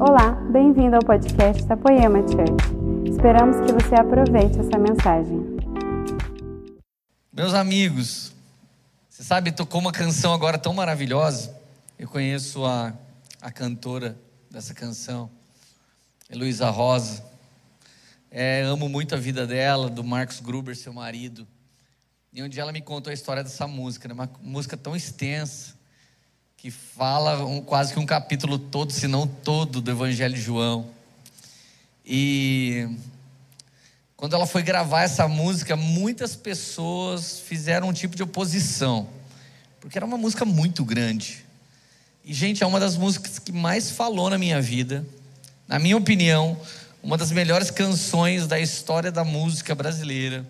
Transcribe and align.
Olá, 0.00 0.30
bem-vindo 0.52 0.94
ao 0.94 1.02
podcast 1.02 1.64
da 1.64 1.76
Poema 1.76 2.20
Church. 2.20 3.10
Esperamos 3.10 3.56
que 3.66 3.72
você 3.72 3.96
aproveite 3.96 4.56
essa 4.60 4.78
mensagem. 4.78 5.58
Meus 7.32 7.52
amigos, 7.52 8.32
você 9.08 9.24
sabe, 9.24 9.50
tocou 9.50 9.80
uma 9.80 9.90
canção 9.90 10.32
agora 10.32 10.56
tão 10.56 10.72
maravilhosa. 10.72 11.52
Eu 11.98 12.06
conheço 12.08 12.64
a, 12.64 12.94
a 13.42 13.50
cantora 13.50 14.16
dessa 14.48 14.72
canção, 14.72 15.28
Heloísa 16.30 16.70
Rosa. 16.70 17.24
É, 18.30 18.62
amo 18.62 18.88
muito 18.88 19.16
a 19.16 19.18
vida 19.18 19.48
dela, 19.48 19.90
do 19.90 20.04
Marcos 20.04 20.38
Gruber, 20.38 20.76
seu 20.76 20.92
marido. 20.92 21.44
E 22.32 22.40
onde 22.40 22.60
ela 22.60 22.70
me 22.70 22.80
contou 22.80 23.10
a 23.10 23.14
história 23.14 23.42
dessa 23.42 23.66
música, 23.66 24.06
né? 24.06 24.14
uma 24.14 24.30
música 24.40 24.76
tão 24.76 24.94
extensa, 24.94 25.74
que 26.58 26.72
fala 26.72 27.46
um, 27.46 27.60
quase 27.62 27.92
que 27.92 28.00
um 28.00 28.04
capítulo 28.04 28.58
todo, 28.58 28.92
se 28.92 29.06
não 29.06 29.28
todo, 29.28 29.80
do 29.80 29.90
Evangelho 29.92 30.34
de 30.34 30.40
João. 30.40 30.90
E 32.04 32.88
quando 34.16 34.34
ela 34.34 34.44
foi 34.44 34.64
gravar 34.64 35.02
essa 35.02 35.28
música, 35.28 35.76
muitas 35.76 36.34
pessoas 36.34 37.38
fizeram 37.38 37.88
um 37.88 37.92
tipo 37.92 38.16
de 38.16 38.24
oposição, 38.24 39.08
porque 39.80 39.96
era 39.96 40.04
uma 40.04 40.18
música 40.18 40.44
muito 40.44 40.84
grande. 40.84 41.46
E, 42.24 42.34
gente, 42.34 42.64
é 42.64 42.66
uma 42.66 42.80
das 42.80 42.96
músicas 42.96 43.38
que 43.38 43.52
mais 43.52 43.92
falou 43.92 44.28
na 44.28 44.36
minha 44.36 44.60
vida. 44.60 45.06
Na 45.68 45.78
minha 45.78 45.96
opinião, 45.96 46.60
uma 47.00 47.16
das 47.16 47.30
melhores 47.30 47.70
canções 47.70 48.48
da 48.48 48.58
história 48.58 49.12
da 49.12 49.22
música 49.22 49.76
brasileira. 49.76 50.44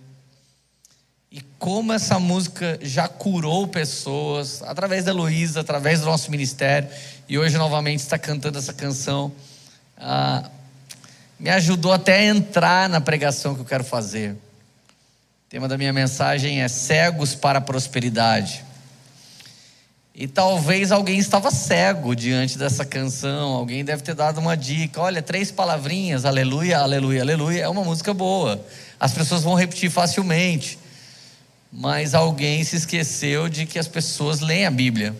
E 1.30 1.42
como 1.58 1.92
essa 1.92 2.18
música 2.18 2.78
já 2.80 3.06
curou 3.06 3.68
pessoas, 3.68 4.62
através 4.62 5.04
da 5.04 5.12
Luísa, 5.12 5.60
através 5.60 6.00
do 6.00 6.06
nosso 6.06 6.30
ministério, 6.30 6.88
e 7.28 7.38
hoje 7.38 7.58
novamente 7.58 8.00
está 8.00 8.18
cantando 8.18 8.56
essa 8.56 8.72
canção, 8.72 9.30
ah, 9.98 10.48
me 11.38 11.50
ajudou 11.50 11.92
até 11.92 12.20
a 12.20 12.24
entrar 12.24 12.88
na 12.88 13.00
pregação 13.00 13.54
que 13.54 13.60
eu 13.60 13.66
quero 13.66 13.84
fazer. 13.84 14.32
O 14.32 15.50
tema 15.50 15.68
da 15.68 15.76
minha 15.76 15.92
mensagem 15.92 16.62
é 16.62 16.68
Cegos 16.68 17.34
para 17.34 17.58
a 17.58 17.62
Prosperidade. 17.62 18.64
E 20.14 20.26
talvez 20.26 20.90
alguém 20.90 21.18
estava 21.18 21.50
cego 21.50 22.16
diante 22.16 22.58
dessa 22.58 22.84
canção, 22.84 23.50
alguém 23.50 23.84
deve 23.84 24.02
ter 24.02 24.14
dado 24.14 24.38
uma 24.40 24.56
dica. 24.56 25.00
Olha, 25.00 25.22
três 25.22 25.50
palavrinhas, 25.52 26.24
aleluia, 26.24 26.78
aleluia, 26.78 27.20
aleluia, 27.20 27.62
é 27.62 27.68
uma 27.68 27.84
música 27.84 28.14
boa. 28.14 28.64
As 28.98 29.12
pessoas 29.12 29.42
vão 29.42 29.54
repetir 29.54 29.90
facilmente 29.90 30.78
mas 31.72 32.14
alguém 32.14 32.64
se 32.64 32.76
esqueceu 32.76 33.48
de 33.48 33.66
que 33.66 33.78
as 33.78 33.88
pessoas 33.88 34.40
leem 34.40 34.66
a 34.66 34.70
Bíblia. 34.70 35.14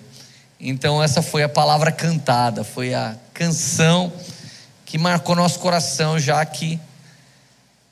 Então, 0.61 1.03
essa 1.03 1.23
foi 1.23 1.43
a 1.43 1.49
palavra 1.49 1.93
cantada, 1.93 2.65
foi 2.65 2.95
a 2.95 3.17
canção 3.33 4.13
que 4.85 4.99
marcou 4.99 5.37
nosso 5.37 5.61
coração, 5.61 6.19
já 6.19 6.45
que 6.45 6.81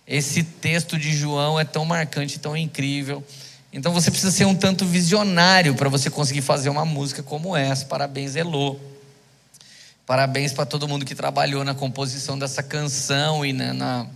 esse 0.07 0.43
texto 0.43 0.99
de 0.99 1.13
João 1.13 1.61
é 1.61 1.65
tão 1.65 1.85
marcante, 1.85 2.39
tão 2.39 2.57
incrível. 2.57 3.23
Então, 3.73 3.93
você 3.93 4.11
precisa 4.11 4.33
ser 4.33 4.47
um 4.47 4.55
tanto 4.55 4.87
visionário 4.87 5.75
para 5.75 5.89
você 5.89 6.09
conseguir 6.09 6.43
fazer 6.43 6.71
uma 6.71 6.85
música 6.85 7.23
como 7.23 7.57
essa. 7.57 7.85
Parabéns, 7.85 8.35
Elô. 8.35 8.77
Parabéns 10.07 10.53
para 10.53 10.65
todo 10.65 10.89
mundo 10.89 11.05
que 11.05 11.15
trabalhou 11.15 11.63
na 11.65 11.75
composição 11.75 12.39
dessa 12.39 12.63
canção 12.63 13.45
e 13.45 13.53
na, 13.53 13.75
na, 13.75 14.07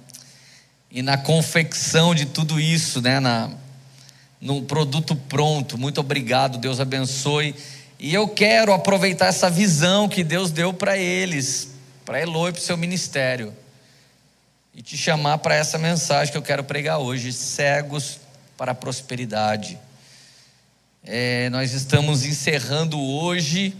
e 0.91 1.03
na 1.03 1.19
confecção 1.19 2.15
de 2.15 2.27
tudo 2.27 2.59
isso, 2.59 3.03
né? 3.03 3.21
Na, 3.21 3.51
num 4.41 4.65
produto 4.65 5.15
pronto. 5.15 5.77
Muito 5.77 6.01
obrigado, 6.01 6.59
Deus 6.59 6.81
abençoe. 6.81 7.55
E 7.99 8.15
eu 8.15 8.27
quero 8.27 8.73
aproveitar 8.73 9.27
essa 9.27 9.51
visão 9.51 10.09
que 10.09 10.25
Deus 10.25 10.51
deu 10.51 10.73
para 10.73 10.97
eles, 10.97 11.75
para 12.05 12.21
Eloy 12.21 12.53
para 12.53 12.61
o 12.61 12.63
seu 12.63 12.77
ministério, 12.77 13.55
e 14.75 14.81
te 14.81 14.97
chamar 14.97 15.39
para 15.39 15.55
essa 15.55 15.77
mensagem 15.77 16.33
que 16.33 16.39
eu 16.39 16.43
quero 16.43 16.65
pregar 16.65 16.99
hoje: 16.99 17.33
cegos 17.33 18.19
para 18.56 18.73
a 18.73 18.75
prosperidade. 18.75 19.79
É, 21.05 21.50
nós 21.50 21.73
estamos 21.73 22.25
encerrando 22.25 23.00
hoje 23.00 23.75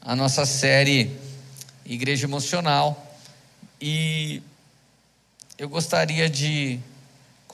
a 0.00 0.14
nossa 0.14 0.46
série 0.46 1.10
Igreja 1.84 2.26
Emocional 2.26 3.16
e 3.80 4.40
eu 5.58 5.68
gostaria 5.68 6.28
de 6.28 6.78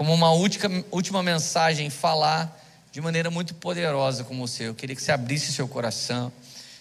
como 0.00 0.14
uma 0.14 0.30
última, 0.30 0.82
última 0.90 1.22
mensagem, 1.22 1.90
falar 1.90 2.58
de 2.90 3.02
maneira 3.02 3.30
muito 3.30 3.52
poderosa 3.52 4.24
com 4.24 4.34
você. 4.38 4.66
Eu 4.66 4.74
queria 4.74 4.96
que 4.96 5.02
você 5.02 5.12
abrisse 5.12 5.52
seu 5.52 5.68
coração. 5.68 6.32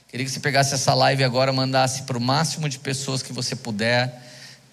Queria 0.07 0.25
que 0.25 0.31
você 0.31 0.39
pegasse 0.39 0.73
essa 0.73 0.93
live 0.93 1.21
agora, 1.25 1.51
mandasse 1.51 2.03
para 2.03 2.17
o 2.17 2.21
máximo 2.21 2.69
de 2.69 2.79
pessoas 2.79 3.21
que 3.21 3.33
você 3.33 3.57
puder. 3.57 4.23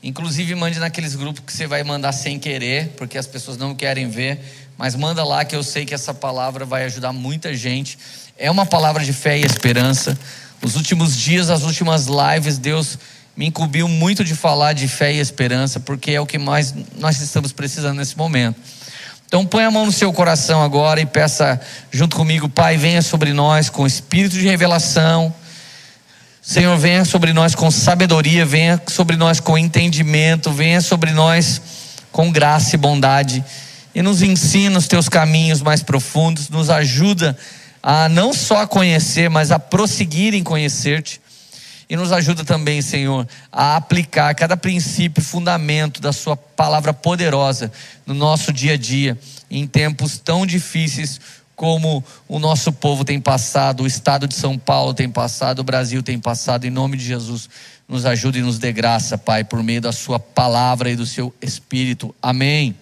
Inclusive, 0.01 0.55
mande 0.55 0.79
naqueles 0.79 1.17
grupos 1.17 1.43
que 1.45 1.53
você 1.53 1.67
vai 1.67 1.83
mandar 1.83 2.12
sem 2.12 2.39
querer, 2.39 2.91
porque 2.91 3.19
as 3.19 3.27
pessoas 3.27 3.57
não 3.57 3.75
querem 3.75 4.09
ver. 4.09 4.39
Mas 4.78 4.95
manda 4.95 5.25
lá 5.25 5.45
que 5.45 5.57
eu 5.57 5.65
sei 5.65 5.84
que 5.84 5.93
essa 5.93 6.15
palavra 6.15 6.65
vai 6.65 6.84
ajudar 6.84 7.13
muita 7.13 7.53
gente. 7.53 7.99
É 8.39 8.49
uma 8.49 8.65
palavra 8.65 9.05
de 9.05 9.13
fé 9.13 9.37
e 9.37 9.45
esperança. 9.45 10.17
Os 10.63 10.77
últimos 10.77 11.17
dias, 11.17 11.51
as 11.51 11.65
últimas 11.65 12.07
lives, 12.07 12.59
Deus 12.59 12.97
me 13.37 13.47
incumbiu 13.47 13.87
muito 13.87 14.25
de 14.25 14.35
falar 14.35 14.73
de 14.73 14.89
fé 14.89 15.13
e 15.13 15.19
esperança, 15.19 15.79
porque 15.79 16.13
é 16.13 16.21
o 16.21 16.27
que 16.27 16.39
mais 16.39 16.75
nós 16.99 17.21
estamos 17.21 17.53
precisando 17.53 17.99
nesse 17.99 18.17
momento. 18.17 18.59
Então 19.27 19.45
põe 19.45 19.65
a 19.65 19.71
mão 19.71 19.85
no 19.85 19.93
seu 19.93 20.13
coração 20.13 20.63
agora 20.63 21.01
e 21.01 21.07
peça 21.07 21.61
junto 21.91 22.17
comigo, 22.17 22.49
Pai, 22.49 22.77
venha 22.77 23.03
sobre 23.03 23.33
nós 23.33 23.69
com 23.69 23.87
espírito 23.87 24.37
de 24.37 24.47
revelação. 24.47 25.35
Senhor, 26.41 26.79
venha 26.79 27.05
sobre 27.05 27.33
nós 27.33 27.55
com 27.55 27.71
sabedoria, 27.71 28.47
venha 28.47 28.81
sobre 28.87 29.17
nós 29.17 29.41
com 29.41 29.59
entendimento, 29.59 30.53
venha 30.53 30.81
sobre 30.81 31.11
nós 31.11 31.61
com 32.13 32.31
graça 32.31 32.77
e 32.77 32.79
bondade. 32.79 33.45
E 33.95 34.01
nos 34.01 34.23
ensina 34.23 34.79
os 34.79 34.87
teus 34.87 35.09
caminhos 35.09 35.61
mais 35.61 35.83
profundos, 35.83 36.49
nos 36.49 36.71
ajuda 36.71 37.37
a 37.83 38.09
não 38.09 38.33
só 38.33 38.67
conhecer, 38.67 39.29
mas 39.29 39.51
a 39.51 39.59
prosseguir 39.59 40.35
em 40.35 40.43
conhecer-te. 40.43 41.21
E 41.89 41.97
nos 41.97 42.11
ajuda 42.11 42.45
também, 42.45 42.83
Senhor, 42.83 43.29
a 43.53 43.77
aplicar 43.77 44.35
cada 44.35 44.57
princípio, 44.57 45.23
fundamento 45.23 46.01
da 46.01 46.13
Sua 46.13 46.37
palavra 46.37 46.93
poderosa 46.93 47.71
no 48.05 48.13
nosso 48.13 48.53
dia 48.53 48.73
a 48.73 48.77
dia, 48.77 49.19
em 49.49 49.67
tempos 49.67 50.19
tão 50.19 50.45
difíceis 50.45 51.21
como 51.55 52.05
o 52.29 52.39
nosso 52.39 52.71
povo 52.71 53.05
tem 53.05 53.19
passado, 53.21 53.85
o 53.85 53.87
estado 53.87 54.29
de 54.29 54.35
São 54.35 54.59
Paulo 54.59 54.93
tem 54.93 55.09
passado, 55.09 55.61
o 55.61 55.65
Brasil 55.65 56.03
tem 56.03 56.19
passado. 56.19 56.67
Em 56.67 56.71
nome 56.71 56.97
de 56.99 57.05
Jesus, 57.05 57.49
nos 57.89 58.05
ajude 58.05 58.41
e 58.41 58.43
nos 58.43 58.59
dê 58.59 58.73
graça, 58.73 59.17
Pai, 59.17 59.43
por 59.43 59.63
meio 59.63 59.81
da 59.81 59.93
Sua 59.93 60.19
palavra 60.19 60.91
e 60.91 60.97
do 60.97 61.07
Seu 61.07 61.35
Espírito. 61.41 62.15
Amém. 62.21 62.77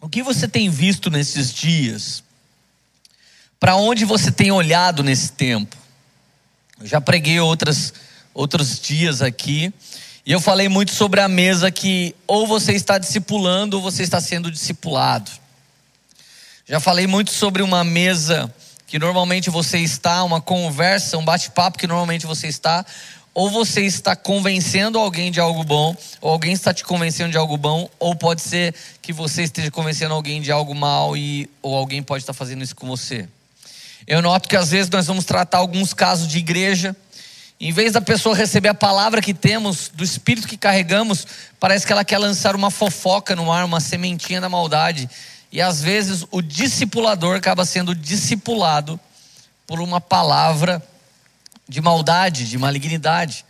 O 0.00 0.08
que 0.08 0.22
você 0.22 0.48
tem 0.48 0.68
visto 0.68 1.10
nesses 1.10 1.52
dias? 1.52 2.22
Para 3.60 3.76
onde 3.76 4.06
você 4.06 4.32
tem 4.32 4.50
olhado 4.50 5.02
nesse 5.02 5.32
tempo? 5.32 5.76
Eu 6.80 6.86
já 6.86 6.98
preguei 6.98 7.38
outras, 7.40 7.92
outros 8.32 8.80
dias 8.80 9.20
aqui, 9.20 9.70
e 10.24 10.32
eu 10.32 10.40
falei 10.40 10.66
muito 10.66 10.92
sobre 10.92 11.20
a 11.20 11.28
mesa 11.28 11.70
que 11.70 12.16
ou 12.26 12.46
você 12.46 12.72
está 12.72 12.96
discipulando 12.96 13.76
ou 13.76 13.82
você 13.82 14.02
está 14.02 14.18
sendo 14.18 14.50
discipulado. 14.50 15.30
Já 16.66 16.80
falei 16.80 17.06
muito 17.06 17.32
sobre 17.32 17.62
uma 17.62 17.84
mesa 17.84 18.50
que 18.86 18.98
normalmente 18.98 19.50
você 19.50 19.78
está, 19.78 20.24
uma 20.24 20.40
conversa, 20.40 21.18
um 21.18 21.24
bate-papo 21.24 21.78
que 21.78 21.86
normalmente 21.86 22.26
você 22.26 22.48
está, 22.48 22.86
ou 23.34 23.50
você 23.50 23.82
está 23.82 24.16
convencendo 24.16 24.98
alguém 24.98 25.30
de 25.30 25.38
algo 25.38 25.62
bom, 25.64 25.94
ou 26.18 26.30
alguém 26.30 26.54
está 26.54 26.72
te 26.72 26.82
convencendo 26.82 27.30
de 27.30 27.36
algo 27.36 27.58
bom, 27.58 27.90
ou 27.98 28.16
pode 28.16 28.40
ser 28.40 28.74
que 29.02 29.12
você 29.12 29.42
esteja 29.42 29.70
convencendo 29.70 30.14
alguém 30.14 30.40
de 30.40 30.50
algo 30.50 30.74
mal 30.74 31.14
e 31.14 31.48
ou 31.60 31.76
alguém 31.76 32.02
pode 32.02 32.22
estar 32.22 32.32
fazendo 32.32 32.64
isso 32.64 32.74
com 32.74 32.86
você. 32.86 33.28
Eu 34.06 34.22
noto 34.22 34.48
que 34.48 34.56
às 34.56 34.70
vezes 34.70 34.90
nós 34.90 35.06
vamos 35.06 35.24
tratar 35.24 35.58
alguns 35.58 35.92
casos 35.92 36.26
de 36.26 36.38
igreja, 36.38 36.96
em 37.60 37.72
vez 37.72 37.92
da 37.92 38.00
pessoa 38.00 38.34
receber 38.34 38.68
a 38.68 38.74
palavra 38.74 39.20
que 39.20 39.34
temos, 39.34 39.90
do 39.92 40.02
espírito 40.02 40.48
que 40.48 40.56
carregamos, 40.56 41.26
parece 41.58 41.86
que 41.86 41.92
ela 41.92 42.04
quer 42.04 42.18
lançar 42.18 42.56
uma 42.56 42.70
fofoca 42.70 43.36
no 43.36 43.52
ar, 43.52 43.64
uma 43.64 43.80
sementinha 43.80 44.40
da 44.40 44.48
maldade. 44.48 45.08
E 45.52 45.60
às 45.60 45.82
vezes 45.82 46.24
o 46.30 46.40
discipulador 46.40 47.36
acaba 47.36 47.66
sendo 47.66 47.94
discipulado 47.94 48.98
por 49.66 49.80
uma 49.80 50.00
palavra 50.00 50.82
de 51.68 51.80
maldade, 51.80 52.48
de 52.48 52.56
malignidade. 52.56 53.44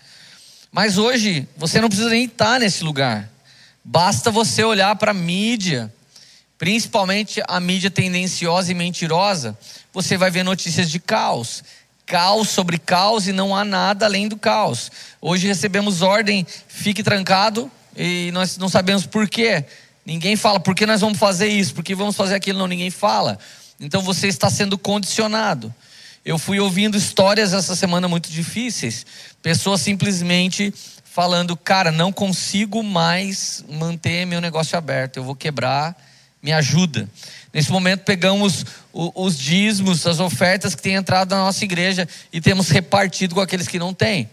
Mas 0.73 0.99
hoje 0.99 1.49
você 1.57 1.81
não 1.81 1.89
precisa 1.89 2.11
nem 2.11 2.25
estar 2.25 2.59
nesse 2.59 2.83
lugar. 2.83 3.29
Basta 3.85 4.31
você 4.31 4.63
olhar 4.65 4.95
para 4.97 5.13
a 5.13 5.15
mídia, 5.15 5.93
principalmente 6.61 7.43
a 7.49 7.59
mídia 7.59 7.91
tendenciosa 7.91 8.71
e 8.71 8.75
mentirosa, 8.75 9.59
você 9.95 10.19
vai 10.19 10.31
ver 10.31 10.43
notícias 10.43 10.91
de 10.91 11.01
caos. 11.01 11.65
Caos 12.05 12.51
sobre 12.51 12.79
caos 12.79 13.27
e 13.27 13.33
não 13.33 13.57
há 13.57 13.65
nada 13.65 14.05
além 14.05 14.29
do 14.29 14.37
caos. 14.37 14.93
Hoje 15.23 15.47
recebemos 15.47 16.03
ordem, 16.03 16.47
fique 16.69 17.03
trancado 17.03 17.73
e 17.97 18.31
nós 18.35 18.59
não 18.59 18.69
sabemos 18.69 19.07
por 19.07 19.27
quê. 19.27 19.65
Ninguém 20.05 20.37
fala 20.37 20.61
por 20.61 20.75
que 20.75 20.85
nós 20.85 21.01
vamos 21.01 21.19
fazer 21.19 21.49
isso, 21.49 21.73
por 21.73 21.83
que 21.83 21.95
vamos 21.95 22.15
fazer 22.15 22.35
aquilo, 22.35 22.59
não, 22.59 22.67
ninguém 22.67 22.91
fala. 22.91 23.39
Então 23.81 24.03
você 24.03 24.29
está 24.29 24.51
sendo 24.51 24.77
condicionado. 24.77 25.75
eu 26.27 26.37
fui 26.37 26.61
ouvindo 26.61 26.95
histórias 26.95 27.55
essa 27.55 27.75
semana 27.75 28.07
muito 28.07 28.31
difíceis. 28.31 29.07
Pessoas 29.41 29.81
simplesmente 29.81 30.75
falando, 31.05 31.57
cara, 31.57 31.91
não 31.91 32.13
consigo 32.13 32.83
mais 32.83 33.65
manter 33.67 34.27
meu 34.27 34.43
negócio 34.43 34.77
aberto, 34.77 35.17
eu 35.17 35.25
vou 35.25 35.35
quebrar, 35.35 35.97
me 36.43 36.53
ajuda. 36.53 37.09
Nesse 37.53 37.71
momento 37.71 38.05
pegamos 38.05 38.65
os 38.93 39.39
dízimos, 39.39 40.07
as 40.07 40.21
ofertas 40.21 40.75
que 40.75 40.83
têm 40.83 40.95
entrado 40.95 41.31
na 41.31 41.39
nossa 41.39 41.65
igreja 41.65 42.09
e 42.33 42.41
temos 42.41 42.69
repartido 42.71 43.35
com 43.35 43.41
aqueles 43.41 43.69
que 43.69 43.79
não 43.79 43.93
têm. 43.93 44.29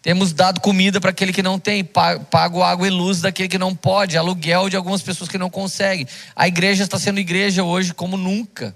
Temos 0.00 0.32
dado 0.32 0.60
comida 0.60 1.00
para 1.00 1.10
aquele 1.10 1.32
que 1.32 1.44
não 1.44 1.60
tem, 1.60 1.84
pago 1.84 2.62
água 2.62 2.88
e 2.88 2.90
luz 2.90 3.20
daquele 3.20 3.48
que 3.48 3.58
não 3.58 3.72
pode, 3.72 4.18
aluguel 4.18 4.68
de 4.68 4.76
algumas 4.76 5.00
pessoas 5.00 5.30
que 5.30 5.38
não 5.38 5.48
conseguem. 5.48 6.08
A 6.34 6.48
igreja 6.48 6.82
está 6.82 6.98
sendo 6.98 7.20
igreja 7.20 7.62
hoje 7.62 7.94
como 7.94 8.16
nunca. 8.16 8.74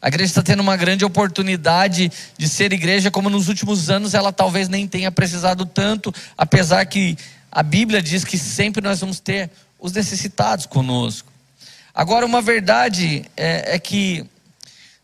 A 0.00 0.08
igreja 0.08 0.30
está 0.30 0.42
tendo 0.42 0.60
uma 0.60 0.76
grande 0.76 1.04
oportunidade 1.04 2.10
de 2.38 2.48
ser 2.48 2.72
igreja, 2.72 3.10
como 3.10 3.28
nos 3.28 3.48
últimos 3.48 3.90
anos 3.90 4.14
ela 4.14 4.32
talvez 4.32 4.68
nem 4.68 4.86
tenha 4.86 5.10
precisado 5.10 5.66
tanto, 5.66 6.14
apesar 6.38 6.86
que 6.86 7.18
a 7.50 7.62
Bíblia 7.62 8.00
diz 8.00 8.24
que 8.24 8.38
sempre 8.38 8.80
nós 8.80 9.00
vamos 9.00 9.18
ter 9.18 9.50
os 9.78 9.92
necessitados 9.92 10.66
conosco. 10.66 11.29
Agora, 11.94 12.24
uma 12.24 12.40
verdade 12.40 13.24
é, 13.36 13.74
é 13.74 13.78
que 13.78 14.24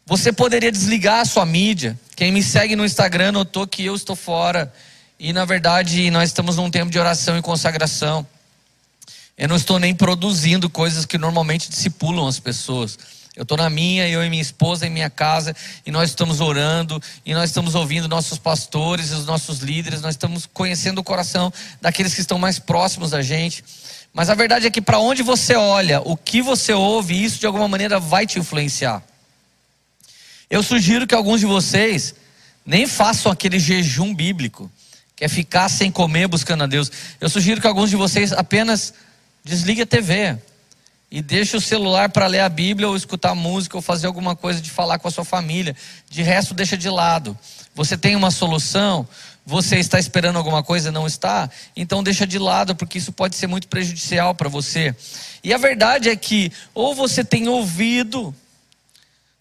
você 0.06 0.32
poderia 0.32 0.70
desligar 0.70 1.20
a 1.20 1.24
sua 1.24 1.44
mídia. 1.44 1.98
Quem 2.14 2.30
me 2.30 2.42
segue 2.42 2.76
no 2.76 2.84
Instagram 2.84 3.32
notou 3.32 3.66
que 3.66 3.84
eu 3.84 3.94
estou 3.94 4.14
fora. 4.14 4.72
E 5.18 5.32
na 5.32 5.44
verdade, 5.44 6.10
nós 6.10 6.28
estamos 6.28 6.56
num 6.56 6.70
tempo 6.70 6.90
de 6.90 6.98
oração 6.98 7.36
e 7.36 7.42
consagração. 7.42 8.26
Eu 9.36 9.48
não 9.48 9.56
estou 9.56 9.78
nem 9.78 9.94
produzindo 9.94 10.70
coisas 10.70 11.04
que 11.04 11.18
normalmente 11.18 11.68
discipulam 11.68 12.26
as 12.26 12.38
pessoas. 12.38 12.98
Eu 13.36 13.42
estou 13.42 13.58
na 13.58 13.68
minha, 13.68 14.08
eu 14.08 14.24
e 14.24 14.30
minha 14.30 14.40
esposa 14.40 14.86
em 14.86 14.90
minha 14.90 15.10
casa, 15.10 15.54
e 15.84 15.90
nós 15.90 16.08
estamos 16.08 16.40
orando, 16.40 17.02
e 17.24 17.34
nós 17.34 17.50
estamos 17.50 17.74
ouvindo 17.74 18.08
nossos 18.08 18.38
pastores, 18.38 19.10
os 19.10 19.26
nossos 19.26 19.58
líderes, 19.58 20.00
nós 20.00 20.14
estamos 20.14 20.46
conhecendo 20.46 21.00
o 21.00 21.04
coração 21.04 21.52
daqueles 21.78 22.14
que 22.14 22.22
estão 22.22 22.38
mais 22.38 22.58
próximos 22.58 23.10
da 23.10 23.20
gente. 23.20 23.62
Mas 24.16 24.30
a 24.30 24.34
verdade 24.34 24.66
é 24.66 24.70
que 24.70 24.80
para 24.80 24.98
onde 24.98 25.22
você 25.22 25.54
olha, 25.56 26.00
o 26.00 26.16
que 26.16 26.40
você 26.40 26.72
ouve, 26.72 27.22
isso 27.22 27.38
de 27.38 27.44
alguma 27.44 27.68
maneira 27.68 28.00
vai 28.00 28.26
te 28.26 28.38
influenciar. 28.38 29.02
Eu 30.48 30.62
sugiro 30.62 31.06
que 31.06 31.14
alguns 31.14 31.40
de 31.40 31.44
vocês 31.44 32.14
nem 32.64 32.86
façam 32.86 33.30
aquele 33.30 33.58
jejum 33.58 34.14
bíblico, 34.14 34.70
que 35.14 35.22
é 35.22 35.28
ficar 35.28 35.68
sem 35.68 35.92
comer 35.92 36.28
buscando 36.28 36.64
a 36.64 36.66
Deus. 36.66 36.90
Eu 37.20 37.28
sugiro 37.28 37.60
que 37.60 37.66
alguns 37.66 37.90
de 37.90 37.96
vocês 37.96 38.32
apenas 38.32 38.94
desliguem 39.44 39.82
a 39.82 39.86
TV 39.86 40.38
e 41.10 41.20
deixe 41.20 41.54
o 41.54 41.60
celular 41.60 42.08
para 42.08 42.26
ler 42.26 42.40
a 42.40 42.48
Bíblia 42.48 42.88
ou 42.88 42.96
escutar 42.96 43.34
música 43.34 43.76
ou 43.76 43.82
fazer 43.82 44.06
alguma 44.06 44.34
coisa 44.34 44.62
de 44.62 44.70
falar 44.70 44.98
com 44.98 45.08
a 45.08 45.10
sua 45.10 45.26
família. 45.26 45.76
De 46.08 46.22
resto, 46.22 46.54
deixa 46.54 46.74
de 46.74 46.88
lado. 46.88 47.36
Você 47.74 47.98
tem 47.98 48.16
uma 48.16 48.30
solução? 48.30 49.06
Você 49.48 49.76
está 49.76 49.96
esperando 49.96 50.36
alguma 50.36 50.60
coisa 50.60 50.88
e 50.88 50.92
não 50.92 51.06
está? 51.06 51.48
Então 51.76 52.02
deixa 52.02 52.26
de 52.26 52.36
lado, 52.36 52.74
porque 52.74 52.98
isso 52.98 53.12
pode 53.12 53.36
ser 53.36 53.46
muito 53.46 53.68
prejudicial 53.68 54.34
para 54.34 54.48
você. 54.48 54.92
E 55.42 55.54
a 55.54 55.56
verdade 55.56 56.08
é 56.08 56.16
que 56.16 56.50
ou 56.74 56.96
você 56.96 57.22
tem 57.22 57.48
ouvido 57.48 58.34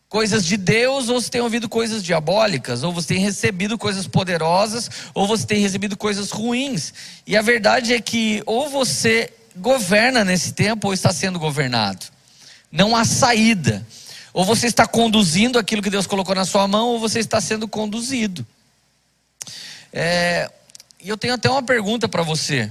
coisas 0.08 0.46
de 0.46 0.58
Deus, 0.58 1.10
ou 1.10 1.20
você 1.20 1.30
tem 1.32 1.42
ouvido 1.42 1.68
coisas 1.68 2.04
diabólicas, 2.04 2.84
ou 2.84 2.94
você 2.94 3.16
tem 3.16 3.20
recebido 3.20 3.80
coisas 3.80 4.06
poderosas, 4.06 4.92
ou 5.12 5.26
você 5.26 5.44
tem 5.44 5.60
recebido 5.60 5.98
coisas 5.98 6.30
ruins. 6.30 6.94
E 7.26 7.36
a 7.36 7.42
verdade 7.42 7.92
é 7.92 8.00
que 8.00 8.44
ou 8.46 8.70
você 8.70 9.34
governa 9.56 10.24
nesse 10.24 10.54
tempo 10.54 10.88
ou 10.88 10.94
está 10.94 11.12
sendo 11.12 11.40
governado. 11.40 12.06
Não 12.72 12.96
há 12.96 13.04
saída. 13.06 13.84
Ou 14.32 14.46
você 14.46 14.68
está 14.68 14.86
conduzindo 14.86 15.58
aquilo 15.58 15.82
que 15.82 15.90
Deus 15.90 16.06
colocou 16.06 16.36
na 16.36 16.46
sua 16.46 16.68
mão, 16.68 16.90
ou 16.90 17.00
você 17.00 17.20
está 17.20 17.42
sendo 17.42 17.68
conduzido. 17.68 18.46
É, 19.98 20.52
e 21.02 21.08
eu 21.08 21.18
tenho 21.18 21.34
até 21.34 21.50
uma 21.50 21.64
pergunta 21.64 22.10
para 22.10 22.22
você. 22.22 22.70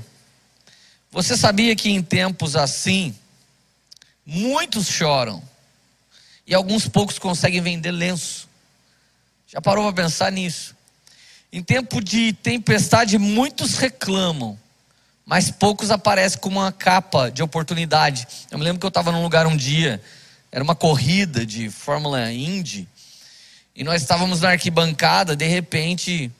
Você 1.10 1.36
sabia 1.36 1.74
que 1.74 1.90
em 1.90 2.02
tempos 2.02 2.54
assim, 2.54 3.16
muitos 4.26 4.88
choram 4.88 5.42
e 6.46 6.54
alguns 6.54 6.86
poucos 6.86 7.18
conseguem 7.18 7.62
vender 7.62 7.92
lenço? 7.92 8.46
Já 9.48 9.60
parou 9.60 9.84
para 9.84 10.04
pensar 10.04 10.30
nisso? 10.30 10.76
Em 11.50 11.62
tempo 11.62 12.02
de 12.02 12.34
tempestade, 12.34 13.16
muitos 13.16 13.78
reclamam 13.78 14.58
mas 15.26 15.50
poucos 15.50 15.90
aparecem 15.90 16.38
com 16.38 16.48
uma 16.48 16.70
capa 16.70 17.30
de 17.30 17.42
oportunidade. 17.42 18.26
Eu 18.50 18.58
me 18.58 18.64
lembro 18.64 18.80
que 18.80 18.86
eu 18.86 18.88
estava 18.88 19.10
num 19.10 19.22
lugar 19.22 19.46
um 19.46 19.56
dia, 19.56 20.00
era 20.52 20.62
uma 20.62 20.74
corrida 20.74 21.46
de 21.46 21.70
Fórmula 21.70 22.30
Indy, 22.30 22.86
e 23.74 23.82
nós 23.82 24.02
estávamos 24.02 24.42
na 24.42 24.50
arquibancada, 24.50 25.34
de 25.34 25.46
repente, 25.46 26.30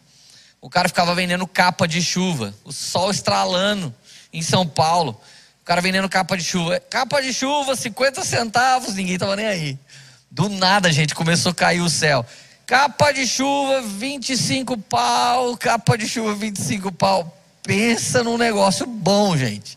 o 0.65 0.71
cara 0.71 0.89
ficava 0.89 1.15
vendendo 1.15 1.47
capa 1.47 1.87
de 1.87 2.01
chuva, 2.01 2.55
o 2.65 2.73
sol 2.73 3.11
estralando 3.11 3.95
em 4.33 4.41
São 4.41 4.67
Paulo, 4.67 5.21
o 5.61 5.65
cara 5.67 5.83
vendendo 5.83 6.09
capa 6.09 6.39
de 6.39 6.43
chuva, 6.43 6.81
capa 6.81 7.21
de 7.21 7.35
chuva, 7.35 7.77
50 7.77 8.25
centavos, 8.25 8.95
ninguém 8.95 9.13
estava 9.13 9.37
nem 9.37 9.45
aí. 9.45 9.79
Do 10.31 10.49
nada, 10.49 10.91
gente, 10.91 11.15
começou 11.15 11.53
a 11.53 11.55
cair 11.55 11.83
o 11.83 11.91
céu. 11.91 12.25
Capa 12.67 13.13
de 13.13 13.27
chuva, 13.27 13.83
25 13.83 14.79
pau, 14.79 15.55
capa 15.59 15.99
de 15.99 16.09
chuva, 16.09 16.35
25 16.35 16.91
pau 16.93 17.39
Pensa 17.63 18.25
num 18.25 18.39
negócio 18.39 18.87
bom, 18.87 19.37
gente. 19.37 19.77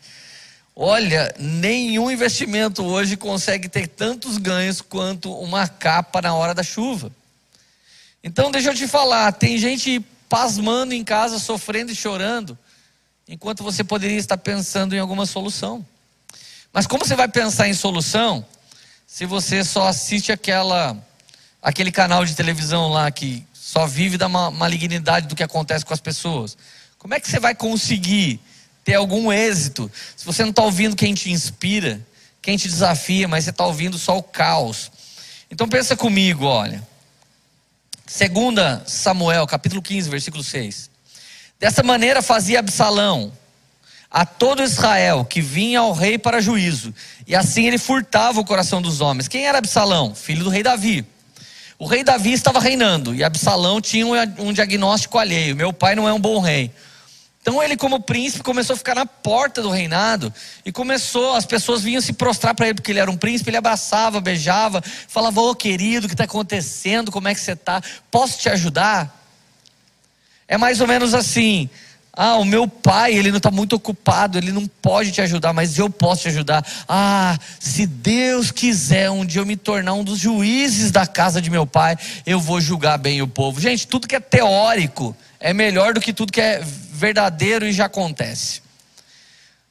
Olha, 0.73 1.35
nenhum 1.37 2.09
investimento 2.09 2.81
hoje 2.81 3.17
consegue 3.17 3.67
ter 3.67 3.87
tantos 3.87 4.37
ganhos 4.37 4.79
quanto 4.79 5.33
uma 5.33 5.67
capa 5.67 6.21
na 6.21 6.33
hora 6.33 6.53
da 6.53 6.63
chuva. 6.63 7.11
Então, 8.23 8.51
deixa 8.51 8.69
eu 8.69 8.73
te 8.73 8.87
falar: 8.87 9.33
tem 9.33 9.57
gente 9.57 10.01
pasmando 10.29 10.93
em 10.93 11.03
casa, 11.03 11.39
sofrendo 11.39 11.91
e 11.91 11.95
chorando, 11.95 12.57
enquanto 13.27 13.63
você 13.63 13.83
poderia 13.83 14.17
estar 14.17 14.37
pensando 14.37 14.95
em 14.95 14.99
alguma 14.99 15.25
solução. 15.25 15.85
Mas 16.71 16.85
como 16.85 17.05
você 17.05 17.15
vai 17.15 17.27
pensar 17.27 17.67
em 17.67 17.73
solução 17.73 18.45
se 19.05 19.25
você 19.25 19.63
só 19.63 19.87
assiste 19.87 20.31
aquela, 20.31 20.97
aquele 21.61 21.91
canal 21.91 22.25
de 22.25 22.35
televisão 22.35 22.89
lá 22.89 23.09
que 23.09 23.45
só 23.53 23.87
vive 23.87 24.17
da 24.17 24.29
malignidade 24.29 25.27
do 25.27 25.35
que 25.35 25.43
acontece 25.43 25.85
com 25.85 25.93
as 25.93 25.99
pessoas? 25.99 26.57
Como 26.97 27.13
é 27.13 27.19
que 27.19 27.29
você 27.29 27.39
vai 27.39 27.55
conseguir 27.55 28.39
ter 28.83 28.95
algum 28.95 29.31
êxito 29.31 29.91
se 30.15 30.25
você 30.25 30.43
não 30.43 30.51
está 30.51 30.63
ouvindo 30.63 30.95
quem 30.95 31.13
te 31.13 31.31
inspira, 31.31 32.05
quem 32.41 32.57
te 32.57 32.67
desafia, 32.67 33.27
mas 33.27 33.43
você 33.43 33.49
está 33.49 33.65
ouvindo 33.65 33.97
só 33.97 34.17
o 34.17 34.23
caos? 34.23 34.91
Então 35.49 35.67
pensa 35.67 35.95
comigo, 35.95 36.45
olha. 36.45 36.85
Segunda 38.07 38.81
Samuel, 38.85 39.45
capítulo 39.45 39.81
15, 39.81 40.09
versículo 40.09 40.41
6. 40.41 40.89
Dessa 41.59 41.83
maneira 41.83 42.21
fazia 42.21 42.59
Absalão 42.59 43.33
a 44.09 44.25
todo 44.25 44.63
Israel 44.63 45.25
que 45.25 45.41
vinha 45.41 45.81
ao 45.81 45.91
rei 45.91 46.17
para 46.17 46.39
juízo, 46.39 46.95
e 47.27 47.35
assim 47.35 47.67
ele 47.67 47.77
furtava 47.77 48.39
o 48.39 48.45
coração 48.45 48.81
dos 48.81 49.01
homens. 49.01 49.27
Quem 49.27 49.45
era 49.45 49.57
Absalão? 49.57 50.15
Filho 50.15 50.45
do 50.45 50.49
rei 50.49 50.63
Davi. 50.63 51.05
O 51.77 51.85
rei 51.85 52.01
Davi 52.01 52.31
estava 52.31 52.61
reinando 52.61 53.13
e 53.13 53.25
Absalão 53.25 53.81
tinha 53.81 54.05
um 54.39 54.53
diagnóstico 54.53 55.17
alheio: 55.17 55.53
meu 55.53 55.73
pai 55.73 55.93
não 55.93 56.07
é 56.07 56.13
um 56.13 56.19
bom 56.19 56.39
rei. 56.39 56.71
Então 57.47 57.63
ele, 57.63 57.77
como 57.77 58.01
príncipe, 58.01 58.43
começou 58.43 58.73
a 58.73 58.77
ficar 58.77 58.93
na 58.93 59.05
porta 59.05 59.61
do 59.61 59.69
reinado 59.69 60.33
e 60.65 60.71
começou, 60.71 61.33
as 61.33 61.45
pessoas 61.45 61.81
vinham 61.81 62.01
se 62.01 62.11
prostrar 62.11 62.53
para 62.53 62.65
ele, 62.65 62.75
porque 62.75 62.91
ele 62.91 62.99
era 62.99 63.09
um 63.09 63.15
príncipe, 63.15 63.49
ele 63.49 63.55
abraçava, 63.55 64.19
beijava, 64.19 64.83
falava: 65.07 65.39
Ô 65.39 65.55
querido, 65.55 66.07
o 66.07 66.09
que 66.09 66.13
está 66.13 66.25
acontecendo? 66.25 67.09
Como 67.09 67.29
é 67.29 67.33
que 67.33 67.39
você 67.39 67.53
está? 67.53 67.81
Posso 68.11 68.37
te 68.37 68.49
ajudar? 68.49 69.25
É 70.45 70.57
mais 70.57 70.81
ou 70.81 70.87
menos 70.87 71.13
assim. 71.13 71.69
Ah, 72.11 72.35
o 72.35 72.43
meu 72.43 72.67
pai, 72.67 73.13
ele 73.13 73.29
não 73.29 73.37
está 73.37 73.49
muito 73.49 73.77
ocupado, 73.77 74.37
ele 74.37 74.51
não 74.51 74.67
pode 74.67 75.13
te 75.13 75.21
ajudar, 75.21 75.53
mas 75.53 75.77
eu 75.79 75.89
posso 75.89 76.23
te 76.23 76.27
ajudar. 76.27 76.67
Ah, 76.85 77.37
se 77.61 77.87
Deus 77.87 78.51
quiser 78.51 79.09
um 79.09 79.25
dia 79.25 79.39
eu 79.39 79.45
me 79.45 79.55
tornar 79.55 79.93
um 79.93 80.03
dos 80.03 80.19
juízes 80.19 80.91
da 80.91 81.07
casa 81.07 81.41
de 81.41 81.49
meu 81.49 81.65
pai, 81.65 81.95
eu 82.25 82.41
vou 82.41 82.59
julgar 82.59 82.97
bem 82.97 83.21
o 83.21 83.27
povo. 83.27 83.61
Gente, 83.61 83.87
tudo 83.87 84.05
que 84.05 84.17
é 84.17 84.19
teórico 84.19 85.15
é 85.39 85.53
melhor 85.53 85.93
do 85.93 86.01
que 86.01 86.13
tudo 86.13 86.31
que 86.31 86.41
é 86.41 86.61
verdadeiro 86.63 87.65
e 87.65 87.71
já 87.71 87.85
acontece. 87.85 88.61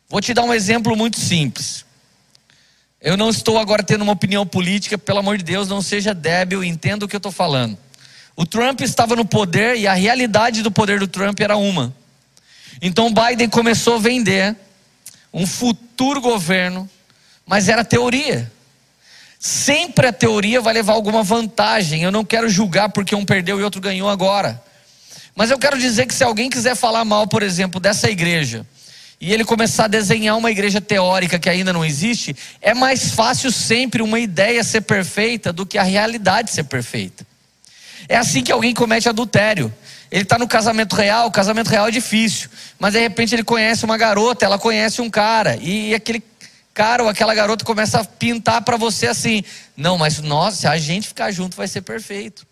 Vou 0.08 0.20
te 0.20 0.32
dar 0.32 0.44
um 0.44 0.54
exemplo 0.54 0.96
muito 0.96 1.18
simples. 1.18 1.84
Eu 3.00 3.16
não 3.16 3.28
estou 3.28 3.58
agora 3.58 3.82
tendo 3.82 4.02
uma 4.02 4.12
opinião 4.12 4.46
política, 4.46 4.96
pelo 4.96 5.18
amor 5.18 5.36
de 5.38 5.44
Deus, 5.44 5.68
não 5.68 5.82
seja 5.82 6.14
débil, 6.14 6.64
entenda 6.64 7.04
o 7.04 7.08
que 7.08 7.16
eu 7.16 7.18
estou 7.18 7.32
falando. 7.32 7.76
O 8.34 8.44
Trump 8.44 8.80
estava 8.80 9.16
no 9.16 9.24
poder 9.24 9.76
e 9.76 9.86
a 9.86 9.94
realidade 9.94 10.62
do 10.62 10.70
poder 10.70 11.00
do 11.00 11.08
Trump 11.08 11.40
era 11.40 11.56
uma. 11.56 11.94
Então 12.80 13.12
Biden 13.12 13.48
começou 13.48 13.96
a 13.96 13.98
vender 13.98 14.54
um 15.32 15.46
futuro 15.46 16.20
governo, 16.20 16.88
mas 17.46 17.68
era 17.68 17.84
teoria. 17.84 18.50
Sempre 19.38 20.08
a 20.08 20.12
teoria 20.12 20.60
vai 20.60 20.74
levar 20.74 20.94
alguma 20.94 21.22
vantagem. 21.22 22.02
Eu 22.02 22.10
não 22.10 22.24
quero 22.24 22.48
julgar 22.48 22.88
porque 22.88 23.14
um 23.14 23.24
perdeu 23.24 23.60
e 23.60 23.62
outro 23.62 23.80
ganhou 23.80 24.08
agora. 24.08 24.62
Mas 25.36 25.50
eu 25.50 25.58
quero 25.58 25.78
dizer 25.78 26.06
que 26.06 26.14
se 26.14 26.24
alguém 26.24 26.48
quiser 26.48 26.74
falar 26.74 27.04
mal, 27.04 27.26
por 27.26 27.42
exemplo, 27.42 27.78
dessa 27.78 28.10
igreja, 28.10 28.66
e 29.20 29.32
ele 29.34 29.44
começar 29.44 29.84
a 29.84 29.88
desenhar 29.88 30.36
uma 30.36 30.50
igreja 30.50 30.80
teórica 30.80 31.38
que 31.38 31.48
ainda 31.48 31.74
não 31.74 31.84
existe, 31.84 32.34
é 32.60 32.72
mais 32.72 33.10
fácil 33.10 33.52
sempre 33.52 34.02
uma 34.02 34.18
ideia 34.18 34.64
ser 34.64 34.80
perfeita 34.80 35.52
do 35.52 35.66
que 35.66 35.76
a 35.76 35.82
realidade 35.82 36.50
ser 36.50 36.64
perfeita. 36.64 37.26
É 38.08 38.16
assim 38.16 38.42
que 38.42 38.50
alguém 38.50 38.74
comete 38.74 39.08
adultério. 39.10 39.72
Ele 40.10 40.22
está 40.22 40.38
no 40.38 40.48
casamento 40.48 40.96
real, 40.96 41.26
o 41.26 41.30
casamento 41.30 41.68
real 41.68 41.88
é 41.88 41.90
difícil, 41.90 42.48
mas 42.78 42.94
de 42.94 43.00
repente 43.00 43.34
ele 43.34 43.44
conhece 43.44 43.84
uma 43.84 43.98
garota, 43.98 44.46
ela 44.46 44.58
conhece 44.58 45.02
um 45.02 45.10
cara, 45.10 45.58
e 45.60 45.94
aquele 45.94 46.22
cara 46.72 47.02
ou 47.02 47.08
aquela 47.08 47.34
garota 47.34 47.64
começa 47.64 48.00
a 48.00 48.04
pintar 48.04 48.62
para 48.62 48.76
você 48.76 49.08
assim: 49.08 49.42
não, 49.76 49.98
mas 49.98 50.20
nós, 50.20 50.54
se 50.54 50.66
a 50.66 50.78
gente 50.78 51.08
ficar 51.08 51.30
junto, 51.30 51.56
vai 51.56 51.66
ser 51.66 51.82
perfeito. 51.82 52.46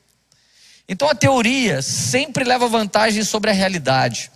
Então 0.89 1.09
a 1.09 1.15
teoria 1.15 1.81
sempre 1.83 2.45
leva 2.45 2.69
vantagem 2.69 3.25
sobre 3.25 3.51
a 3.51 3.55
realidade. 3.55 4.31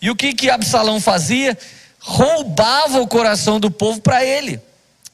E 0.00 0.10
o 0.10 0.16
que 0.16 0.34
que 0.34 0.50
Absalão 0.50 1.00
fazia? 1.00 1.56
Roubava 1.98 3.00
o 3.00 3.06
coração 3.06 3.58
do 3.58 3.70
povo 3.70 4.00
para 4.00 4.24
ele. 4.24 4.60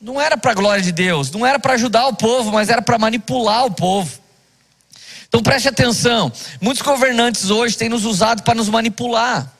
Não 0.00 0.20
era 0.20 0.36
para 0.36 0.52
a 0.52 0.54
glória 0.54 0.82
de 0.82 0.92
Deus, 0.92 1.30
não 1.30 1.46
era 1.46 1.58
para 1.58 1.74
ajudar 1.74 2.06
o 2.06 2.14
povo, 2.14 2.52
mas 2.52 2.68
era 2.68 2.82
para 2.82 2.98
manipular 2.98 3.64
o 3.64 3.70
povo. 3.70 4.20
Então 5.28 5.42
preste 5.42 5.68
atenção: 5.68 6.32
muitos 6.60 6.82
governantes 6.82 7.50
hoje 7.50 7.76
têm 7.76 7.88
nos 7.88 8.04
usado 8.04 8.42
para 8.42 8.54
nos 8.54 8.68
manipular. 8.68 9.52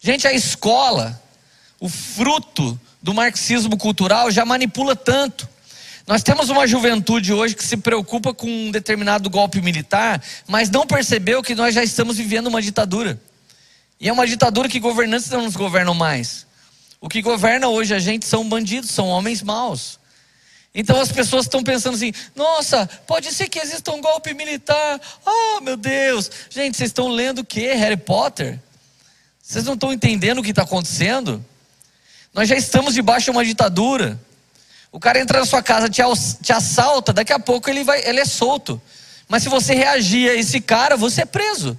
Gente, 0.00 0.28
a 0.28 0.32
escola, 0.32 1.20
o 1.80 1.88
fruto 1.88 2.78
do 3.02 3.14
marxismo 3.14 3.76
cultural, 3.76 4.30
já 4.30 4.44
manipula 4.44 4.94
tanto. 4.94 5.48
Nós 6.06 6.22
temos 6.22 6.48
uma 6.50 6.68
juventude 6.68 7.32
hoje 7.32 7.56
que 7.56 7.64
se 7.64 7.76
preocupa 7.76 8.32
com 8.32 8.46
um 8.46 8.70
determinado 8.70 9.28
golpe 9.28 9.60
militar, 9.60 10.22
mas 10.46 10.70
não 10.70 10.86
percebeu 10.86 11.42
que 11.42 11.54
nós 11.54 11.74
já 11.74 11.82
estamos 11.82 12.16
vivendo 12.16 12.46
uma 12.46 12.62
ditadura. 12.62 13.20
E 13.98 14.08
é 14.08 14.12
uma 14.12 14.26
ditadura 14.26 14.68
que 14.68 14.78
governantes 14.78 15.28
não 15.30 15.42
nos 15.42 15.56
governam 15.56 15.94
mais. 15.94 16.46
O 17.00 17.08
que 17.08 17.20
governa 17.20 17.68
hoje 17.68 17.92
a 17.92 17.98
gente 17.98 18.24
são 18.24 18.48
bandidos, 18.48 18.90
são 18.90 19.08
homens 19.08 19.42
maus. 19.42 19.98
Então 20.72 21.00
as 21.00 21.10
pessoas 21.10 21.46
estão 21.46 21.64
pensando 21.64 21.94
assim: 21.94 22.12
nossa, 22.36 22.86
pode 23.06 23.32
ser 23.32 23.48
que 23.48 23.58
exista 23.58 23.90
um 23.90 24.00
golpe 24.00 24.32
militar. 24.32 25.00
Oh, 25.24 25.60
meu 25.60 25.76
Deus. 25.76 26.30
Gente, 26.50 26.76
vocês 26.76 26.90
estão 26.90 27.08
lendo 27.08 27.40
o 27.40 27.44
que? 27.44 27.66
Harry 27.72 27.96
Potter? 27.96 28.60
Vocês 29.42 29.64
não 29.64 29.74
estão 29.74 29.92
entendendo 29.92 30.38
o 30.38 30.42
que 30.42 30.50
está 30.50 30.62
acontecendo? 30.62 31.44
Nós 32.32 32.48
já 32.48 32.54
estamos 32.56 32.94
debaixo 32.94 33.24
de 33.24 33.30
uma 33.30 33.44
ditadura. 33.44 34.20
O 34.96 34.98
cara 34.98 35.20
entra 35.20 35.40
na 35.40 35.44
sua 35.44 35.62
casa, 35.62 35.90
te, 35.90 36.00
assalta, 36.50 37.12
daqui 37.12 37.30
a 37.30 37.38
pouco 37.38 37.68
ele, 37.68 37.84
vai, 37.84 38.00
ele 38.08 38.18
é 38.18 38.24
solto. 38.24 38.80
Mas 39.28 39.42
se 39.42 39.48
você 39.50 39.74
reagir 39.74 40.30
a 40.30 40.34
esse 40.34 40.58
cara, 40.58 40.96
você 40.96 41.20
é 41.20 41.26
preso. 41.26 41.78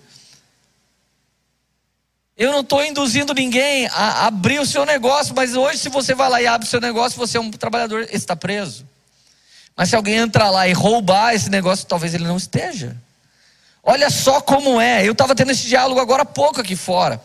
Eu 2.37 2.51
não 2.51 2.59
estou 2.59 2.85
induzindo 2.85 3.33
ninguém 3.33 3.87
a 3.87 4.27
abrir 4.27 4.59
o 4.59 4.67
seu 4.67 4.85
negócio, 4.85 5.33
mas 5.35 5.55
hoje, 5.55 5.79
se 5.79 5.89
você 5.89 6.13
vai 6.13 6.29
lá 6.29 6.39
e 6.43 6.45
abre 6.45 6.67
o 6.67 6.69
seu 6.69 6.79
negócio, 6.79 7.17
você 7.17 7.39
é 7.39 7.41
um 7.41 7.49
trabalhador, 7.49 8.07
está 8.11 8.35
preso. 8.35 8.85
Mas 9.75 9.89
se 9.89 9.95
alguém 9.95 10.17
entrar 10.17 10.51
lá 10.51 10.67
e 10.67 10.73
roubar 10.73 11.33
esse 11.33 11.49
negócio, 11.49 11.87
talvez 11.87 12.13
ele 12.13 12.27
não 12.27 12.37
esteja. 12.37 12.95
Olha 13.81 14.11
só 14.11 14.41
como 14.41 14.79
é. 14.79 15.07
Eu 15.07 15.13
estava 15.13 15.33
tendo 15.33 15.51
esse 15.51 15.65
diálogo 15.65 15.99
agora 15.99 16.21
há 16.21 16.25
pouco 16.25 16.61
aqui 16.61 16.75
fora. 16.75 17.19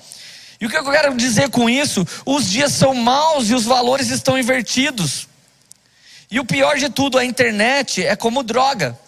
E 0.58 0.64
o 0.64 0.70
que 0.70 0.76
eu 0.78 0.90
quero 0.90 1.14
dizer 1.14 1.50
com 1.50 1.68
isso? 1.68 2.02
Os 2.24 2.48
dias 2.48 2.72
são 2.72 2.94
maus 2.94 3.50
e 3.50 3.54
os 3.54 3.64
valores 3.64 4.08
estão 4.08 4.38
invertidos. 4.38 5.30
E 6.32 6.40
o 6.40 6.46
pior 6.46 6.78
de 6.78 6.88
tudo, 6.88 7.18
a 7.18 7.24
internet 7.26 8.02
é 8.02 8.16
como 8.16 8.42
droga. 8.42 8.98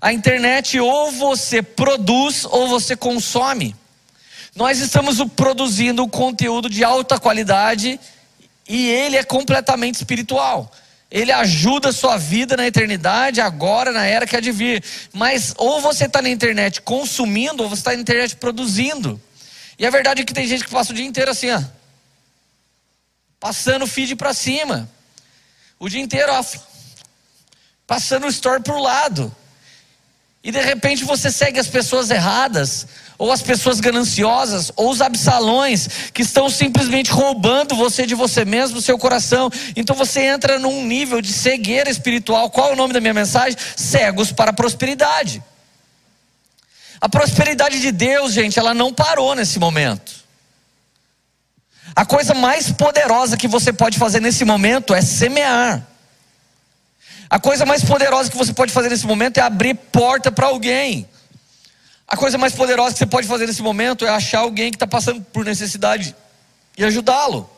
A 0.00 0.14
internet 0.14 0.80
ou 0.80 1.12
você 1.12 1.60
produz 1.60 2.46
ou 2.46 2.66
você 2.68 2.96
consome. 2.96 3.76
Nós 4.54 4.78
estamos 4.78 5.22
produzindo 5.36 6.08
conteúdo 6.08 6.70
de 6.70 6.82
alta 6.82 7.20
qualidade 7.20 8.00
e 8.66 8.88
ele 8.88 9.18
é 9.18 9.22
completamente 9.22 9.96
espiritual. 9.96 10.72
Ele 11.10 11.30
ajuda 11.30 11.90
a 11.90 11.92
sua 11.92 12.16
vida 12.16 12.56
na 12.56 12.66
eternidade, 12.66 13.38
agora, 13.42 13.92
na 13.92 14.06
era 14.06 14.26
que 14.26 14.34
há 14.34 14.40
de 14.40 14.52
vir. 14.52 14.82
Mas 15.12 15.52
ou 15.58 15.82
você 15.82 16.06
está 16.06 16.22
na 16.22 16.30
internet 16.30 16.80
consumindo, 16.80 17.62
ou 17.62 17.68
você 17.68 17.80
está 17.80 17.92
na 17.92 18.00
internet 18.00 18.36
produzindo. 18.36 19.20
E 19.78 19.84
a 19.84 19.90
verdade 19.90 20.22
é 20.22 20.24
que 20.24 20.32
tem 20.32 20.48
gente 20.48 20.64
que 20.64 20.70
passa 20.70 20.92
o 20.92 20.94
dia 20.96 21.04
inteiro 21.04 21.30
assim, 21.30 21.50
ó, 21.50 21.62
passando 23.38 23.86
feed 23.86 24.16
para 24.16 24.32
cima. 24.32 24.95
O 25.78 25.88
dia 25.88 26.00
inteiro, 26.00 26.32
ó, 26.32 26.44
passando 27.86 28.26
o 28.26 28.30
story 28.30 28.62
para 28.62 28.74
o 28.74 28.82
lado. 28.82 29.34
E 30.42 30.52
de 30.52 30.60
repente 30.60 31.04
você 31.04 31.30
segue 31.30 31.58
as 31.58 31.66
pessoas 31.66 32.08
erradas, 32.10 32.86
ou 33.18 33.32
as 33.32 33.42
pessoas 33.42 33.80
gananciosas, 33.80 34.70
ou 34.76 34.90
os 34.90 35.00
absalões, 35.00 35.88
que 36.14 36.22
estão 36.22 36.48
simplesmente 36.48 37.10
roubando 37.10 37.74
você 37.74 38.06
de 38.06 38.14
você 38.14 38.44
mesmo, 38.44 38.80
seu 38.80 38.96
coração. 38.96 39.50
Então 39.74 39.96
você 39.96 40.20
entra 40.20 40.58
num 40.58 40.84
nível 40.84 41.20
de 41.20 41.32
cegueira 41.32 41.90
espiritual. 41.90 42.48
Qual 42.48 42.70
é 42.70 42.72
o 42.74 42.76
nome 42.76 42.94
da 42.94 43.00
minha 43.00 43.14
mensagem? 43.14 43.58
Cegos 43.76 44.30
para 44.30 44.50
a 44.50 44.54
prosperidade. 44.54 45.42
A 47.00 47.08
prosperidade 47.08 47.80
de 47.80 47.90
Deus, 47.90 48.32
gente, 48.32 48.58
ela 48.58 48.72
não 48.72 48.92
parou 48.92 49.34
nesse 49.34 49.58
momento. 49.58 50.25
A 51.94 52.04
coisa 52.04 52.34
mais 52.34 52.70
poderosa 52.70 53.36
que 53.36 53.48
você 53.48 53.72
pode 53.72 53.98
fazer 53.98 54.20
nesse 54.20 54.44
momento 54.44 54.94
é 54.94 55.00
semear. 55.00 55.86
A 57.28 57.38
coisa 57.38 57.66
mais 57.66 57.84
poderosa 57.84 58.30
que 58.30 58.36
você 58.36 58.52
pode 58.52 58.72
fazer 58.72 58.88
nesse 58.88 59.06
momento 59.06 59.38
é 59.38 59.40
abrir 59.40 59.74
porta 59.74 60.30
para 60.30 60.46
alguém. 60.46 61.08
A 62.06 62.16
coisa 62.16 62.38
mais 62.38 62.52
poderosa 62.52 62.92
que 62.92 62.98
você 62.98 63.06
pode 63.06 63.26
fazer 63.26 63.46
nesse 63.46 63.62
momento 63.62 64.06
é 64.06 64.08
achar 64.08 64.40
alguém 64.40 64.70
que 64.70 64.76
está 64.76 64.86
passando 64.86 65.20
por 65.20 65.44
necessidade 65.44 66.14
e 66.78 66.84
ajudá-lo. 66.84 67.50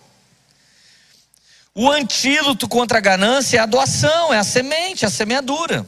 O 1.75 1.89
antídoto 1.91 2.67
contra 2.67 2.99
a 2.99 3.01
ganância 3.01 3.59
é 3.59 3.61
a 3.61 3.67
doação, 3.67 4.33
é 4.33 4.39
a 4.39 4.45
semente, 4.45 5.05
a 5.05 5.11
semeadura. 5.11 5.87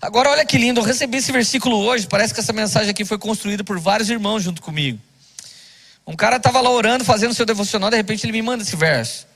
Agora, 0.00 0.30
olha 0.30 0.44
que 0.44 0.58
lindo, 0.58 0.80
eu 0.80 0.84
recebi 0.84 1.18
esse 1.18 1.30
versículo 1.30 1.76
hoje. 1.78 2.08
Parece 2.08 2.34
que 2.34 2.40
essa 2.40 2.52
mensagem 2.52 2.90
aqui 2.90 3.04
foi 3.04 3.18
construída 3.18 3.62
por 3.62 3.78
vários 3.78 4.10
irmãos 4.10 4.42
junto 4.42 4.60
comigo. 4.60 4.98
Um 6.06 6.16
cara 6.16 6.36
estava 6.36 6.60
lá 6.60 6.70
orando, 6.70 7.04
fazendo 7.04 7.34
seu 7.34 7.46
devocional, 7.46 7.90
de 7.90 7.96
repente 7.96 8.24
ele 8.24 8.32
me 8.32 8.42
manda 8.42 8.62
esse 8.62 8.74
verso. 8.74 9.26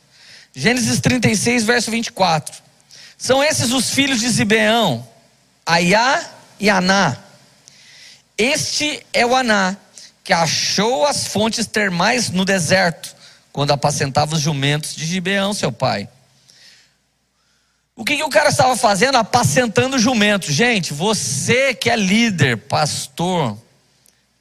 Gênesis 0.55 1.01
36, 1.01 1.65
verso 1.65 1.91
24. 1.91 2.63
São 3.19 3.43
esses 3.43 3.73
os 3.73 3.91
filhos 3.91 4.21
de 4.21 4.29
Zibeão, 4.29 5.07
Aiá 5.65 6.25
e 6.59 6.69
Aná. 6.69 7.17
Este 8.37 9.05
é 9.13 9.25
o 9.25 9.35
Aná, 9.35 9.77
que 10.25 10.33
achou 10.33 11.07
as 11.07 11.29
fontes 11.29 11.67
termais 11.67 12.31
no 12.31 12.45
deserto, 12.45 13.15
quando 13.53 13.71
apacentava 13.71 14.35
os 14.35 14.41
jumentos 14.41 14.95
de 14.95 15.07
Gibeão, 15.07 15.55
seu 15.55 15.73
pai. 15.73 16.09
O 17.95 18.05
que, 18.05 18.17
que 18.17 18.23
o 18.23 18.29
cara 18.29 18.51
estava 18.51 18.77
fazendo? 18.77 19.17
Apacentando 19.17 19.99
jumentos. 19.99 20.55
Gente, 20.55 20.93
você 20.93 21.75
que 21.75 21.89
é 21.89 21.97
líder, 21.97 22.59
pastor, 22.59 23.57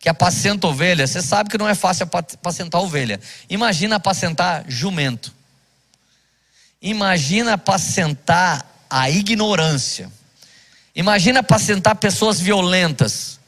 que 0.06 0.10
apacenta 0.10 0.68
ovelha, 0.68 1.08
você 1.08 1.20
sabe 1.20 1.50
que 1.50 1.58
não 1.58 1.68
é 1.68 1.74
fácil 1.74 2.08
apacentar 2.12 2.80
ovelha. 2.80 3.20
Imagina 3.50 3.96
apacentar 3.96 4.64
jumento. 4.68 5.34
Imagina 6.80 7.54
apacentar 7.54 8.64
a 8.88 9.10
ignorância. 9.10 10.08
Imagina 10.96 11.40
apacentar 11.40 11.96
pessoas 11.96 12.40
violentas 12.40 13.40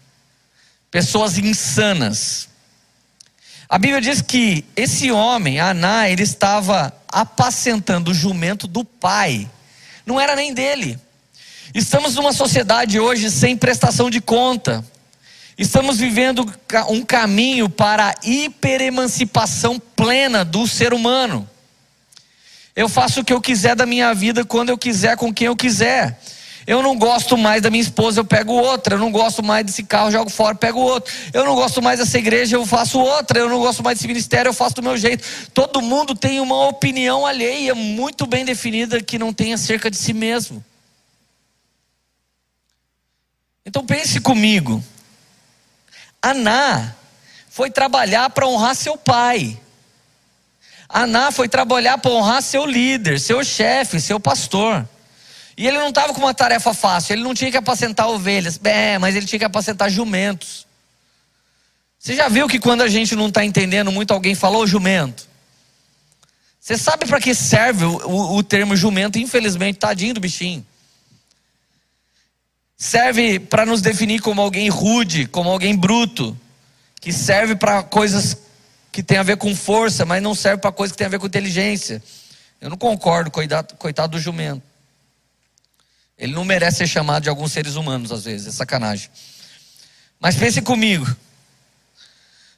pessoas 0.90 1.38
insanas. 1.38 2.50
A 3.70 3.78
Bíblia 3.78 4.02
diz 4.02 4.20
que 4.20 4.66
esse 4.76 5.12
homem, 5.12 5.60
Aná, 5.60 6.10
ele 6.10 6.24
estava 6.24 6.92
apacentando 7.08 8.10
o 8.10 8.16
jumento 8.16 8.68
do 8.68 8.84
pai, 8.84 9.48
não 10.08 10.20
era 10.20 10.36
nem 10.36 10.56
dele. 10.56 11.00
Estamos 11.76 12.16
numa 12.16 12.34
sociedade 12.34 13.00
hoje 13.00 13.30
sem 13.30 13.56
prestação 13.56 14.10
de 14.10 14.20
conta. 14.20 14.84
Estamos 15.58 15.98
vivendo 15.98 16.46
um 16.88 17.04
caminho 17.04 17.68
para 17.68 18.10
a 18.10 18.16
hiperemancipação 18.24 19.80
plena 19.80 20.46
do 20.46 20.68
ser 20.68 20.94
humano. 20.94 21.50
Eu 22.76 22.88
faço 22.88 23.22
o 23.22 23.26
que 23.26 23.34
eu 23.34 23.42
quiser 23.42 23.76
da 23.76 23.84
minha 23.84 24.14
vida, 24.14 24.46
quando 24.46 24.70
eu 24.70 24.78
quiser, 24.78 25.18
com 25.18 25.34
quem 25.34 25.48
eu 25.48 25.56
quiser. 25.56 26.20
Eu 26.68 26.84
não 26.84 26.96
gosto 26.96 27.36
mais 27.36 27.62
da 27.62 27.72
minha 27.72 27.82
esposa, 27.82 28.20
eu 28.20 28.26
pego 28.26 28.52
outra. 28.52 28.96
Eu 28.96 29.00
não 29.00 29.12
gosto 29.12 29.42
mais 29.42 29.66
desse 29.66 29.82
carro, 29.82 30.12
jogo 30.12 30.30
fora, 30.30 30.54
pego 30.54 30.80
outro. 30.80 31.12
Eu 31.34 31.44
não 31.44 31.56
gosto 31.56 31.82
mais 31.82 31.98
dessa 31.98 32.20
igreja, 32.20 32.56
eu 32.56 32.66
faço 32.66 33.00
outra. 33.00 33.40
Eu 33.40 33.50
não 33.50 33.58
gosto 33.58 33.82
mais 33.82 33.98
desse 33.98 34.08
ministério, 34.08 34.50
eu 34.50 34.54
faço 34.54 34.76
do 34.76 34.84
meu 34.84 34.96
jeito. 34.96 35.24
Todo 35.56 35.82
mundo 35.82 36.14
tem 36.14 36.40
uma 36.40 36.68
opinião 36.68 37.26
alheia 37.26 37.74
muito 37.74 38.28
bem 38.28 38.46
definida 38.46 39.02
que 39.02 39.18
não 39.18 39.34
tem 39.34 39.54
acerca 39.54 39.90
de 39.90 39.98
si 39.98 40.14
mesmo. 40.14 40.64
Então 43.66 43.84
pense 43.84 44.20
comigo. 44.20 44.84
Aná 46.30 46.96
foi 47.50 47.70
trabalhar 47.72 48.30
para 48.30 48.48
honrar 48.48 48.76
seu 48.76 48.98
pai. 48.98 49.60
Aná 50.90 51.32
foi 51.32 51.50
trabalhar 51.50 51.98
para 51.98 52.12
honrar 52.12 52.42
seu 52.42 52.66
líder, 52.66 53.20
seu 53.20 53.44
chefe, 53.44 54.00
seu 54.00 54.20
pastor. 54.20 54.88
E 55.58 55.68
ele 55.68 55.78
não 55.80 55.90
estava 55.90 56.14
com 56.14 56.20
uma 56.20 56.34
tarefa 56.34 56.74
fácil, 56.74 57.14
ele 57.14 57.24
não 57.24 57.34
tinha 57.34 57.50
que 57.50 57.58
apacentar 57.58 58.08
ovelhas, 58.08 58.60
é, 58.64 58.98
mas 59.00 59.16
ele 59.16 59.26
tinha 59.26 59.40
que 59.40 59.46
apacentar 59.46 59.90
jumentos. 59.90 60.68
Você 61.98 62.16
já 62.16 62.30
viu 62.30 62.48
que 62.48 62.60
quando 62.60 62.82
a 62.82 62.88
gente 62.88 63.16
não 63.16 63.28
está 63.28 63.44
entendendo 63.44 63.92
muito, 63.92 64.14
alguém 64.14 64.36
falou 64.36 64.68
jumento? 64.68 65.28
Você 66.60 66.78
sabe 66.78 67.06
para 67.06 67.20
que 67.20 67.34
serve 67.34 67.86
o, 67.86 67.96
o, 68.06 68.36
o, 68.36 68.44
termo 68.44 68.76
jumento? 68.76 69.18
Infelizmente, 69.18 69.80
tadinho 69.80 70.14
do 70.14 70.20
bichinho. 70.20 70.66
Serve 72.78 73.40
para 73.40 73.66
nos 73.66 73.82
definir 73.82 74.22
como 74.22 74.42
alguém 74.42 74.70
rude, 74.70 75.26
como 75.26 75.50
alguém 75.50 75.76
bruto, 75.76 76.38
que 77.02 77.12
serve 77.12 77.56
para 77.56 77.82
coisas 77.82 78.38
que 78.92 79.02
tem 79.02 79.18
a 79.18 79.24
ver 79.24 79.38
com 79.38 79.56
força, 79.56 80.06
mas 80.06 80.22
não 80.22 80.36
serve 80.36 80.62
para 80.62 80.72
coisas 80.72 80.92
que 80.92 80.98
tem 80.98 81.08
a 81.08 81.10
ver 81.10 81.20
com 81.20 81.26
inteligência. 81.26 82.02
Eu 82.62 82.70
não 82.70 82.78
concordo, 82.78 83.32
coitado, 83.32 83.76
coitado 83.76 84.18
do 84.18 84.20
jumento. 84.20 84.62
Ele 86.18 86.34
não 86.34 86.44
merece 86.44 86.78
ser 86.78 86.88
chamado 86.88 87.24
de 87.24 87.30
alguns 87.30 87.52
seres 87.52 87.76
humanos, 87.76 88.12
às 88.12 88.24
vezes, 88.24 88.48
é 88.48 88.52
sacanagem. 88.52 89.10
Mas 90.20 90.36
pense 90.36 90.62
comigo. 90.62 91.08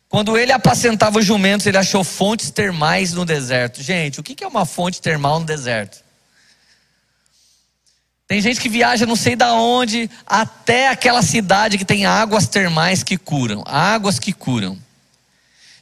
Quando 0.07 0.37
ele 0.37 0.51
apacentava 0.51 1.19
os 1.19 1.25
jumentos, 1.25 1.67
ele 1.67 1.77
achou 1.77 2.03
fontes 2.03 2.49
termais 2.49 3.13
no 3.13 3.25
deserto. 3.25 3.83
Gente, 3.83 4.19
o 4.19 4.23
que 4.23 4.43
é 4.43 4.47
uma 4.47 4.65
fonte 4.65 5.01
termal 5.01 5.39
no 5.39 5.45
deserto? 5.45 6.03
Tem 8.29 8.39
gente 8.39 8.61
que 8.61 8.69
viaja 8.69 9.07
não 9.07 9.15
sei 9.15 9.35
da 9.35 9.53
onde 9.53 10.07
até 10.23 10.89
aquela 10.89 11.23
cidade 11.23 11.79
que 11.79 11.83
tem 11.83 12.05
águas 12.05 12.47
termais 12.47 13.01
que 13.01 13.17
curam, 13.17 13.63
águas 13.65 14.19
que 14.19 14.31
curam. 14.31 14.77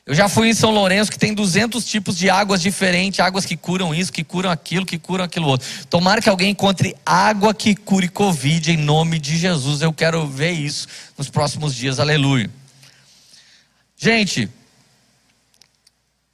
Eu 0.06 0.16
já 0.16 0.30
fui 0.30 0.48
em 0.48 0.54
São 0.54 0.72
Lourenço 0.72 1.12
que 1.12 1.20
tem 1.20 1.34
200 1.34 1.84
tipos 1.84 2.18
de 2.18 2.30
águas 2.30 2.62
diferentes, 2.62 3.20
águas 3.20 3.46
que 3.46 3.58
curam 3.58 3.94
isso, 3.94 4.14
que 4.14 4.24
curam 4.24 4.50
aquilo, 4.50 4.86
que 4.86 4.98
curam 4.98 5.26
aquilo 5.26 5.46
outro. 5.46 5.68
Tomara 5.90 6.22
que 6.22 6.30
alguém 6.30 6.52
encontre 6.52 6.96
água 7.06 7.54
que 7.54 7.76
cure 7.76 8.08
Covid 8.08 8.72
em 8.72 8.78
nome 8.78 9.20
de 9.20 9.36
Jesus. 9.38 9.82
Eu 9.82 9.92
quero 9.92 10.26
ver 10.26 10.52
isso 10.52 10.88
nos 11.18 11.30
próximos 11.30 11.76
dias. 11.76 12.00
Aleluia. 12.00 12.50
Gente, 13.98 14.50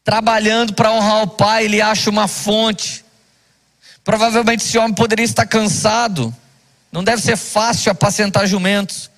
trabalhando 0.03 0.74
para 0.75 0.91
honrar 0.91 1.24
o 1.24 1.27
Pai, 1.27 1.65
ele 1.65 1.82
acha 1.82 2.08
uma 2.12 2.27
fonte. 2.27 3.02
Provavelmente 4.03 4.65
esse 4.65 4.77
homem 4.77 4.93
poderia 4.93 5.24
estar 5.24 5.45
cansado. 5.45 6.36
Não 6.91 7.03
deve 7.03 7.22
ser 7.22 7.38
fácil 7.38 7.91
apacentar 7.91 8.45
jumentos. 8.45 9.10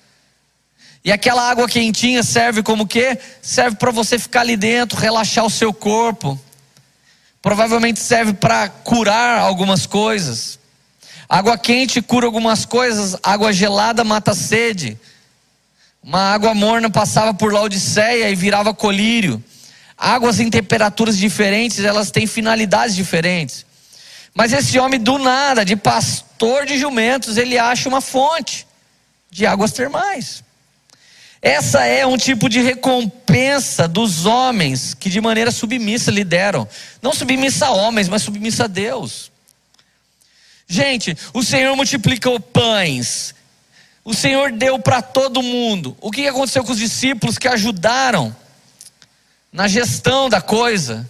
E 1.04 1.12
aquela 1.12 1.48
água 1.48 1.68
quentinha 1.68 2.22
serve 2.22 2.62
como 2.62 2.86
quê? 2.86 3.18
Serve 3.42 3.76
para 3.76 3.90
você 3.90 4.18
ficar 4.18 4.40
ali 4.40 4.56
dentro, 4.56 4.98
relaxar 4.98 5.44
o 5.44 5.50
seu 5.50 5.72
corpo. 5.72 6.40
Provavelmente 7.42 8.00
serve 8.00 8.32
para 8.32 8.68
curar 8.68 9.38
algumas 9.38 9.86
coisas. 9.86 10.58
Água 11.28 11.58
quente 11.58 12.00
cura 12.00 12.26
algumas 12.26 12.64
coisas, 12.64 13.16
água 13.22 13.52
gelada 13.52 14.04
mata 14.04 14.30
a 14.30 14.34
sede. 14.34 14.98
Uma 16.02 16.32
água 16.32 16.54
morna 16.54 16.88
passava 16.88 17.34
por 17.34 17.52
Laodiceia 17.52 18.30
e 18.30 18.34
virava 18.36 18.72
colírio. 18.72 19.42
Águas 19.98 20.38
em 20.38 20.48
temperaturas 20.48 21.18
diferentes, 21.18 21.80
elas 21.80 22.12
têm 22.12 22.26
finalidades 22.26 22.94
diferentes. 22.94 23.65
Mas 24.36 24.52
esse 24.52 24.78
homem, 24.78 25.00
do 25.00 25.16
nada, 25.16 25.64
de 25.64 25.74
pastor 25.74 26.66
de 26.66 26.78
jumentos, 26.78 27.38
ele 27.38 27.56
acha 27.58 27.88
uma 27.88 28.02
fonte 28.02 28.66
de 29.30 29.46
águas 29.46 29.72
termais. 29.72 30.44
Essa 31.40 31.86
é 31.86 32.06
um 32.06 32.18
tipo 32.18 32.46
de 32.46 32.60
recompensa 32.60 33.88
dos 33.88 34.26
homens 34.26 34.92
que 34.92 35.08
de 35.08 35.22
maneira 35.22 35.50
submissa 35.50 36.10
lideram. 36.10 36.68
Não 37.00 37.14
submissa 37.14 37.68
a 37.68 37.70
homens, 37.70 38.10
mas 38.10 38.22
submissa 38.22 38.64
a 38.64 38.66
Deus. 38.66 39.32
Gente, 40.68 41.16
o 41.32 41.42
Senhor 41.42 41.74
multiplicou 41.74 42.38
pães. 42.38 43.34
O 44.04 44.12
Senhor 44.12 44.52
deu 44.52 44.78
para 44.78 45.00
todo 45.00 45.42
mundo. 45.42 45.96
O 45.98 46.10
que 46.10 46.28
aconteceu 46.28 46.62
com 46.62 46.72
os 46.72 46.78
discípulos 46.78 47.38
que 47.38 47.48
ajudaram 47.48 48.36
na 49.50 49.66
gestão 49.66 50.28
da 50.28 50.42
coisa? 50.42 51.08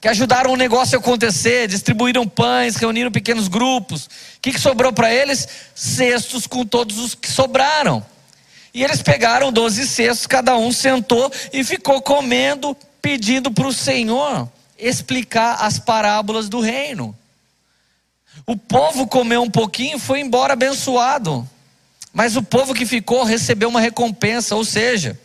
Que 0.00 0.08
ajudaram 0.08 0.52
o 0.52 0.56
negócio 0.56 0.96
a 0.96 1.00
acontecer, 1.00 1.68
distribuíram 1.68 2.28
pães, 2.28 2.76
reuniram 2.76 3.10
pequenos 3.10 3.48
grupos. 3.48 4.04
O 4.04 4.10
que, 4.42 4.52
que 4.52 4.60
sobrou 4.60 4.92
para 4.92 5.12
eles? 5.12 5.48
Cestos 5.74 6.46
com 6.46 6.64
todos 6.64 6.98
os 6.98 7.14
que 7.14 7.30
sobraram. 7.30 8.04
E 8.74 8.84
eles 8.84 9.00
pegaram 9.00 9.50
doze 9.50 9.88
cestos, 9.88 10.26
cada 10.26 10.56
um 10.56 10.70
sentou 10.70 11.32
e 11.50 11.64
ficou 11.64 12.02
comendo, 12.02 12.76
pedindo 13.00 13.50
para 13.50 13.66
o 13.66 13.72
Senhor 13.72 14.48
explicar 14.78 15.56
as 15.60 15.78
parábolas 15.78 16.48
do 16.48 16.60
reino. 16.60 17.16
O 18.46 18.56
povo 18.56 19.06
comeu 19.06 19.42
um 19.42 19.50
pouquinho 19.50 19.96
e 19.96 20.00
foi 20.00 20.20
embora 20.20 20.52
abençoado. 20.52 21.48
Mas 22.12 22.36
o 22.36 22.42
povo 22.42 22.74
que 22.74 22.86
ficou 22.86 23.24
recebeu 23.24 23.68
uma 23.68 23.80
recompensa, 23.80 24.54
ou 24.54 24.64
seja, 24.64 25.18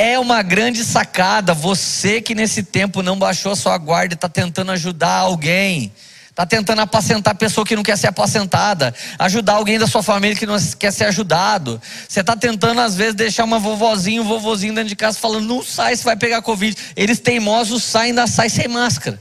é 0.00 0.18
uma 0.18 0.42
grande 0.42 0.82
sacada 0.82 1.52
você 1.52 2.22
que 2.22 2.34
nesse 2.34 2.62
tempo 2.62 3.02
não 3.02 3.18
baixou 3.18 3.52
a 3.52 3.56
sua 3.56 3.76
guarda 3.76 4.14
e 4.14 4.16
está 4.16 4.28
tentando 4.28 4.72
ajudar 4.72 5.18
alguém 5.18 5.92
Está 6.40 6.46
tentando 6.46 6.80
apacentar 6.80 7.32
a 7.32 7.34
pessoa 7.34 7.66
que 7.66 7.76
não 7.76 7.82
quer 7.82 7.98
ser 7.98 8.06
apacentada, 8.06 8.94
ajudar 9.18 9.54
alguém 9.54 9.78
da 9.78 9.86
sua 9.86 10.02
família 10.02 10.34
que 10.34 10.46
não 10.46 10.56
quer 10.78 10.90
ser 10.90 11.04
ajudado. 11.04 11.82
Você 12.08 12.20
está 12.20 12.34
tentando, 12.34 12.80
às 12.80 12.94
vezes, 12.94 13.14
deixar 13.14 13.44
uma 13.44 13.58
vovozinha, 13.58 14.22
um 14.22 14.24
vovozinho 14.24 14.72
dentro 14.72 14.88
de 14.88 14.96
casa 14.96 15.18
falando: 15.18 15.46
não 15.46 15.62
sai, 15.62 15.94
você 15.94 16.02
vai 16.02 16.16
pegar 16.16 16.40
Covid. 16.40 16.74
Eles 16.96 17.18
teimosos 17.18 17.82
saem, 17.82 18.12
ainda 18.12 18.26
saem 18.26 18.48
sem 18.48 18.68
máscara. 18.68 19.20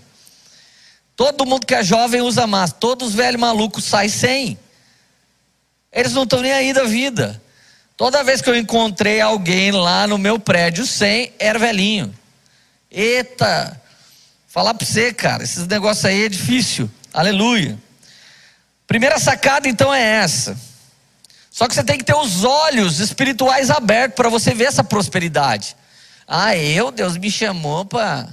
Todo 1.13 1.45
mundo 1.45 1.65
que 1.65 1.75
é 1.75 1.83
jovem 1.83 2.21
usa 2.21 2.47
máscara, 2.47 2.79
todos 2.79 3.09
os 3.09 3.15
velhos 3.15 3.41
malucos 3.41 3.83
saem 3.83 4.07
sem. 4.07 4.59
Eles 5.91 6.13
não 6.13 6.23
estão 6.23 6.41
nem 6.41 6.53
aí 6.53 6.71
da 6.71 6.83
vida. 6.85 7.41
Toda 7.99 8.23
vez 8.23 8.41
que 8.41 8.49
eu 8.49 8.55
encontrei 8.55 9.19
alguém 9.19 9.71
lá 9.71 10.07
no 10.07 10.17
meu 10.17 10.39
prédio 10.39 10.85
sem, 10.85 11.33
era 11.37 11.59
velhinho. 11.59 12.15
Eita, 12.89 13.77
falar 14.47 14.73
para 14.73 14.87
você, 14.87 15.13
cara, 15.13 15.43
esses 15.43 15.67
negócios 15.67 16.05
aí 16.05 16.23
é 16.23 16.29
difícil. 16.29 16.89
Aleluia. 17.13 17.77
Primeira 18.87 19.19
sacada 19.19 19.67
então 19.67 19.93
é 19.93 20.01
essa. 20.01 20.57
Só 21.51 21.67
que 21.67 21.75
você 21.75 21.83
tem 21.83 21.97
que 21.97 22.05
ter 22.05 22.15
os 22.15 22.45
olhos 22.45 23.01
espirituais 23.01 23.69
abertos 23.69 24.15
para 24.15 24.29
você 24.29 24.53
ver 24.53 24.69
essa 24.69 24.81
prosperidade. 24.81 25.75
Ah, 26.25 26.55
eu, 26.55 26.91
Deus 26.91 27.17
me 27.17 27.29
chamou 27.29 27.83
para. 27.83 28.29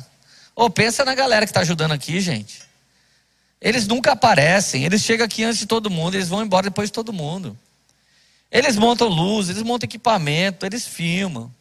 Ô, 0.54 0.66
oh, 0.66 0.70
pensa 0.70 1.04
na 1.04 1.12
galera 1.12 1.44
que 1.44 1.50
está 1.50 1.62
ajudando 1.62 1.90
aqui, 1.90 2.20
gente. 2.20 2.62
Eles 3.60 3.88
nunca 3.88 4.12
aparecem, 4.12 4.84
eles 4.84 5.02
chegam 5.02 5.26
aqui 5.26 5.42
antes 5.42 5.58
de 5.58 5.66
todo 5.66 5.90
mundo, 5.90 6.14
eles 6.14 6.28
vão 6.28 6.44
embora 6.44 6.70
depois 6.70 6.88
de 6.88 6.92
todo 6.92 7.12
mundo. 7.12 7.58
Eles 8.50 8.76
montam 8.76 9.08
luz, 9.08 9.48
eles 9.48 9.62
montam 9.62 9.86
equipamento, 9.86 10.64
eles 10.64 10.86
filmam. 10.86 11.52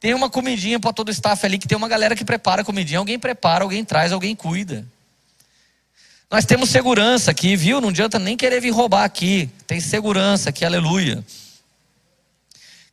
Tem 0.00 0.14
uma 0.14 0.28
comidinha 0.28 0.80
para 0.80 0.92
todo 0.92 1.08
o 1.08 1.12
staff 1.12 1.44
ali, 1.46 1.58
que 1.58 1.68
tem 1.68 1.78
uma 1.78 1.88
galera 1.88 2.16
que 2.16 2.24
prepara 2.24 2.62
a 2.62 2.64
comidinha. 2.64 2.98
Alguém 2.98 3.18
prepara, 3.18 3.62
alguém 3.62 3.84
traz, 3.84 4.10
alguém 4.12 4.34
cuida. 4.34 4.84
Nós 6.30 6.44
temos 6.44 6.70
segurança 6.70 7.30
aqui, 7.30 7.54
viu? 7.54 7.80
Não 7.80 7.90
adianta 7.90 8.18
nem 8.18 8.36
querer 8.36 8.60
vir 8.60 8.70
roubar 8.70 9.04
aqui. 9.04 9.50
Tem 9.66 9.80
segurança 9.80 10.48
aqui, 10.48 10.64
aleluia. 10.64 11.24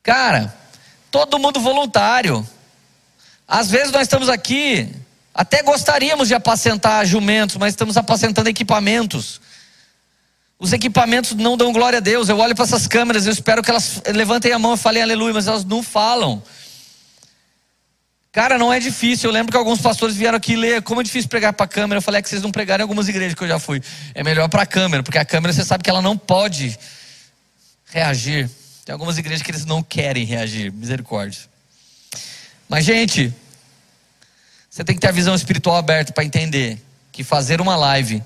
Cara, 0.03 0.53
todo 1.09 1.39
mundo 1.39 1.59
voluntário. 1.59 2.47
Às 3.47 3.71
vezes 3.71 3.91
nós 3.91 4.03
estamos 4.03 4.29
aqui, 4.29 4.93
até 5.33 5.63
gostaríamos 5.63 6.27
de 6.27 6.35
apacentar 6.35 7.05
jumentos, 7.05 7.55
mas 7.55 7.73
estamos 7.73 7.97
apacentando 7.97 8.47
equipamentos. 8.47 9.41
Os 10.59 10.73
equipamentos 10.73 11.33
não 11.35 11.55
dão 11.55 11.71
glória 11.71 11.97
a 11.97 12.01
Deus. 12.01 12.27
Eu 12.27 12.37
olho 12.37 12.53
para 12.53 12.65
essas 12.65 12.85
câmeras, 12.85 13.25
eu 13.25 13.31
espero 13.31 13.63
que 13.63 13.69
elas 13.69 14.01
levantem 14.13 14.51
a 14.51 14.59
mão 14.59 14.73
e 14.73 14.77
falem 14.77 15.01
aleluia, 15.01 15.33
mas 15.33 15.47
elas 15.47 15.63
não 15.63 15.81
falam. 15.81 16.43
Cara, 18.29 18.57
não 18.57 18.71
é 18.71 18.77
difícil. 18.77 19.29
Eu 19.29 19.33
lembro 19.33 19.51
que 19.51 19.57
alguns 19.57 19.79
pastores 19.79 20.17
vieram 20.17 20.37
aqui 20.37 20.57
ler 20.57 20.81
como 20.81 20.99
é 20.99 21.03
difícil 21.03 21.29
pregar 21.29 21.53
para 21.53 21.63
a 21.63 21.67
câmera. 21.67 21.99
Eu 21.99 22.01
falei 22.01 22.19
é 22.19 22.21
que 22.21 22.27
vocês 22.27 22.41
não 22.41 22.51
pregaram 22.51 22.81
em 22.81 22.83
algumas 22.83 23.07
igrejas 23.07 23.33
que 23.33 23.43
eu 23.43 23.47
já 23.47 23.57
fui. 23.57 23.81
É 24.13 24.21
melhor 24.21 24.49
para 24.49 24.63
a 24.63 24.65
câmera, 24.65 25.01
porque 25.01 25.17
a 25.17 25.23
câmera 25.23 25.53
você 25.53 25.63
sabe 25.63 25.81
que 25.81 25.89
ela 25.89 26.01
não 26.01 26.17
pode 26.17 26.77
reagir. 27.85 28.49
Tem 28.83 28.91
algumas 28.91 29.17
igrejas 29.17 29.41
que 29.41 29.51
eles 29.51 29.65
não 29.65 29.81
querem 29.81 30.25
reagir. 30.25 30.73
Misericórdia. 30.73 31.39
Mas, 32.67 32.83
gente, 32.83 33.33
você 34.69 34.83
tem 34.83 34.93
que 34.93 35.01
ter 35.01 35.07
a 35.07 35.13
visão 35.13 35.33
espiritual 35.33 35.77
aberta 35.77 36.11
para 36.11 36.23
entender 36.23 36.79
que 37.13 37.23
fazer 37.23 37.61
uma 37.61 37.75
live 37.77 38.21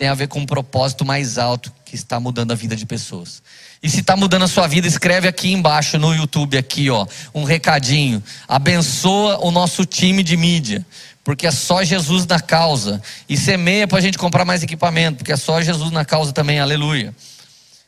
tem 0.00 0.08
a 0.08 0.14
ver 0.14 0.28
com 0.28 0.40
um 0.40 0.46
propósito 0.46 1.04
mais 1.04 1.36
alto 1.36 1.70
que 1.84 1.94
está 1.94 2.18
mudando 2.18 2.52
a 2.52 2.54
vida 2.54 2.74
de 2.74 2.86
pessoas. 2.86 3.42
E 3.82 3.90
se 3.90 4.00
está 4.00 4.16
mudando 4.16 4.44
a 4.44 4.48
sua 4.48 4.66
vida, 4.66 4.88
escreve 4.88 5.28
aqui 5.28 5.52
embaixo 5.52 5.98
no 5.98 6.14
YouTube, 6.14 6.56
aqui, 6.56 6.88
ó, 6.88 7.06
um 7.34 7.44
recadinho. 7.44 8.22
Abençoa 8.48 9.44
o 9.44 9.50
nosso 9.50 9.84
time 9.84 10.22
de 10.22 10.38
mídia, 10.38 10.86
porque 11.22 11.46
é 11.46 11.50
só 11.50 11.84
Jesus 11.84 12.26
na 12.26 12.40
causa. 12.40 13.02
E 13.28 13.36
semeia 13.36 13.86
para 13.86 13.98
a 13.98 14.00
gente 14.00 14.16
comprar 14.16 14.46
mais 14.46 14.62
equipamento, 14.62 15.18
porque 15.18 15.32
é 15.32 15.36
só 15.36 15.60
Jesus 15.60 15.90
na 15.90 16.02
causa 16.02 16.32
também, 16.32 16.60
aleluia. 16.60 17.14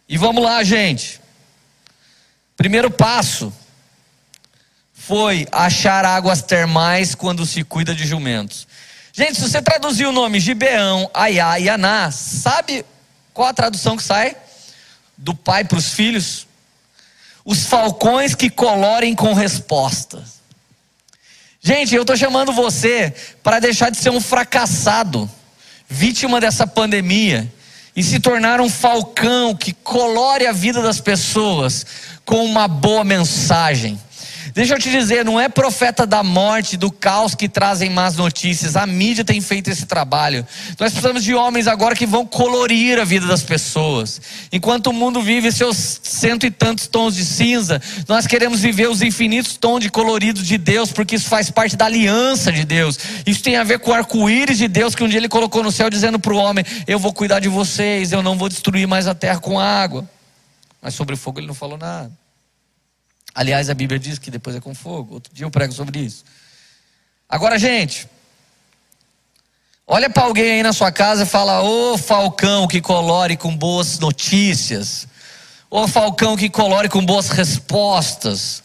E 0.07 0.18
vamos 0.18 0.44
lá, 0.44 0.62
gente. 0.62 1.18
Primeiro 2.59 2.90
passo 2.90 3.51
foi 4.92 5.46
achar 5.51 6.05
águas 6.05 6.42
termais 6.42 7.14
quando 7.14 7.46
se 7.46 7.64
cuida 7.64 7.94
de 7.94 8.07
jumentos. 8.07 8.68
Gente, 9.12 9.35
se 9.35 9.48
você 9.48 9.61
traduzir 9.61 10.07
o 10.07 10.12
nome 10.12 10.40
Gibeão, 10.40 11.11
Aiá 11.12 11.59
e 11.59 11.68
Aná, 11.68 12.11
sabe 12.11 12.85
qual 13.35 13.48
a 13.48 13.55
tradução 13.55 13.96
que 13.96 14.03
sai? 14.03 14.37
do 15.22 15.35
pai 15.35 15.64
para 15.64 15.79
os 15.79 15.92
filhos, 15.92 16.48
os 17.44 17.64
falcões 17.66 18.35
que 18.35 18.51
colorem 18.51 19.14
com 19.14 19.33
respostas. 19.33 20.42
Gente, 21.61 21.94
eu 21.94 22.03
estou 22.03 22.16
chamando 22.16 22.53
você 22.53 23.14
para 23.40 23.61
deixar 23.61 23.90
de 23.90 23.96
ser 23.96 24.11
um 24.11 24.20
fracassado, 24.20 25.31
vítima 25.88 26.40
dessa 26.40 26.66
pandemia, 26.66 27.51
e 27.94 28.03
se 28.03 28.18
tornar 28.18 28.61
um 28.61 28.68
falcão 28.68 29.55
que 29.55 29.72
colore 29.72 30.46
a 30.46 30.53
vida 30.53 30.83
das 30.83 31.01
pessoas 31.01 31.87
com 32.25 32.44
uma 32.44 32.66
boa 32.66 33.05
mensagem. 33.05 34.01
Deixa 34.55 34.75
eu 34.75 34.79
te 34.79 34.91
dizer, 34.91 35.25
não 35.25 35.41
é 35.41 35.49
profeta 35.49 36.07
da 36.07 36.23
morte, 36.23 36.77
do 36.77 36.93
caos 36.93 37.35
que 37.35 37.49
trazem 37.49 37.88
más 37.88 38.17
notícias. 38.17 38.77
A 38.77 38.87
mídia 38.87 39.25
tem 39.25 39.41
feito 39.41 39.71
esse 39.71 39.87
trabalho. 39.87 40.47
Nós 40.79 40.93
precisamos 40.93 41.25
de 41.25 41.35
homens 41.35 41.67
agora 41.67 41.95
que 41.95 42.05
vão 42.05 42.27
colorir 42.27 42.99
a 42.99 43.05
vida 43.05 43.27
das 43.27 43.43
pessoas. 43.43 44.21
Enquanto 44.53 44.88
o 44.88 44.93
mundo 44.93 45.23
vive 45.23 45.51
seus 45.51 46.01
cento 46.03 46.45
e 46.45 46.51
tantos 46.51 46.87
tons 46.87 47.17
de 47.17 47.25
cinza, 47.25 47.81
nós 48.07 48.27
queremos 48.27 48.61
viver 48.61 48.91
os 48.91 49.01
infinitos 49.01 49.57
tons 49.57 49.81
de 49.81 49.91
colorido 49.91 50.43
de 50.43 50.59
Deus, 50.59 50.93
porque 50.93 51.17
isso 51.17 51.31
faz 51.31 51.51
parte 51.51 51.75
da 51.75 51.87
aliança 51.87 52.53
de 52.53 52.67
Deus. 52.67 52.99
Isso 53.25 53.43
tem 53.43 53.57
a 53.57 53.65
ver 53.65 53.79
com 53.79 53.91
o 53.91 53.95
arco-íris 53.95 54.59
de 54.59 54.69
Deus 54.69 54.95
que 54.95 55.03
um 55.03 55.09
dia 55.09 55.19
ele 55.19 55.31
colocou 55.31 55.62
no 55.62 55.73
céu, 55.73 55.88
dizendo 55.88 56.19
para 56.19 56.35
o 56.35 56.37
homem: 56.37 56.62
Eu 56.87 56.99
vou 56.99 57.12
cuidar 57.15 57.41
de 57.41 57.49
vocês, 57.49 58.12
eu 58.12 58.23
não 58.23 58.37
vou 58.37 58.51
destruir 58.51 58.87
mais 58.87 59.07
a 59.07 59.15
terra 59.15 59.41
com 59.41 59.59
água. 59.59 60.07
Mas 60.83 60.95
sobre 60.95 61.15
o 61.15 61.19
fogo 61.19 61.41
ele 61.41 61.47
não 61.47 61.55
falou 61.55 61.79
nada. 61.79 62.22
Aliás, 63.35 63.71
a 63.71 63.75
Bíblia 63.75 63.99
diz 63.99 64.18
que 64.18 64.31
depois 64.31 64.57
é 64.57 64.61
com 64.61 64.75
fogo. 64.75 65.14
Outro 65.14 65.33
dia 65.33 65.47
eu 65.47 65.51
prego 65.51 65.73
sobre 65.73 66.01
isso. 66.01 66.25
Agora, 67.29 67.59
gente, 67.59 68.07
olha 69.87 70.11
para 70.11 70.25
alguém 70.25 70.53
aí 70.53 70.62
na 70.62 70.73
sua 70.73 70.92
casa 70.92 71.23
e 71.23 71.27
fala: 71.27 71.62
Ô 71.62 71.97
Falcão 71.97 72.68
que 72.68 72.81
colore 72.81 73.37
com 73.37 73.57
boas 73.57 73.99
notícias. 73.99 75.09
Ô 75.71 75.88
Falcão 75.88 76.37
que 76.37 76.51
colore 76.51 76.90
com 76.90 77.05
boas 77.05 77.31
respostas. 77.31 78.62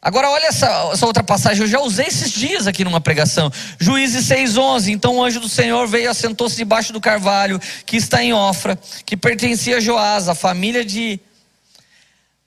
Agora 0.00 0.30
olha 0.30 0.46
essa, 0.46 0.90
essa, 0.92 1.06
outra 1.06 1.24
passagem, 1.24 1.62
eu 1.62 1.68
já 1.68 1.80
usei 1.80 2.06
esses 2.06 2.30
dias 2.32 2.66
aqui 2.66 2.84
numa 2.84 3.00
pregação. 3.00 3.52
Juízes 3.78 4.26
6:11. 4.26 4.90
Então 4.90 5.16
o 5.16 5.24
anjo 5.24 5.38
do 5.38 5.48
Senhor 5.48 5.86
veio 5.86 6.04
e 6.04 6.08
assentou-se 6.08 6.56
debaixo 6.56 6.92
do 6.92 7.00
carvalho 7.00 7.60
que 7.86 7.96
está 7.96 8.22
em 8.22 8.32
Ofra, 8.32 8.76
que 9.06 9.16
pertencia 9.16 9.76
a 9.76 9.80
Joás, 9.80 10.28
a 10.28 10.34
família 10.34 10.84
de 10.84 11.20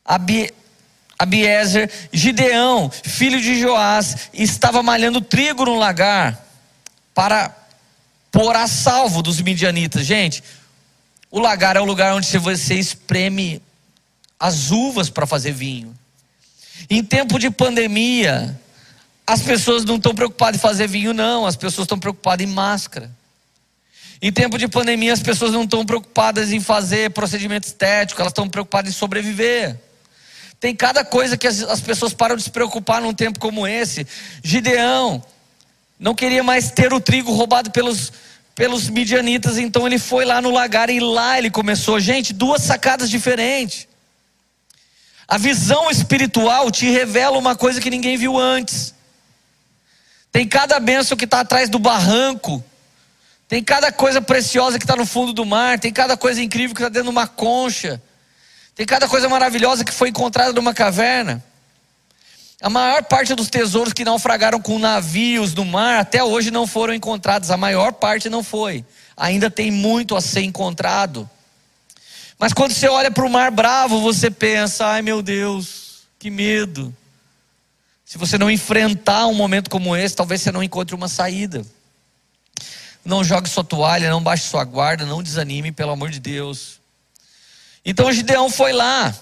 Abi, 0.04 0.50
Abiezer, 1.22 1.88
Gideão, 2.12 2.90
filho 2.90 3.40
de 3.40 3.60
Joás, 3.60 4.30
estava 4.34 4.82
malhando 4.82 5.22
trigo 5.22 5.66
no 5.66 5.78
lagar 5.78 6.44
para 7.14 7.56
pôr 8.32 8.56
a 8.56 8.68
salvo 8.68 9.22
dos 9.22 9.40
midianitas. 9.40 10.04
Gente, 10.04 10.44
o 11.30 11.40
lagar 11.40 11.76
é 11.76 11.80
o 11.80 11.86
lugar 11.86 12.16
onde 12.16 12.36
você 12.40 12.74
espreme 12.74 13.62
as 14.40 14.72
uvas 14.72 15.12
para 15.12 15.28
fazer 15.28 15.52
vinho. 15.52 15.96
Em 16.90 17.04
tempo 17.04 17.38
de 17.38 17.52
pandemia, 17.52 18.60
as 19.28 19.44
pessoas 19.44 19.86
não 19.86 19.98
estão 19.98 20.16
preocupadas 20.16 20.56
em 20.58 20.60
fazer 20.60 20.88
vinho, 20.88 21.14
não, 21.14 21.46
as 21.46 21.56
pessoas 21.56 21.86
estão 21.86 22.00
preocupadas 22.00 22.48
em 22.48 22.52
máscara. 22.52 23.12
Em 24.20 24.32
tempo 24.32 24.58
de 24.58 24.68
pandemia, 24.68 25.14
as 25.14 25.22
pessoas 25.22 25.52
não 25.52 25.66
estão 25.66 25.86
preocupadas 25.86 26.52
em 26.52 26.60
fazer 26.60 27.12
procedimento 27.12 27.68
estético, 27.68 28.20
elas 28.20 28.32
estão 28.32 28.50
preocupadas 28.50 28.92
em 28.92 28.98
sobreviver. 28.98 29.80
Tem 30.62 30.76
cada 30.76 31.04
coisa 31.04 31.36
que 31.36 31.48
as, 31.48 31.64
as 31.64 31.82
pessoas 31.82 32.14
param 32.14 32.36
de 32.36 32.44
se 32.44 32.52
preocupar 32.52 33.02
num 33.02 33.16
tempo 33.16 33.40
como 33.40 33.66
esse. 33.68 34.06
Gideão 34.44 35.22
não 36.00 36.14
queria 36.14 36.44
mais 36.44 36.70
ter 36.70 36.94
o 36.94 37.02
trigo 37.02 37.34
roubado 37.34 37.72
pelos, 37.72 38.14
pelos 38.54 38.88
midianitas, 38.88 39.58
então 39.58 39.88
ele 39.88 39.98
foi 39.98 40.24
lá 40.24 40.40
no 40.40 40.52
lagar 40.52 40.92
e 40.92 41.00
lá 41.00 41.40
ele 41.40 41.50
começou. 41.50 42.00
Gente, 42.00 42.32
duas 42.32 42.62
sacadas 42.62 43.10
diferentes. 43.10 43.88
A 45.28 45.40
visão 45.40 45.90
espiritual 45.90 46.70
te 46.70 46.88
revela 46.88 47.40
uma 47.40 47.56
coisa 47.56 47.82
que 47.82 47.90
ninguém 47.90 48.16
viu 48.16 48.38
antes. 48.38 48.94
Tem 50.32 50.48
cada 50.48 50.80
bênção 50.80 51.18
que 51.18 51.26
está 51.26 51.40
atrás 51.40 51.70
do 51.70 51.80
barranco. 51.80 52.64
Tem 53.48 53.64
cada 53.64 53.92
coisa 53.92 54.22
preciosa 54.22 54.78
que 54.78 54.84
está 54.84 54.96
no 54.96 55.08
fundo 55.08 55.34
do 55.34 55.44
mar. 55.44 55.80
Tem 55.80 55.92
cada 55.92 56.16
coisa 56.16 56.40
incrível 56.40 56.76
que 56.76 56.82
está 56.82 56.90
dentro 56.90 57.10
de 57.10 57.18
uma 57.18 57.26
concha. 57.26 58.00
Tem 58.76 58.86
cada 58.86 59.08
coisa 59.08 59.28
maravilhosa 59.28 59.84
que 59.84 59.92
foi 59.92 60.10
encontrada 60.10 60.54
numa 60.54 60.74
caverna. 60.74 61.44
A 62.62 62.70
maior 62.70 63.04
parte 63.04 63.34
dos 63.34 63.50
tesouros 63.50 63.92
que 63.92 64.06
naufragaram 64.06 64.62
com 64.62 64.78
navios 64.78 65.54
no 65.54 65.66
mar 65.66 66.00
até 66.00 66.24
hoje 66.24 66.52
não 66.52 66.68
foram 66.68 66.94
encontrados. 66.94 67.50
A 67.50 67.58
maior 67.58 67.94
parte 67.94 68.30
não 68.30 68.44
foi. 68.44 68.86
Ainda 69.18 69.50
tem 69.50 69.72
muito 69.72 70.16
a 70.16 70.22
ser 70.22 70.42
encontrado. 70.42 71.30
Mas 72.38 72.54
quando 72.54 72.74
você 72.74 72.88
olha 72.88 73.12
para 73.12 73.26
o 73.26 73.30
mar 73.30 73.52
bravo, 73.52 74.02
você 74.02 74.30
pensa: 74.30 74.86
ai 74.86 75.02
meu 75.02 75.22
Deus, 75.22 76.02
que 76.20 76.30
medo. 76.30 76.96
Se 78.04 78.18
você 78.18 78.38
não 78.38 78.52
enfrentar 78.52 79.26
um 79.28 79.34
momento 79.34 79.70
como 79.70 79.96
esse, 79.96 80.16
talvez 80.16 80.42
você 80.42 80.52
não 80.52 80.62
encontre 80.62 80.94
uma 80.94 81.08
saída. 81.08 81.66
Não 83.06 83.24
jogue 83.24 83.48
sua 83.48 83.64
toalha, 83.64 84.10
não 84.10 84.22
baixe 84.22 84.44
sua 84.44 84.64
guarda, 84.64 85.06
não 85.06 85.24
desanime, 85.24 85.72
pelo 85.72 85.92
amor 85.92 86.10
de 86.10 86.20
Deus. 86.20 86.81
Então 87.86 88.12
Gideão 88.12 88.50
foi 88.50 88.72
lá. 88.72 89.14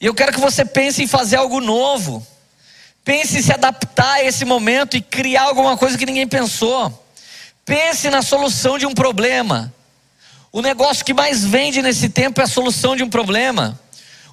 E 0.00 0.06
eu 0.06 0.14
quero 0.14 0.32
que 0.32 0.40
você 0.40 0.64
pense 0.64 1.02
em 1.02 1.06
fazer 1.06 1.36
algo 1.36 1.60
novo. 1.60 2.26
Pense 3.04 3.38
em 3.38 3.42
se 3.42 3.52
adaptar 3.52 4.14
a 4.14 4.24
esse 4.24 4.44
momento 4.44 4.96
e 4.96 5.00
criar 5.00 5.44
alguma 5.44 5.76
coisa 5.76 5.96
que 5.96 6.06
ninguém 6.06 6.28
pensou. 6.28 7.06
Pense 7.64 8.10
na 8.10 8.22
solução 8.22 8.78
de 8.78 8.86
um 8.86 8.94
problema. 8.94 9.72
O 10.52 10.62
negócio 10.62 11.04
que 11.04 11.14
mais 11.14 11.44
vende 11.44 11.82
nesse 11.82 12.08
tempo 12.08 12.40
é 12.40 12.44
a 12.44 12.48
solução 12.48 12.96
de 12.96 13.02
um 13.02 13.08
problema. 13.08 13.78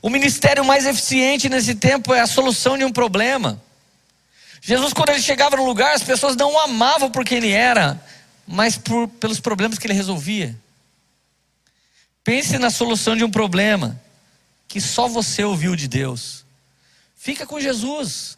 O 0.02 0.10
ministério 0.10 0.64
mais 0.64 0.86
eficiente 0.86 1.50
nesse 1.50 1.76
tempo 1.76 2.14
é 2.14 2.20
a 2.20 2.28
solução 2.28 2.78
de 2.78 2.86
um 2.86 2.92
problema. 2.92 3.62
Jesus, 4.62 4.94
quando 4.94 5.10
ele 5.10 5.22
chegava 5.22 5.56
no 5.58 5.66
lugar, 5.66 5.94
as 5.94 6.04
pessoas 6.04 6.36
não 6.36 6.54
o 6.54 6.60
amavam 6.60 7.12
por 7.12 7.24
quem 7.24 7.38
ele 7.38 7.52
era, 7.52 8.02
mas 8.48 8.78
por, 8.78 9.08
pelos 9.08 9.40
problemas 9.40 9.78
que 9.78 9.88
ele 9.88 9.94
resolvia. 9.94 10.56
Pense 12.26 12.58
na 12.58 12.72
solução 12.72 13.16
de 13.16 13.24
um 13.24 13.30
problema 13.30 14.02
que 14.68 14.82
só 14.82 15.08
você 15.08 15.44
ouviu 15.44 15.76
de 15.76 15.88
Deus. 15.88 16.44
Fica 17.16 17.46
com 17.46 17.60
Jesus. 17.60 18.36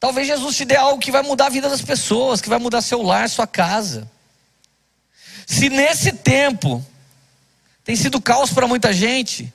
Talvez 0.00 0.26
Jesus 0.26 0.56
te 0.56 0.64
dê 0.64 0.74
algo 0.74 1.00
que 1.00 1.12
vai 1.12 1.22
mudar 1.22 1.46
a 1.46 1.50
vida 1.50 1.70
das 1.70 1.80
pessoas, 1.80 2.40
que 2.40 2.48
vai 2.48 2.58
mudar 2.58 2.82
seu 2.82 3.00
lar, 3.00 3.30
sua 3.30 3.46
casa. 3.46 4.10
Se 5.46 5.70
nesse 5.70 6.12
tempo 6.12 6.84
tem 7.84 7.94
sido 7.94 8.20
caos 8.20 8.52
para 8.52 8.66
muita 8.66 8.92
gente, 8.92 9.52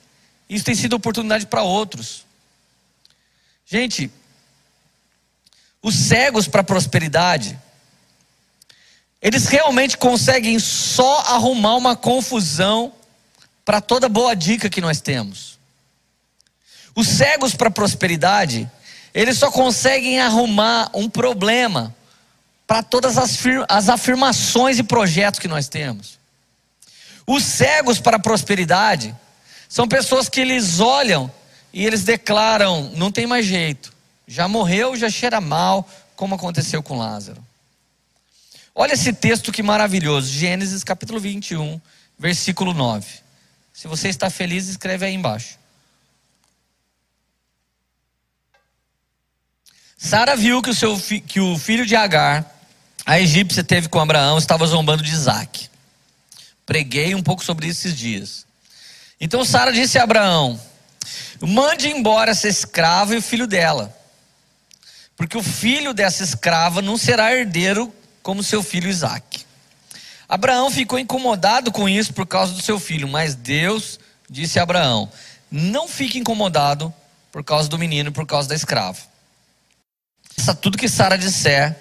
isso 0.48 0.64
tem 0.64 0.74
sido 0.74 0.94
oportunidade 0.94 1.46
para 1.46 1.62
outros. 1.62 2.24
Gente, 3.66 4.10
os 5.82 5.94
cegos 5.94 6.48
para 6.48 6.62
a 6.62 6.64
prosperidade, 6.64 7.58
eles 9.20 9.46
realmente 9.46 9.98
conseguem 9.98 10.58
só 10.58 11.20
arrumar 11.20 11.76
uma 11.76 11.94
confusão 11.94 12.90
para 13.64 13.80
toda 13.80 14.08
boa 14.08 14.34
dica 14.34 14.68
que 14.68 14.80
nós 14.80 15.00
temos. 15.00 15.58
Os 16.94 17.08
cegos 17.08 17.54
para 17.54 17.68
a 17.68 17.72
prosperidade, 17.72 18.70
eles 19.12 19.38
só 19.38 19.50
conseguem 19.50 20.20
arrumar 20.20 20.90
um 20.94 21.08
problema 21.08 21.94
para 22.66 22.82
todas 22.82 23.18
as, 23.18 23.38
as 23.68 23.88
afirmações 23.88 24.78
e 24.78 24.82
projetos 24.82 25.40
que 25.40 25.48
nós 25.48 25.68
temos. 25.68 26.18
Os 27.26 27.42
cegos 27.42 27.98
para 27.98 28.16
a 28.16 28.20
prosperidade 28.20 29.14
são 29.68 29.88
pessoas 29.88 30.28
que 30.28 30.40
eles 30.40 30.78
olham 30.78 31.30
e 31.72 31.84
eles 31.84 32.04
declaram: 32.04 32.92
não 32.94 33.10
tem 33.10 33.26
mais 33.26 33.46
jeito, 33.46 33.92
já 34.26 34.46
morreu, 34.46 34.94
já 34.96 35.10
cheira 35.10 35.40
mal, 35.40 35.88
como 36.14 36.34
aconteceu 36.34 36.82
com 36.82 36.98
Lázaro. 36.98 37.42
Olha 38.74 38.92
esse 38.92 39.12
texto 39.12 39.52
que 39.52 39.62
maravilhoso, 39.62 40.28
Gênesis 40.28 40.84
capítulo 40.84 41.18
21, 41.18 41.80
versículo 42.18 42.74
9. 42.74 43.23
Se 43.74 43.88
você 43.88 44.08
está 44.08 44.30
feliz, 44.30 44.68
escreve 44.68 45.04
aí 45.04 45.12
embaixo. 45.12 45.58
Sara 49.98 50.36
viu 50.36 50.62
que 50.62 50.70
o, 50.70 50.74
seu, 50.74 50.96
que 51.26 51.40
o 51.40 51.58
filho 51.58 51.84
de 51.84 51.96
Agar, 51.96 52.48
a 53.04 53.18
egípcia, 53.18 53.64
teve 53.64 53.88
com 53.88 53.98
Abraão, 53.98 54.38
estava 54.38 54.64
zombando 54.64 55.02
de 55.02 55.10
Isaac. 55.10 55.68
Preguei 56.64 57.16
um 57.16 57.22
pouco 57.22 57.44
sobre 57.44 57.66
isso 57.66 57.88
esses 57.88 57.98
dias. 57.98 58.46
Então 59.20 59.44
Sara 59.44 59.72
disse 59.72 59.98
a 59.98 60.04
Abraão: 60.04 60.60
Mande 61.40 61.88
embora 61.88 62.30
essa 62.30 62.46
escrava 62.46 63.14
e 63.14 63.18
o 63.18 63.22
filho 63.22 63.46
dela, 63.46 63.92
porque 65.16 65.36
o 65.36 65.42
filho 65.42 65.92
dessa 65.92 66.22
escrava 66.22 66.80
não 66.80 66.96
será 66.96 67.34
herdeiro 67.34 67.92
como 68.22 68.40
seu 68.40 68.62
filho 68.62 68.88
Isaac. 68.88 69.33
Abraão 70.34 70.68
ficou 70.68 70.98
incomodado 70.98 71.70
com 71.70 71.88
isso 71.88 72.12
por 72.12 72.26
causa 72.26 72.52
do 72.52 72.60
seu 72.60 72.80
filho, 72.80 73.06
mas 73.06 73.36
Deus 73.36 74.00
disse 74.28 74.58
a 74.58 74.64
Abraão: 74.64 75.08
Não 75.48 75.86
fique 75.86 76.18
incomodado 76.18 76.92
por 77.30 77.44
causa 77.44 77.68
do 77.68 77.78
menino, 77.78 78.10
por 78.10 78.26
causa 78.26 78.48
da 78.48 78.54
escrava. 78.56 78.98
Faça 80.36 80.52
tudo 80.52 80.76
que 80.76 80.88
Sara 80.88 81.16
disser, 81.16 81.76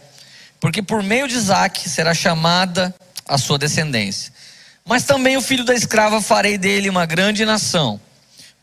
porque 0.60 0.84
por 0.84 1.02
meio 1.02 1.28
de 1.28 1.34
Isaac 1.34 1.90
será 1.90 2.14
chamada 2.14 2.94
a 3.28 3.40
sua 3.40 3.58
descendência. 3.58 4.32
Mas 4.86 5.02
também 5.04 5.36
o 5.36 5.42
filho 5.42 5.66
da 5.66 5.74
escrava 5.74 6.22
farei 6.22 6.56
dele 6.56 6.92
uma 6.92 7.08
grande 7.08 7.46
nação, 7.46 8.00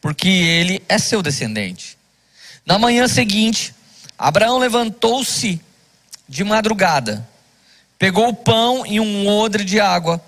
porque 0.00 0.28
ele 0.28 0.80
é 0.88 0.98
seu 0.98 1.20
descendente. 1.20 1.98
Na 2.64 2.78
manhã 2.78 3.08
seguinte, 3.08 3.74
Abraão 4.16 4.56
levantou-se 4.56 5.60
de 6.28 6.44
madrugada 6.44 7.28
Pegou 8.00 8.28
o 8.28 8.34
pão 8.34 8.86
e 8.86 8.98
um 8.98 9.28
odre 9.28 9.62
de 9.62 9.78
água, 9.78 10.18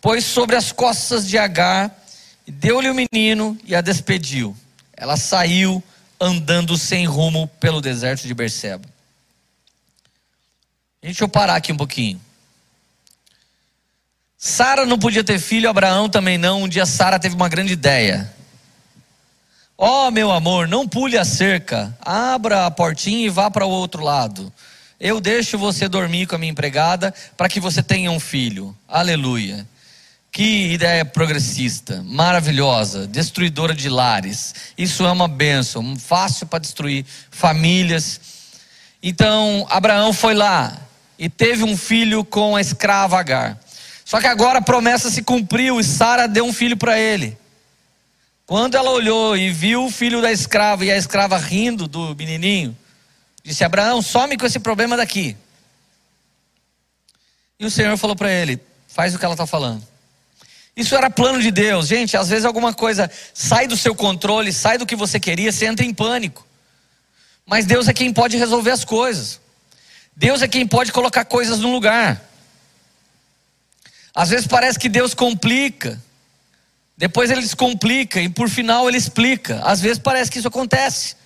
pôs 0.00 0.24
sobre 0.24 0.56
as 0.56 0.72
costas 0.72 1.24
de 1.28 1.38
Agar, 1.38 1.96
deu-lhe 2.44 2.90
o 2.90 2.94
menino 2.94 3.56
e 3.64 3.72
a 3.72 3.80
despediu. 3.80 4.56
Ela 4.96 5.16
saiu 5.16 5.80
andando 6.20 6.76
sem 6.76 7.06
rumo 7.06 7.46
pelo 7.60 7.80
deserto 7.80 8.26
de 8.26 8.34
Berseba. 8.34 8.88
Deixa 11.00 11.22
eu 11.22 11.28
parar 11.28 11.54
aqui 11.54 11.72
um 11.72 11.76
pouquinho. 11.76 12.20
Sara 14.36 14.84
não 14.84 14.98
podia 14.98 15.22
ter 15.22 15.38
filho, 15.38 15.70
Abraão 15.70 16.08
também 16.08 16.36
não. 16.36 16.62
Um 16.64 16.68
dia 16.68 16.84
Sara 16.84 17.20
teve 17.20 17.36
uma 17.36 17.48
grande 17.48 17.72
ideia. 17.72 18.28
Ó 19.78 20.08
oh, 20.08 20.10
meu 20.10 20.32
amor, 20.32 20.66
não 20.66 20.88
pule 20.88 21.16
a 21.16 21.24
cerca, 21.24 21.96
abra 22.00 22.66
a 22.66 22.72
portinha 22.72 23.24
e 23.24 23.30
vá 23.30 23.52
para 23.52 23.64
o 23.64 23.70
outro 23.70 24.02
lado. 24.02 24.52
Eu 25.04 25.20
deixo 25.20 25.58
você 25.58 25.86
dormir 25.86 26.26
com 26.26 26.34
a 26.34 26.38
minha 26.38 26.50
empregada 26.50 27.12
para 27.36 27.46
que 27.46 27.60
você 27.60 27.82
tenha 27.82 28.10
um 28.10 28.18
filho. 28.18 28.74
Aleluia. 28.88 29.68
Que 30.32 30.72
ideia 30.72 31.04
progressista, 31.04 32.02
maravilhosa, 32.06 33.06
destruidora 33.06 33.74
de 33.74 33.90
lares. 33.90 34.54
Isso 34.78 35.04
é 35.04 35.12
uma 35.12 35.28
bênção, 35.28 35.94
fácil 35.94 36.46
para 36.46 36.58
destruir 36.58 37.04
famílias. 37.30 38.18
Então, 39.02 39.66
Abraão 39.68 40.10
foi 40.10 40.32
lá 40.32 40.74
e 41.18 41.28
teve 41.28 41.62
um 41.64 41.76
filho 41.76 42.24
com 42.24 42.56
a 42.56 42.62
escrava 42.62 43.20
Agar. 43.20 43.60
Só 44.06 44.22
que 44.22 44.26
agora 44.26 44.60
a 44.60 44.62
promessa 44.62 45.10
se 45.10 45.20
cumpriu 45.20 45.78
e 45.78 45.84
Sara 45.84 46.26
deu 46.26 46.46
um 46.46 46.52
filho 46.52 46.78
para 46.78 46.98
ele. 46.98 47.36
Quando 48.46 48.74
ela 48.74 48.90
olhou 48.90 49.36
e 49.36 49.50
viu 49.50 49.84
o 49.84 49.90
filho 49.90 50.22
da 50.22 50.32
escrava 50.32 50.82
e 50.82 50.90
a 50.90 50.96
escrava 50.96 51.36
rindo 51.36 51.86
do 51.86 52.16
menininho, 52.16 52.74
disse: 53.44 53.62
Abraão, 53.62 54.00
some 54.02 54.36
com 54.36 54.46
esse 54.46 54.58
problema 54.58 54.96
daqui. 54.96 55.36
E 57.60 57.66
o 57.66 57.70
Senhor 57.70 57.96
falou 57.96 58.16
para 58.16 58.32
ele: 58.32 58.60
faz 58.88 59.14
o 59.14 59.18
que 59.18 59.24
ela 59.24 59.34
está 59.34 59.46
falando. 59.46 59.86
Isso 60.76 60.96
era 60.96 61.08
plano 61.08 61.40
de 61.40 61.50
Deus. 61.50 61.86
Gente, 61.86 62.16
às 62.16 62.28
vezes 62.28 62.44
alguma 62.44 62.74
coisa 62.74 63.10
sai 63.32 63.66
do 63.68 63.76
seu 63.76 63.94
controle, 63.94 64.52
sai 64.52 64.76
do 64.76 64.86
que 64.86 64.96
você 64.96 65.20
queria, 65.20 65.52
você 65.52 65.66
entra 65.66 65.84
em 65.84 65.94
pânico. 65.94 66.44
Mas 67.46 67.66
Deus 67.66 67.86
é 67.86 67.92
quem 67.92 68.12
pode 68.12 68.36
resolver 68.36 68.70
as 68.70 68.84
coisas. 68.84 69.40
Deus 70.16 70.42
é 70.42 70.48
quem 70.48 70.66
pode 70.66 70.90
colocar 70.90 71.24
coisas 71.24 71.60
no 71.60 71.70
lugar. 71.70 72.20
Às 74.14 74.30
vezes 74.30 74.46
parece 74.46 74.78
que 74.78 74.88
Deus 74.88 75.12
complica, 75.12 76.00
depois 76.96 77.30
ele 77.30 77.40
descomplica 77.40 78.20
e 78.20 78.28
por 78.28 78.48
final 78.48 78.88
ele 78.88 78.96
explica. 78.96 79.60
Às 79.64 79.80
vezes 79.80 79.98
parece 79.98 80.30
que 80.30 80.38
isso 80.38 80.48
acontece. 80.48 81.16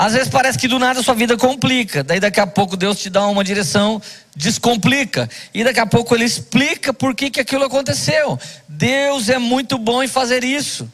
Às 0.00 0.14
vezes 0.14 0.28
parece 0.30 0.56
que 0.56 0.66
do 0.66 0.78
nada 0.78 1.00
a 1.00 1.02
sua 1.02 1.12
vida 1.12 1.36
complica. 1.36 2.02
Daí 2.02 2.18
daqui 2.18 2.40
a 2.40 2.46
pouco 2.46 2.74
Deus 2.74 2.98
te 2.98 3.10
dá 3.10 3.26
uma 3.26 3.44
direção, 3.44 4.00
descomplica. 4.34 5.28
E 5.52 5.62
daqui 5.62 5.78
a 5.78 5.84
pouco 5.84 6.14
ele 6.14 6.24
explica 6.24 6.90
por 6.90 7.14
que, 7.14 7.28
que 7.28 7.38
aquilo 7.38 7.64
aconteceu. 7.64 8.38
Deus 8.66 9.28
é 9.28 9.36
muito 9.36 9.76
bom 9.76 10.02
em 10.02 10.08
fazer 10.08 10.42
isso. 10.42 10.90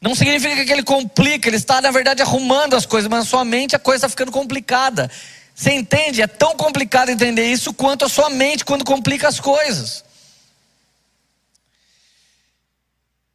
Não 0.00 0.14
significa 0.14 0.64
que 0.64 0.72
ele 0.72 0.82
complica, 0.82 1.46
ele 1.46 1.58
está 1.58 1.82
na 1.82 1.90
verdade 1.90 2.22
arrumando 2.22 2.74
as 2.74 2.86
coisas, 2.86 3.06
mas 3.06 3.18
na 3.18 3.26
sua 3.26 3.44
mente 3.44 3.76
a 3.76 3.78
coisa 3.78 4.06
está 4.06 4.08
ficando 4.08 4.32
complicada. 4.32 5.10
Você 5.54 5.70
entende? 5.74 6.22
É 6.22 6.26
tão 6.26 6.56
complicado 6.56 7.10
entender 7.10 7.52
isso 7.52 7.70
quanto 7.70 8.06
a 8.06 8.08
sua 8.08 8.30
mente 8.30 8.64
quando 8.64 8.82
complica 8.82 9.28
as 9.28 9.38
coisas. 9.38 10.02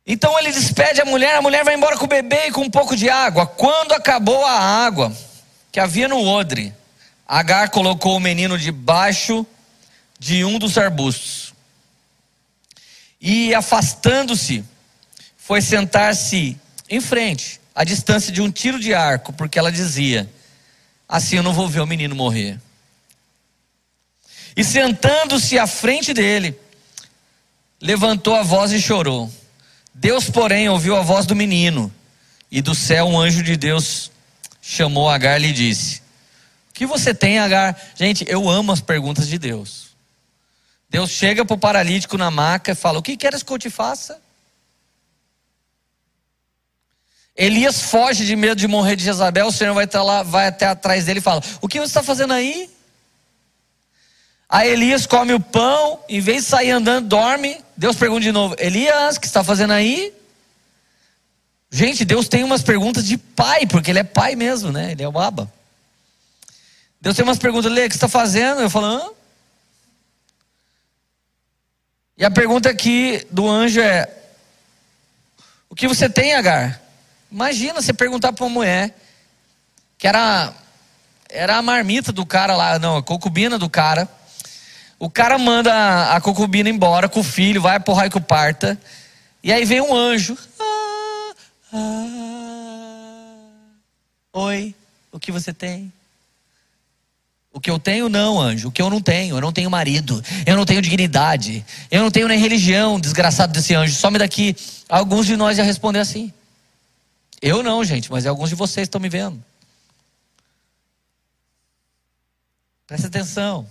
Então 0.06 0.38
ele 0.40 0.52
despede 0.52 1.02
a 1.02 1.06
mulher, 1.06 1.36
a 1.36 1.42
mulher 1.42 1.64
vai 1.64 1.76
embora 1.76 1.98
com 1.98 2.06
o 2.06 2.08
bebê 2.08 2.48
e 2.48 2.52
com 2.52 2.62
um 2.62 2.70
pouco 2.70 2.96
de 2.96 3.10
água. 3.10 3.46
Quando 3.48 3.94
acabou 3.94 4.46
a 4.46 4.60
água 4.60 5.12
que 5.72 5.80
havia 5.80 6.08
no 6.08 6.24
odre, 6.24 6.74
Agar 7.28 7.70
colocou 7.70 8.16
o 8.16 8.20
menino 8.20 8.58
debaixo 8.58 9.46
de 10.20 10.46
um 10.46 10.60
dos 10.60 10.78
arbustos. 10.78 11.54
E 13.20 13.54
afastando-se, 13.56 14.64
foi 15.36 15.60
sentar-se 15.60 16.56
em 16.88 17.02
frente, 17.02 17.60
à 17.74 17.84
distância 17.84 18.32
de 18.32 18.42
um 18.42 18.52
tiro 18.52 18.80
de 18.80 18.94
arco, 18.94 19.34
porque 19.34 19.58
ela 19.58 19.72
dizia: 19.72 20.30
Assim 21.10 21.38
eu 21.38 21.44
não 21.44 21.54
vou 21.54 21.68
ver 21.68 21.80
o 21.80 21.88
menino 21.88 22.16
morrer. 22.16 22.60
E 24.56 24.64
sentando-se 24.64 25.58
à 25.58 25.66
frente 25.66 26.14
dele, 26.14 26.58
levantou 27.82 28.36
a 28.36 28.44
voz 28.44 28.72
e 28.72 28.80
chorou. 28.80 29.32
Deus, 29.98 30.30
porém, 30.30 30.68
ouviu 30.68 30.98
a 30.98 31.02
voz 31.02 31.26
do 31.26 31.34
menino, 31.34 31.92
e 32.52 32.62
do 32.62 32.76
céu 32.76 33.06
um 33.08 33.18
anjo 33.18 33.42
de 33.42 33.56
Deus 33.56 34.12
chamou 34.62 35.10
Agar 35.10 35.40
e 35.40 35.48
lhe 35.48 35.54
disse: 35.54 36.02
O 36.70 36.74
que 36.74 36.86
você 36.86 37.14
tem, 37.14 37.40
Agar? 37.40 37.82
Gente, 37.96 38.26
eu 38.28 38.50
amo 38.50 38.74
as 38.74 38.82
perguntas 38.82 39.26
de 39.26 39.38
Deus. 39.38 39.86
Deus 40.90 41.10
chega 41.10 41.46
para 41.46 41.54
o 41.54 41.58
paralítico 41.58 42.18
na 42.18 42.30
maca 42.30 42.74
e 42.74 42.76
fala: 42.76 43.00
O 43.00 43.02
que 43.02 43.16
queres 43.16 43.42
que 43.42 43.52
eu 43.54 43.58
te 43.58 43.70
faça? 43.70 44.22
Elias 47.34 47.82
foge 47.82 48.26
de 48.26 48.36
medo 48.36 48.56
de 48.56 48.68
morrer 48.68 48.98
de 48.98 49.04
Jezabel, 49.04 49.48
o 49.48 49.52
Senhor 49.52 49.74
vai, 49.74 49.88
lá, 49.94 50.24
vai 50.24 50.48
até 50.48 50.68
atrás 50.68 51.06
dele 51.06 51.20
e 51.20 51.24
fala: 51.24 51.42
O 51.62 51.70
que 51.70 51.80
você 51.80 51.86
está 51.86 52.04
fazendo 52.04 52.34
aí? 52.34 52.70
Aí 54.50 54.70
Elias 54.70 55.06
come 55.06 55.34
o 55.34 55.40
pão, 55.40 56.00
em 56.08 56.20
vez 56.20 56.44
de 56.44 56.50
sair 56.50 56.72
andando, 56.72 57.08
dorme. 57.08 57.58
Deus 57.76 57.96
pergunta 57.96 58.22
de 58.22 58.32
novo: 58.32 58.56
Elias, 58.60 59.18
o 59.18 59.20
que 59.20 59.28
está 59.28 59.44
fazendo 59.44 59.74
aí? 59.74 60.14
Gente, 61.72 62.06
Deus 62.06 62.28
tem 62.28 62.44
umas 62.44 62.62
perguntas 62.62 63.06
de 63.06 63.18
pai, 63.18 63.66
porque 63.66 63.92
ele 63.92 64.00
é 64.00 64.04
pai 64.04 64.36
mesmo, 64.36 64.72
né? 64.72 64.92
Ele 64.92 65.04
é 65.04 65.10
o 65.10 65.20
Abba. 65.20 65.52
Deus 67.02 67.16
tem 67.16 67.24
umas 67.26 67.38
perguntas, 67.38 67.72
Lê, 67.72 67.86
o 67.86 67.90
que 67.90 67.96
está 67.96 68.08
fazendo? 68.08 68.62
Eu 68.62 68.70
falo, 68.70 68.86
Hã? 68.86 69.10
E 72.18 72.24
a 72.24 72.32
pergunta 72.32 72.70
aqui 72.70 73.28
do 73.30 73.50
anjo 73.50 73.82
é: 73.82 74.10
O 75.70 75.76
que 75.76 75.88
você 75.88 76.08
tem, 76.08 76.34
Agar? 76.34 76.82
Imagina 77.32 77.82
você 77.82 77.94
perguntar 77.94 78.32
para 78.32 78.46
uma 78.46 78.54
mulher, 78.54 78.98
que 79.98 80.08
era, 80.08 80.54
era 81.30 81.58
a 81.58 81.62
marmita 81.62 82.14
do 82.14 82.26
cara 82.26 82.56
lá, 82.56 82.80
não, 82.80 82.98
a 82.98 83.04
concubina 83.04 83.58
do 83.58 83.70
cara. 83.70 84.08
O 84.98 85.10
cara 85.10 85.38
manda 85.38 86.16
a 86.16 86.22
concubina 86.22 86.70
embora 86.70 87.10
com 87.10 87.20
o 87.20 87.24
filho, 87.24 87.62
vai 87.62 87.80
porra 87.80 88.10
que 88.10 88.18
o 88.18 88.22
parta. 88.22 88.80
E 89.44 89.52
aí 89.52 89.66
vem 89.66 89.82
um 89.82 89.94
anjo. 89.94 90.38
Ah, 90.60 91.34
ah, 91.74 93.36
Oi, 94.34 94.74
o 95.12 95.20
que 95.20 95.32
você 95.32 95.54
tem? 95.54 95.92
O 97.52 97.60
que 97.60 97.70
eu 97.70 97.80
tenho, 97.80 98.10
não, 98.10 98.40
anjo. 98.40 98.68
O 98.68 98.72
que 98.72 98.82
eu 98.82 98.90
não 98.90 99.00
tenho, 99.00 99.38
eu 99.38 99.42
não 99.42 99.52
tenho 99.52 99.70
marido, 99.70 100.22
eu 100.46 100.58
não 100.58 100.66
tenho 100.66 100.82
dignidade, 100.82 101.66
eu 101.90 102.02
não 102.02 102.12
tenho 102.12 102.28
nem 102.28 102.38
religião, 102.38 103.00
desgraçado 103.00 103.54
desse 103.54 103.74
anjo. 103.74 103.96
Some 103.96 104.18
daqui. 104.18 104.56
Alguns 104.90 105.26
de 105.26 105.38
nós 105.38 105.56
já 105.56 105.64
responder 105.64 106.00
assim. 106.00 106.34
Eu 107.42 107.64
não, 107.64 107.84
gente, 107.84 108.12
mas 108.12 108.26
alguns 108.26 108.50
de 108.50 108.56
vocês 108.56 108.86
estão 108.88 109.00
me 109.00 109.08
vendo. 109.08 109.42
Presta 112.88 113.08
atenção. 113.08 113.66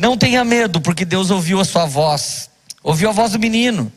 Não 0.00 0.16
tenha 0.16 0.42
medo, 0.42 0.80
porque 0.80 1.04
Deus 1.04 1.30
ouviu 1.30 1.60
a 1.60 1.64
sua 1.64 1.84
voz, 1.84 2.48
ouviu 2.82 3.10
a 3.10 3.12
voz 3.12 3.32
do 3.32 3.38
menino, 3.38 3.92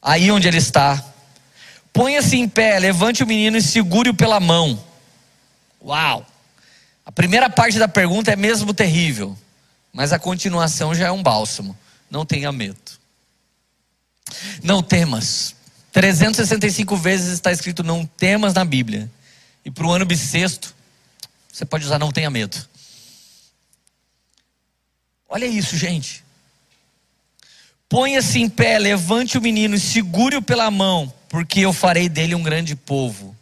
aí 0.00 0.30
onde 0.30 0.46
ele 0.46 0.58
está. 0.58 1.04
Ponha-se 1.92 2.36
em 2.36 2.48
pé, 2.48 2.78
levante 2.78 3.24
o 3.24 3.26
menino 3.26 3.56
e 3.56 3.62
segure-o 3.62 4.14
pela 4.14 4.38
mão. 4.38 4.80
Uau! 5.82 6.24
A 7.04 7.10
primeira 7.10 7.50
parte 7.50 7.80
da 7.80 7.88
pergunta 7.88 8.30
é 8.30 8.36
mesmo 8.36 8.72
terrível, 8.72 9.36
mas 9.92 10.12
a 10.12 10.20
continuação 10.20 10.94
já 10.94 11.08
é 11.08 11.10
um 11.10 11.20
bálsamo. 11.20 11.76
Não 12.08 12.24
tenha 12.24 12.52
medo. 12.52 12.78
Não 14.62 14.84
temas. 14.84 15.56
365 15.90 16.96
vezes 16.96 17.32
está 17.32 17.50
escrito 17.50 17.82
não 17.82 18.06
temas 18.06 18.54
na 18.54 18.64
Bíblia. 18.64 19.10
E 19.64 19.70
para 19.70 19.84
o 19.84 19.90
ano 19.90 20.04
bissexto, 20.04 20.72
você 21.52 21.64
pode 21.64 21.84
usar 21.84 21.98
não 21.98 22.12
tenha 22.12 22.30
medo. 22.30 22.56
Olha 25.28 25.46
isso, 25.46 25.76
gente. 25.76 26.24
Ponha-se 27.88 28.40
em 28.40 28.48
pé, 28.48 28.78
levante 28.78 29.38
o 29.38 29.40
menino 29.40 29.74
e 29.74 29.80
segure-o 29.80 30.42
pela 30.42 30.70
mão, 30.70 31.12
porque 31.28 31.60
eu 31.60 31.72
farei 31.72 32.08
dele 32.08 32.34
um 32.34 32.42
grande 32.42 32.74
povo. 32.74 33.36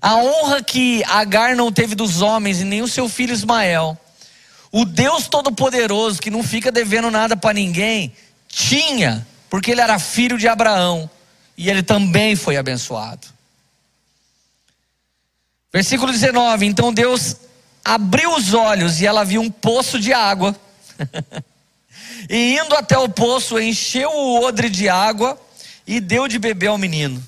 A 0.00 0.16
honra 0.16 0.62
que 0.62 1.02
Agar 1.04 1.54
não 1.56 1.72
teve 1.72 1.94
dos 1.94 2.22
homens 2.22 2.60
e 2.60 2.64
nem 2.64 2.82
o 2.82 2.88
seu 2.88 3.08
filho 3.08 3.32
Ismael, 3.32 3.98
o 4.72 4.84
Deus 4.84 5.28
Todo-Poderoso, 5.28 6.20
que 6.20 6.30
não 6.30 6.42
fica 6.42 6.70
devendo 6.70 7.10
nada 7.10 7.36
para 7.36 7.54
ninguém, 7.54 8.12
tinha, 8.48 9.26
porque 9.48 9.70
ele 9.70 9.80
era 9.80 9.98
filho 9.98 10.36
de 10.36 10.48
Abraão 10.48 11.08
e 11.56 11.70
ele 11.70 11.82
também 11.82 12.36
foi 12.36 12.56
abençoado. 12.56 13.28
Versículo 15.72 16.12
19: 16.12 16.66
Então 16.66 16.92
Deus 16.92 17.36
abriu 17.84 18.34
os 18.34 18.54
olhos 18.54 19.00
e 19.00 19.06
ela 19.06 19.24
viu 19.24 19.40
um 19.40 19.50
poço 19.50 19.98
de 19.98 20.12
água 20.12 20.54
e 22.28 22.58
indo 22.58 22.74
até 22.74 22.96
o 22.98 23.08
poço, 23.08 23.58
encheu 23.58 24.10
o 24.10 24.44
odre 24.44 24.68
de 24.68 24.88
água 24.88 25.40
e 25.86 26.00
deu 26.00 26.26
de 26.28 26.38
beber 26.38 26.68
ao 26.68 26.78
menino. 26.78 27.24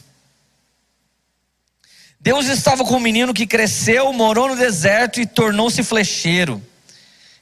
Deus 2.20 2.46
estava 2.46 2.84
com 2.84 2.96
o 2.96 3.00
menino 3.00 3.32
que 3.32 3.46
cresceu, 3.46 4.12
morou 4.12 4.48
no 4.48 4.56
deserto 4.56 5.20
e 5.20 5.26
tornou-se 5.26 5.82
flecheiro. 5.82 6.60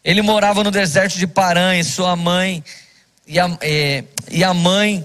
Ele 0.05 0.23
morava 0.23 0.63
no 0.63 0.71
deserto 0.71 1.19
de 1.19 1.27
Parã 1.27 1.77
e 1.77 1.83
sua 1.83 2.15
mãe 2.15 2.63
e 3.27 3.41
a, 3.41 3.59
é, 3.61 4.05
e 4.31 4.45
a 4.45 4.55
mãe 4.55 5.05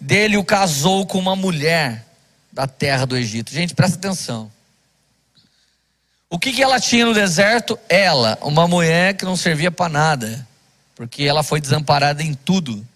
dele 0.00 0.36
o 0.36 0.44
casou 0.44 1.06
com 1.06 1.18
uma 1.18 1.36
mulher 1.36 2.06
da 2.52 2.66
terra 2.66 3.04
do 3.04 3.16
Egito. 3.16 3.52
Gente, 3.52 3.74
presta 3.74 3.96
atenção. 3.96 4.50
O 6.32 6.38
que, 6.38 6.50
que 6.50 6.62
ela 6.62 6.80
tinha 6.80 7.04
no 7.04 7.12
deserto? 7.12 7.78
Ela, 7.90 8.38
uma 8.40 8.66
mulher 8.66 9.14
que 9.14 9.22
não 9.26 9.36
servia 9.36 9.70
para 9.70 9.92
nada, 9.92 10.48
porque 10.96 11.24
ela 11.24 11.42
foi 11.42 11.60
desamparada 11.60 12.22
em 12.22 12.32
tudo. 12.32 12.78
O 12.78 12.86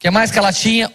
que 0.00 0.10
mais 0.10 0.32
que 0.32 0.38
ela 0.38 0.52
tinha? 0.52 0.92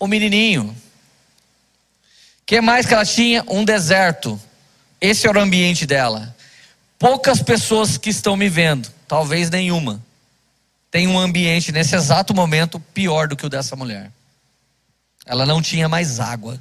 O 0.00 0.08
menininho. 0.08 0.64
O 0.64 2.44
que 2.44 2.60
mais 2.60 2.86
que 2.86 2.92
ela 2.92 3.04
tinha? 3.04 3.44
Um 3.46 3.64
deserto. 3.64 4.40
Esse 5.00 5.28
era 5.28 5.38
o 5.38 5.42
ambiente 5.42 5.86
dela. 5.86 6.34
Poucas 6.98 7.40
pessoas 7.40 7.96
que 7.96 8.10
estão 8.10 8.36
me 8.36 8.48
vendo, 8.48 8.92
talvez 9.06 9.48
nenhuma, 9.48 10.02
tem 10.90 11.06
um 11.06 11.16
ambiente 11.16 11.70
nesse 11.70 11.94
exato 11.94 12.34
momento 12.34 12.80
pior 12.80 13.28
do 13.28 13.36
que 13.36 13.46
o 13.46 13.48
dessa 13.48 13.76
mulher. 13.76 14.10
Ela 15.24 15.46
não 15.46 15.62
tinha 15.62 15.88
mais 15.88 16.18
água. 16.18 16.60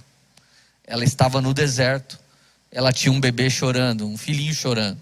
Ela 0.85 1.03
estava 1.03 1.41
no 1.41 1.51
deserto. 1.51 2.19
Ela 2.75 2.91
tinha 2.91 3.09
um 3.09 3.21
bebê 3.21 3.49
chorando, 3.49 4.05
um 4.05 4.17
filhinho 4.17 4.53
chorando. 4.53 5.01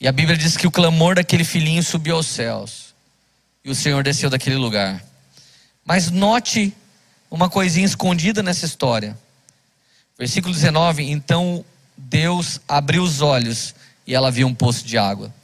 E 0.00 0.06
a 0.06 0.12
Bíblia 0.12 0.38
diz 0.38 0.56
que 0.56 0.64
o 0.64 0.70
clamor 0.70 1.16
daquele 1.16 1.42
filhinho 1.42 1.82
subiu 1.82 2.14
aos 2.14 2.28
céus. 2.28 2.94
E 3.64 3.70
o 3.70 3.74
Senhor 3.74 4.04
desceu 4.04 4.30
daquele 4.30 4.54
lugar. 4.54 5.04
Mas 5.84 6.08
note 6.08 6.72
uma 7.28 7.50
coisinha 7.50 7.84
escondida 7.84 8.40
nessa 8.40 8.64
história. 8.64 9.18
Versículo 10.16 10.54
19: 10.54 11.02
Então 11.10 11.64
Deus 11.98 12.60
abriu 12.68 13.02
os 13.02 13.20
olhos 13.20 13.74
e 14.06 14.14
ela 14.14 14.30
viu 14.30 14.46
um 14.46 14.54
poço 14.54 14.86
de 14.86 14.96
água. 14.96 15.34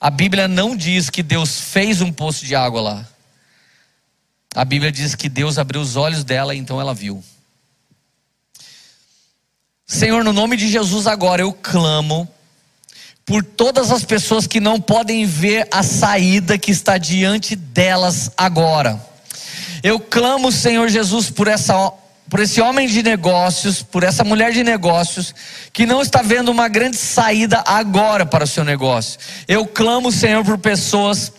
A 0.00 0.10
Bíblia 0.10 0.48
não 0.48 0.76
diz 0.76 1.10
que 1.10 1.22
Deus 1.22 1.60
fez 1.60 2.00
um 2.00 2.12
poço 2.12 2.44
de 2.44 2.56
água 2.56 2.80
lá. 2.80 3.08
A 4.52 4.64
Bíblia 4.64 4.90
diz 4.90 5.14
que 5.14 5.28
Deus 5.28 5.58
abriu 5.58 5.80
os 5.80 5.94
olhos 5.94 6.24
dela 6.24 6.56
e 6.56 6.58
então 6.58 6.80
ela 6.80 6.92
viu. 6.92 7.22
Senhor, 9.90 10.22
no 10.22 10.34
nome 10.34 10.54
de 10.54 10.68
Jesus 10.68 11.06
agora 11.06 11.40
eu 11.40 11.50
clamo 11.50 12.28
por 13.24 13.42
todas 13.42 13.90
as 13.90 14.04
pessoas 14.04 14.46
que 14.46 14.60
não 14.60 14.78
podem 14.78 15.24
ver 15.24 15.66
a 15.72 15.82
saída 15.82 16.58
que 16.58 16.70
está 16.70 16.98
diante 16.98 17.56
delas 17.56 18.30
agora. 18.36 19.02
Eu 19.82 19.98
clamo, 19.98 20.52
Senhor 20.52 20.90
Jesus, 20.90 21.30
por 21.30 21.48
essa 21.48 21.90
por 22.28 22.40
esse 22.40 22.60
homem 22.60 22.86
de 22.86 23.02
negócios, 23.02 23.82
por 23.82 24.02
essa 24.02 24.22
mulher 24.22 24.52
de 24.52 24.62
negócios, 24.62 25.34
que 25.72 25.86
não 25.86 26.02
está 26.02 26.20
vendo 26.20 26.50
uma 26.50 26.68
grande 26.68 26.98
saída 26.98 27.64
agora 27.66 28.26
para 28.26 28.44
o 28.44 28.46
seu 28.46 28.64
negócio. 28.64 29.18
Eu 29.48 29.64
clamo, 29.64 30.12
Senhor, 30.12 30.44
por 30.44 30.58
pessoas 30.58 31.32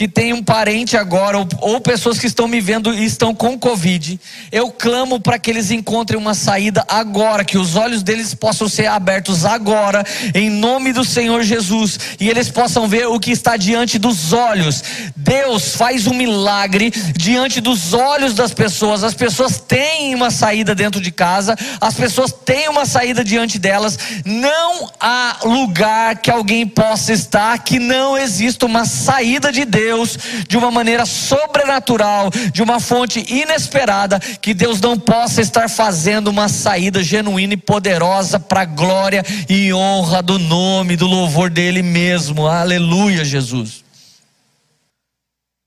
que 0.00 0.08
tem 0.08 0.32
um 0.32 0.42
parente 0.42 0.96
agora, 0.96 1.36
ou, 1.36 1.46
ou, 1.60 1.78
pessoas 1.78 2.18
que 2.18 2.26
estão 2.26 2.48
me 2.48 2.58
vendo 2.58 2.94
e 2.94 3.04
estão 3.04 3.34
com 3.34 3.58
Covid, 3.58 4.18
eu 4.50 4.70
clamo 4.70 5.20
para 5.20 5.38
que 5.38 5.50
eles 5.50 5.70
encontrem 5.70 6.18
uma 6.18 6.32
saída 6.32 6.82
agora, 6.88 7.44
que 7.44 7.58
os 7.58 7.76
olhos 7.76 8.02
deles 8.02 8.32
possam 8.32 8.66
ser 8.66 8.86
abertos 8.86 9.44
agora, 9.44 10.02
em 10.34 10.48
nome 10.48 10.94
do 10.94 11.04
Senhor 11.04 11.42
Jesus, 11.42 12.00
e 12.18 12.30
eles 12.30 12.48
possam 12.48 12.88
ver 12.88 13.08
o 13.08 13.20
que 13.20 13.30
está 13.30 13.58
diante 13.58 13.98
dos 13.98 14.32
olhos. 14.32 14.82
Deus 15.14 15.76
faz 15.76 16.06
um 16.06 16.14
milagre 16.14 16.90
diante 17.14 17.60
dos 17.60 17.92
olhos 17.92 18.32
das 18.32 18.54
pessoas. 18.54 19.04
As 19.04 19.12
pessoas 19.12 19.60
têm 19.60 20.14
uma 20.14 20.30
saída 20.30 20.74
dentro 20.74 20.98
de 20.98 21.10
casa, 21.10 21.54
as 21.78 21.92
pessoas 21.92 22.32
têm 22.32 22.70
uma 22.70 22.86
saída 22.86 23.22
diante 23.22 23.58
delas. 23.58 23.98
Não 24.24 24.90
há 24.98 25.40
lugar 25.44 26.16
que 26.22 26.30
alguém 26.30 26.66
possa 26.66 27.12
estar 27.12 27.58
que 27.58 27.78
não 27.78 28.16
exista 28.16 28.64
uma 28.64 28.86
saída 28.86 29.52
de 29.52 29.66
Deus 29.66 29.89
Deus 29.90 30.16
de 30.46 30.56
uma 30.56 30.70
maneira 30.70 31.04
sobrenatural, 31.04 32.30
de 32.52 32.62
uma 32.62 32.78
fonte 32.78 33.24
inesperada, 33.28 34.20
que 34.20 34.54
Deus 34.54 34.80
não 34.80 34.96
possa 34.96 35.40
estar 35.40 35.68
fazendo 35.68 36.28
uma 36.28 36.48
saída 36.48 37.02
genuína 37.02 37.54
e 37.54 37.56
poderosa 37.56 38.38
para 38.38 38.60
a 38.60 38.64
glória 38.64 39.24
e 39.48 39.72
honra 39.72 40.22
do 40.22 40.38
nome, 40.38 40.96
do 40.96 41.08
louvor 41.08 41.50
dele 41.50 41.82
mesmo. 41.82 42.46
Aleluia, 42.46 43.24
Jesus. 43.24 43.82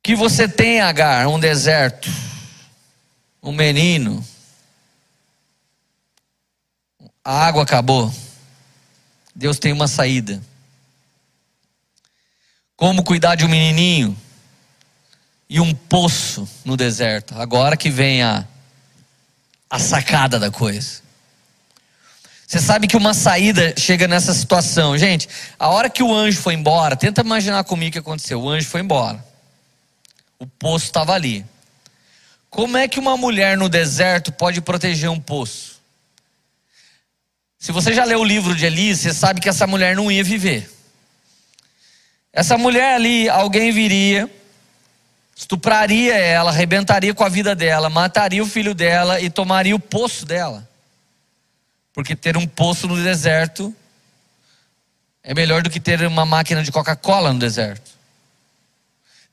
Que 0.01 0.15
você 0.15 0.47
tem, 0.47 0.79
Agar, 0.79 1.27
um 1.27 1.39
deserto, 1.39 2.09
um 3.41 3.51
menino, 3.51 4.25
a 7.25 7.45
água 7.45 7.63
acabou. 7.63 8.13
Deus 9.35 9.59
tem 9.59 9.73
uma 9.73 9.87
saída. 9.87 10.41
Como 12.83 13.01
cuidar 13.01 13.35
de 13.35 13.45
um 13.45 13.47
menininho 13.47 14.13
e 15.49 15.61
um 15.61 15.73
poço 15.73 16.45
no 16.65 16.75
deserto. 16.75 17.33
Agora 17.37 17.77
que 17.77 17.89
vem 17.89 18.21
a, 18.21 18.45
a 19.69 19.79
sacada 19.79 20.37
da 20.37 20.51
coisa. 20.51 21.01
Você 22.45 22.59
sabe 22.59 22.85
que 22.85 22.97
uma 22.97 23.13
saída 23.13 23.73
chega 23.77 24.05
nessa 24.05 24.33
situação. 24.33 24.97
Gente, 24.97 25.29
a 25.57 25.69
hora 25.69 25.89
que 25.89 26.03
o 26.03 26.13
anjo 26.13 26.41
foi 26.41 26.55
embora, 26.55 26.97
tenta 26.97 27.21
imaginar 27.21 27.63
comigo 27.63 27.87
o 27.87 27.93
que 27.93 27.99
aconteceu. 27.99 28.41
O 28.41 28.49
anjo 28.49 28.67
foi 28.67 28.81
embora. 28.81 29.25
O 30.37 30.45
poço 30.45 30.87
estava 30.87 31.13
ali. 31.13 31.45
Como 32.49 32.75
é 32.75 32.85
que 32.85 32.99
uma 32.99 33.15
mulher 33.15 33.57
no 33.57 33.69
deserto 33.69 34.29
pode 34.29 34.59
proteger 34.59 35.09
um 35.09 35.21
poço? 35.21 35.79
Se 37.57 37.71
você 37.71 37.93
já 37.93 38.03
leu 38.03 38.19
o 38.19 38.25
livro 38.25 38.53
de 38.53 38.65
Eli, 38.65 38.93
você 38.93 39.13
sabe 39.13 39.39
que 39.39 39.47
essa 39.47 39.65
mulher 39.65 39.95
não 39.95 40.11
ia 40.11 40.21
viver. 40.21 40.72
Essa 42.33 42.57
mulher 42.57 42.95
ali, 42.95 43.29
alguém 43.29 43.71
viria, 43.71 44.27
estupraria 45.35 46.15
ela, 46.15 46.49
arrebentaria 46.49 47.13
com 47.13 47.23
a 47.23 47.29
vida 47.29 47.55
dela, 47.55 47.91
mataria 47.91 48.41
o 48.41 48.47
filho 48.47 48.73
dela 48.73 49.21
e 49.21 49.29
tomaria 49.29 49.75
o 49.75 49.79
poço 49.79 50.25
dela. 50.25 50.67
Porque 51.93 52.15
ter 52.15 52.35
um 52.35 52.47
poço 52.47 52.87
no 52.87 52.95
deserto 52.95 53.73
é 55.23 55.35
melhor 55.35 55.61
do 55.61 55.69
que 55.69 55.79
ter 55.79 56.01
uma 56.07 56.25
máquina 56.25 56.63
de 56.63 56.71
Coca-Cola 56.71 57.31
no 57.31 57.37
deserto. 57.37 57.91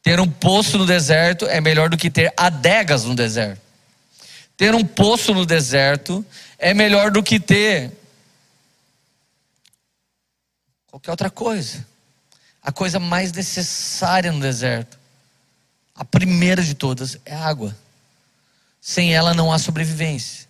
Ter 0.03 0.21
um 0.21 0.31
poço 0.31 0.77
no 0.77 0.85
deserto 0.85 1.47
é 1.47 1.59
melhor 1.59 1.89
do 1.89 1.97
que 1.97 2.11
ter 2.11 2.31
adegas 2.37 3.05
no 3.05 3.15
deserto. 3.15 3.63
Ter 4.59 4.75
um 4.75 4.85
poço 4.85 5.33
no 5.33 5.47
deserto 5.47 6.25
é 6.59 6.75
melhor 6.75 7.11
do 7.11 7.23
que 7.23 7.41
ter 7.41 7.93
qualquer 10.91 11.13
outra 11.13 11.31
coisa 11.31 11.89
a 12.63 12.71
coisa 12.71 12.99
mais 12.99 13.33
necessária 13.33 14.31
no 14.31 14.41
deserto. 14.41 14.99
A 15.95 16.05
primeira 16.05 16.63
de 16.63 16.75
todas 16.75 17.19
é 17.25 17.35
água. 17.35 17.77
Sem 18.81 19.15
ela 19.15 19.35
não 19.35 19.53
há 19.53 19.59
sobrevivência. 19.59 20.49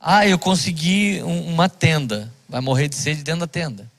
Ah, 0.00 0.26
eu 0.26 0.38
consegui 0.38 1.22
uma 1.22 1.68
tenda. 1.68 2.32
Vai 2.48 2.60
morrer 2.60 2.88
de 2.88 2.96
sede 2.96 3.22
dentro 3.22 3.40
da 3.40 3.46
tenda. 3.46 3.90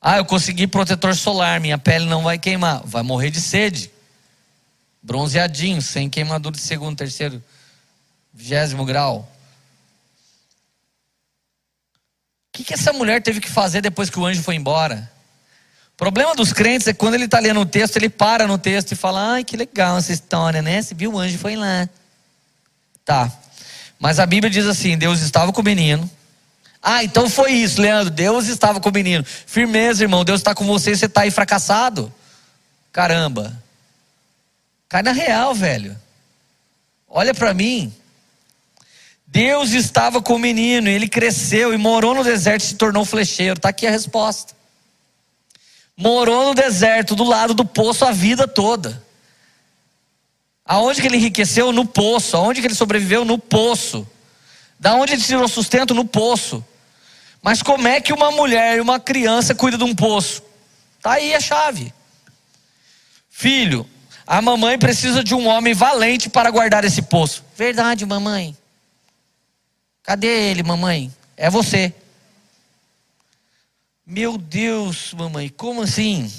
Ah, 0.00 0.18
eu 0.18 0.24
consegui 0.24 0.66
protetor 0.66 1.14
solar. 1.14 1.60
Minha 1.60 1.78
pele 1.78 2.06
não 2.06 2.22
vai 2.22 2.38
queimar. 2.38 2.82
Vai 2.84 3.02
morrer 3.02 3.30
de 3.30 3.40
sede. 3.40 3.90
Bronzeadinho, 5.02 5.80
sem 5.82 6.08
queimadura 6.08 6.56
de 6.56 6.62
segundo, 6.62 6.96
terceiro, 6.96 7.42
vigésimo 8.32 8.84
grau. 8.84 9.30
O 12.48 12.56
que, 12.56 12.64
que 12.64 12.74
essa 12.74 12.92
mulher 12.92 13.22
teve 13.22 13.40
que 13.40 13.50
fazer 13.50 13.80
depois 13.82 14.08
que 14.08 14.18
o 14.18 14.24
anjo 14.24 14.42
foi 14.42 14.54
embora? 14.54 15.12
O 15.94 15.96
problema 15.96 16.34
dos 16.34 16.52
crentes 16.52 16.88
é 16.88 16.92
quando 16.92 17.14
ele 17.14 17.26
está 17.26 17.38
lendo 17.38 17.60
o 17.60 17.66
texto, 17.66 17.96
ele 17.96 18.08
para 18.08 18.48
no 18.48 18.58
texto 18.58 18.92
e 18.92 18.96
fala: 18.96 19.34
ai, 19.34 19.44
que 19.44 19.56
legal 19.56 19.96
essa 19.96 20.12
história, 20.12 20.60
né? 20.60 20.82
Você 20.82 20.92
viu 20.92 21.12
o 21.12 21.18
anjo 21.18 21.38
foi 21.38 21.54
lá. 21.54 21.88
Tá. 23.04 23.30
Mas 23.98 24.18
a 24.18 24.26
Bíblia 24.26 24.50
diz 24.50 24.66
assim: 24.66 24.98
Deus 24.98 25.20
estava 25.20 25.52
com 25.52 25.60
o 25.60 25.64
menino. 25.64 26.10
Ah, 26.82 27.04
então 27.04 27.30
foi 27.30 27.52
isso, 27.52 27.80
Leandro. 27.80 28.10
Deus 28.10 28.48
estava 28.48 28.80
com 28.80 28.88
o 28.88 28.92
menino. 28.92 29.24
Firmeza, 29.24 30.02
irmão. 30.02 30.24
Deus 30.24 30.40
está 30.40 30.52
com 30.52 30.66
você 30.66 30.96
você 30.96 31.06
está 31.06 31.22
aí 31.22 31.30
fracassado. 31.30 32.12
Caramba. 32.92 33.56
Cai 34.88 35.02
na 35.02 35.12
real, 35.12 35.54
velho. 35.54 35.96
Olha 37.08 37.32
para 37.32 37.54
mim. 37.54 37.94
Deus 39.26 39.70
estava 39.70 40.20
com 40.20 40.34
o 40.34 40.38
menino, 40.38 40.88
ele 40.88 41.08
cresceu 41.08 41.74
e 41.74 41.76
morou 41.76 42.14
no 42.14 42.22
deserto 42.22 42.62
e 42.62 42.66
se 42.66 42.74
tornou 42.74 43.04
flecheiro. 43.04 43.54
Está 43.56 43.70
aqui 43.70 43.86
a 43.86 43.90
resposta. 43.90 44.53
Morou 45.96 46.46
no 46.46 46.54
deserto, 46.54 47.14
do 47.14 47.24
lado 47.24 47.54
do 47.54 47.64
poço 47.64 48.04
a 48.04 48.12
vida 48.12 48.48
toda. 48.48 49.02
Aonde 50.64 51.00
que 51.00 51.06
ele 51.06 51.16
enriqueceu? 51.16 51.72
No 51.72 51.84
poço. 51.86 52.36
Aonde 52.36 52.60
que 52.60 52.66
ele 52.66 52.74
sobreviveu? 52.74 53.24
No 53.24 53.38
poço. 53.38 54.06
Da 54.78 54.94
onde 54.94 55.12
ele 55.12 55.22
tirou 55.22 55.46
sustento? 55.46 55.94
No 55.94 56.04
poço. 56.04 56.64
Mas 57.42 57.62
como 57.62 57.86
é 57.86 58.00
que 58.00 58.12
uma 58.12 58.30
mulher 58.30 58.78
e 58.78 58.80
uma 58.80 58.98
criança 58.98 59.54
cuida 59.54 59.76
de 59.76 59.84
um 59.84 59.94
poço? 59.94 60.42
Tá 61.02 61.12
aí 61.12 61.34
a 61.34 61.40
chave. 61.40 61.92
Filho, 63.28 63.86
a 64.26 64.40
mamãe 64.40 64.78
precisa 64.78 65.22
de 65.22 65.34
um 65.34 65.46
homem 65.46 65.74
valente 65.74 66.30
para 66.30 66.50
guardar 66.50 66.84
esse 66.84 67.02
poço. 67.02 67.44
Verdade, 67.56 68.06
mamãe. 68.06 68.56
Cadê 70.02 70.50
ele, 70.50 70.62
mamãe? 70.62 71.12
É 71.36 71.50
você. 71.50 71.92
Meu 74.06 74.36
Deus, 74.36 75.14
mamãe, 75.14 75.48
como 75.48 75.80
assim? 75.80 76.30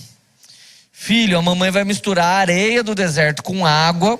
Filho, 0.91 1.35
a 1.35 1.41
mamãe 1.41 1.71
vai 1.71 1.83
misturar 1.83 2.25
a 2.25 2.37
areia 2.37 2.83
do 2.83 2.93
deserto 2.93 3.41
com 3.41 3.65
água, 3.65 4.19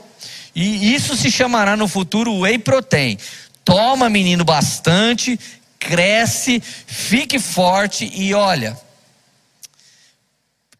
e 0.56 0.96
isso 0.96 1.16
se 1.16 1.30
chamará 1.30 1.78
no 1.78 1.88
futuro 1.88 2.40
whey 2.40 2.58
protein. 2.58 3.20
Toma, 3.64 4.10
menino, 4.10 4.44
bastante, 4.44 5.40
cresce, 5.78 6.60
fique 6.60 7.38
forte 7.38 8.12
e 8.16 8.34
olha. 8.34 8.76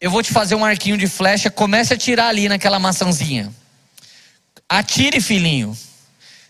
Eu 0.00 0.10
vou 0.10 0.20
te 0.20 0.32
fazer 0.32 0.56
um 0.56 0.64
arquinho 0.64 0.98
de 0.98 1.06
flecha, 1.06 1.48
comece 1.48 1.94
a 1.94 1.96
tirar 1.96 2.26
ali 2.26 2.48
naquela 2.48 2.80
maçãzinha. 2.80 3.54
Atire, 4.68 5.20
filhinho. 5.20 5.78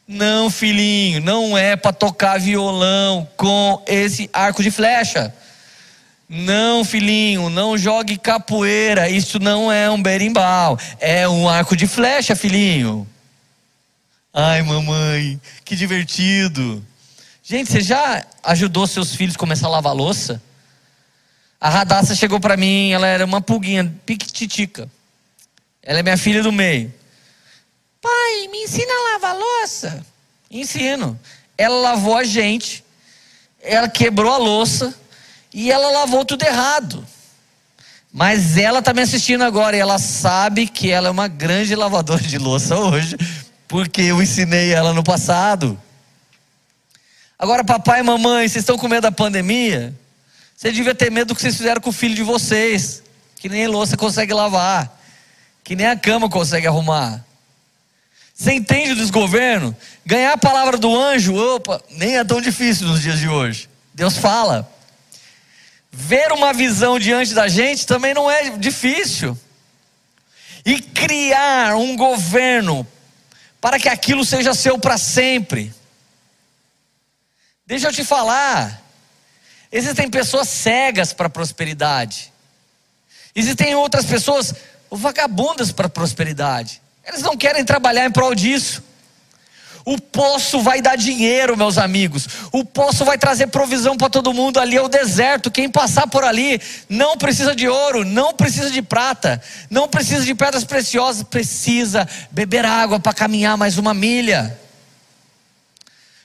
Não, 0.08 0.48
filhinho, 0.48 1.20
não 1.20 1.58
é 1.58 1.76
para 1.76 1.92
tocar 1.92 2.40
violão 2.40 3.28
com 3.36 3.82
esse 3.86 4.30
arco 4.32 4.62
de 4.62 4.70
flecha. 4.70 5.34
Não, 6.28 6.84
filhinho, 6.84 7.48
não 7.48 7.78
jogue 7.78 8.18
capoeira. 8.18 9.08
Isso 9.08 9.38
não 9.38 9.70
é 9.70 9.88
um 9.90 10.02
berimbau. 10.02 10.78
É 10.98 11.28
um 11.28 11.48
arco 11.48 11.76
de 11.76 11.86
flecha, 11.86 12.34
filhinho. 12.34 13.06
Ai, 14.32 14.62
mamãe, 14.62 15.40
que 15.64 15.76
divertido. 15.76 16.84
Gente, 17.42 17.70
você 17.70 17.80
já 17.80 18.26
ajudou 18.42 18.86
seus 18.86 19.14
filhos 19.14 19.36
a 19.36 19.38
começar 19.38 19.68
a 19.68 19.70
lavar 19.70 19.94
louça? 19.94 20.42
A 21.60 21.70
Radassa 21.70 22.14
chegou 22.14 22.40
para 22.40 22.56
mim, 22.56 22.90
ela 22.90 23.06
era 23.06 23.24
uma 23.24 23.40
pulguinha, 23.40 23.94
piquititica. 24.04 24.90
Ela 25.82 26.00
é 26.00 26.02
minha 26.02 26.18
filha 26.18 26.42
do 26.42 26.50
meio. 26.50 26.92
Pai, 28.02 28.48
me 28.50 28.64
ensina 28.64 28.92
a 28.92 29.12
lavar 29.12 29.36
louça. 29.36 30.04
Ensino. 30.50 31.18
Ela 31.56 31.76
lavou 31.76 32.16
a 32.16 32.24
gente, 32.24 32.84
ela 33.62 33.88
quebrou 33.88 34.32
a 34.32 34.36
louça 34.36 34.94
e 35.52 35.70
ela 35.70 35.90
lavou 35.90 36.24
tudo 36.24 36.44
errado. 36.44 37.06
Mas 38.12 38.56
ela 38.56 38.78
está 38.78 38.94
me 38.94 39.02
assistindo 39.02 39.44
agora 39.44 39.76
e 39.76 39.80
ela 39.80 39.98
sabe 39.98 40.66
que 40.66 40.90
ela 40.90 41.08
é 41.08 41.10
uma 41.10 41.28
grande 41.28 41.74
lavadora 41.74 42.22
de 42.22 42.38
louça 42.38 42.76
hoje, 42.80 43.16
porque 43.68 44.02
eu 44.02 44.22
ensinei 44.22 44.72
ela 44.72 44.92
no 44.92 45.04
passado. 45.04 45.78
Agora, 47.38 47.62
papai 47.62 48.00
e 48.00 48.02
mamãe, 48.02 48.48
vocês 48.48 48.62
estão 48.62 48.78
com 48.78 48.88
medo 48.88 49.02
da 49.02 49.12
pandemia? 49.12 49.94
Você 50.56 50.72
devia 50.72 50.94
ter 50.94 51.10
medo 51.10 51.28
do 51.28 51.34
que 51.34 51.42
vocês 51.42 51.56
fizeram 51.56 51.80
com 51.80 51.90
o 51.90 51.92
filho 51.92 52.14
de 52.14 52.22
vocês, 52.22 53.02
que 53.38 53.48
nem 53.48 53.66
louça 53.66 53.96
consegue 53.96 54.32
lavar, 54.32 54.98
que 55.62 55.76
nem 55.76 55.86
a 55.86 55.96
cama 55.96 56.30
consegue 56.30 56.66
arrumar. 56.66 57.22
Você 58.34 58.52
entende 58.52 58.92
o 58.92 58.96
desgoverno? 58.96 59.76
Ganhar 60.04 60.32
a 60.32 60.38
palavra 60.38 60.78
do 60.78 60.94
anjo, 60.94 61.34
opa, 61.34 61.82
nem 61.90 62.16
é 62.16 62.24
tão 62.24 62.40
difícil 62.40 62.86
nos 62.86 63.02
dias 63.02 63.18
de 63.18 63.28
hoje. 63.28 63.68
Deus 63.94 64.16
fala. 64.16 64.70
Ver 65.90 66.32
uma 66.32 66.52
visão 66.52 66.98
diante 66.98 67.34
da 67.34 67.48
gente 67.48 67.86
também 67.86 68.12
não 68.12 68.30
é 68.30 68.50
difícil. 68.50 69.38
E 70.64 70.80
criar 70.80 71.76
um 71.76 71.96
governo 71.96 72.86
para 73.60 73.78
que 73.78 73.88
aquilo 73.88 74.24
seja 74.24 74.54
seu 74.54 74.78
para 74.78 74.98
sempre. 74.98 75.72
Deixa 77.66 77.88
eu 77.88 77.92
te 77.92 78.04
falar. 78.04 78.82
Existem 79.72 80.08
pessoas 80.08 80.48
cegas 80.48 81.12
para 81.12 81.26
a 81.26 81.30
prosperidade. 81.30 82.32
Existem 83.34 83.74
outras 83.74 84.04
pessoas 84.04 84.54
vagabundas 84.90 85.72
para 85.72 85.86
a 85.86 85.90
prosperidade. 85.90 86.80
Eles 87.04 87.22
não 87.22 87.36
querem 87.36 87.64
trabalhar 87.64 88.06
em 88.06 88.10
prol 88.10 88.34
disso. 88.34 88.82
O 89.86 90.00
poço 90.00 90.60
vai 90.62 90.82
dar 90.82 90.96
dinheiro, 90.96 91.56
meus 91.56 91.78
amigos. 91.78 92.26
O 92.50 92.64
poço 92.64 93.04
vai 93.04 93.16
trazer 93.16 93.46
provisão 93.46 93.96
para 93.96 94.10
todo 94.10 94.34
mundo. 94.34 94.58
Ali 94.58 94.76
é 94.76 94.82
o 94.82 94.88
deserto. 94.88 95.48
Quem 95.48 95.70
passar 95.70 96.08
por 96.08 96.24
ali 96.24 96.60
não 96.88 97.16
precisa 97.16 97.54
de 97.54 97.68
ouro, 97.68 98.04
não 98.04 98.34
precisa 98.34 98.68
de 98.68 98.82
prata, 98.82 99.40
não 99.70 99.86
precisa 99.86 100.24
de 100.24 100.34
pedras 100.34 100.64
preciosas, 100.64 101.22
precisa 101.22 102.04
beber 102.32 102.66
água 102.66 102.98
para 102.98 103.14
caminhar 103.14 103.56
mais 103.56 103.78
uma 103.78 103.94
milha. 103.94 104.58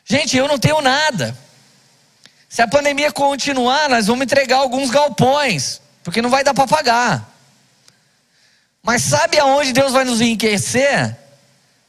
Gente, 0.05 0.35
eu 0.35 0.47
não 0.47 0.57
tenho 0.57 0.81
nada. 0.81 1.37
Se 2.49 2.63
a 2.63 2.67
pandemia 2.67 3.11
continuar, 3.11 3.87
nós 3.87 4.07
vamos 4.07 4.23
entregar 4.23 4.57
alguns 4.57 4.89
galpões, 4.89 5.79
porque 6.03 6.19
não 6.19 6.31
vai 6.31 6.43
dar 6.43 6.55
para 6.55 6.65
pagar. 6.65 7.31
Mas 8.81 9.03
sabe 9.03 9.37
aonde 9.37 9.71
Deus 9.71 9.91
vai 9.91 10.03
nos 10.03 10.19
enriquecer? 10.19 11.15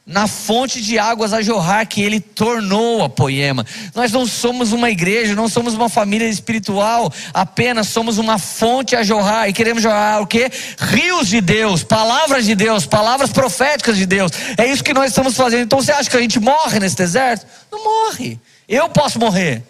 Na 0.05 0.27
fonte 0.27 0.81
de 0.81 0.99
águas 0.99 1.31
a 1.31 1.41
jorrar 1.41 1.85
que 1.85 2.01
ele 2.01 2.19
tornou 2.19 3.03
a 3.03 3.09
poema. 3.09 3.65
Nós 3.95 4.11
não 4.11 4.27
somos 4.27 4.73
uma 4.73 4.89
igreja, 4.89 5.33
não 5.33 5.47
somos 5.47 5.73
uma 5.73 5.87
família 5.87 6.27
espiritual, 6.27 7.11
apenas 7.33 7.87
somos 7.87 8.17
uma 8.17 8.37
fonte 8.37 8.97
a 8.97 9.03
jorrar 9.03 9.47
e 9.47 9.53
queremos 9.53 9.81
jorrar 9.81 10.21
o 10.21 10.27
que? 10.27 10.51
Rios 10.77 11.29
de 11.29 11.39
Deus, 11.39 11.83
palavras 11.83 12.45
de 12.45 12.53
Deus, 12.53 12.85
palavras 12.85 13.31
proféticas 13.31 13.95
de 13.95 14.05
Deus. 14.05 14.31
É 14.57 14.67
isso 14.67 14.83
que 14.83 14.93
nós 14.93 15.09
estamos 15.09 15.35
fazendo. 15.35 15.63
Então 15.63 15.81
você 15.81 15.93
acha 15.93 16.09
que 16.09 16.17
a 16.17 16.21
gente 16.21 16.39
morre 16.39 16.79
nesse 16.79 16.97
deserto? 16.97 17.47
Não 17.71 17.81
morre. 17.81 18.37
Eu 18.67 18.89
posso 18.89 19.17
morrer. 19.17 19.63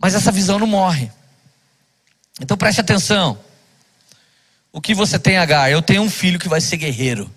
Mas 0.00 0.16
essa 0.16 0.32
visão 0.32 0.58
não 0.58 0.66
morre. 0.66 1.12
Então 2.40 2.56
preste 2.56 2.80
atenção. 2.80 3.38
O 4.72 4.80
que 4.80 4.92
você 4.92 5.16
tem, 5.16 5.36
H? 5.36 5.70
Eu 5.70 5.80
tenho 5.80 6.02
um 6.02 6.10
filho 6.10 6.40
que 6.40 6.48
vai 6.48 6.60
ser 6.60 6.76
guerreiro 6.76 7.30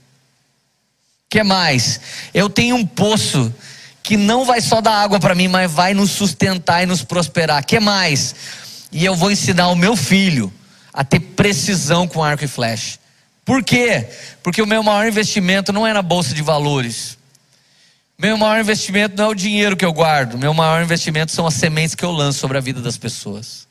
que 1.30 1.44
mais? 1.44 2.00
Eu 2.34 2.50
tenho 2.50 2.76
um 2.76 2.86
poço 2.86 3.54
que 4.02 4.16
não 4.16 4.46
vai 4.46 4.62
só 4.62 4.80
dar 4.80 4.94
água 4.94 5.20
para 5.20 5.36
mim, 5.36 5.48
mas 5.48 5.70
vai 5.70 5.94
nos 5.94 6.12
sustentar 6.12 6.84
e 6.84 6.86
nos 6.86 7.04
prosperar. 7.04 7.66
Que 7.66 7.80
mais? 7.80 8.34
E 8.92 9.04
eu 9.04 9.16
vou 9.16 9.30
ensinar 9.30 9.68
o 9.68 9.76
meu 9.76 9.96
filho 9.96 10.52
a 10.94 11.04
ter 11.04 11.20
precisão 11.20 12.08
com 12.08 12.24
arco 12.24 12.46
e 12.46 12.48
flecha. 12.48 12.98
Por 13.44 13.64
quê? 13.64 14.08
Porque 14.42 14.62
o 14.62 14.68
meu 14.68 14.82
maior 14.82 15.08
investimento 15.08 15.74
não 15.74 15.86
é 15.86 15.94
na 15.94 16.02
bolsa 16.02 16.34
de 16.34 16.42
valores. 16.42 17.18
Meu 18.18 18.38
maior 18.38 18.60
investimento 18.60 19.16
não 19.18 19.26
é 19.26 19.28
o 19.28 19.36
dinheiro 19.36 19.78
que 19.78 19.86
eu 19.86 19.94
guardo. 19.94 20.38
Meu 20.38 20.54
maior 20.54 20.82
investimento 20.82 21.32
são 21.32 21.46
as 21.46 21.54
sementes 21.54 21.94
que 21.94 22.04
eu 22.04 22.12
lanço 22.12 22.40
sobre 22.40 22.58
a 22.58 22.62
vida 22.62 22.82
das 22.82 22.98
pessoas. 22.98 23.68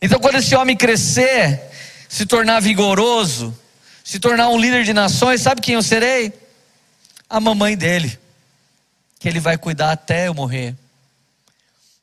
Então, 0.00 0.18
quando 0.18 0.36
esse 0.36 0.54
homem 0.54 0.76
crescer, 0.76 1.60
se 2.08 2.24
tornar 2.24 2.60
vigoroso, 2.60 3.56
se 4.06 4.20
tornar 4.20 4.50
um 4.50 4.56
líder 4.56 4.84
de 4.84 4.92
nações, 4.92 5.40
sabe 5.40 5.60
quem 5.60 5.74
eu 5.74 5.82
serei? 5.82 6.32
A 7.28 7.40
mamãe 7.40 7.76
dele, 7.76 8.16
que 9.18 9.28
ele 9.28 9.40
vai 9.40 9.58
cuidar 9.58 9.90
até 9.90 10.28
eu 10.28 10.32
morrer. 10.32 10.76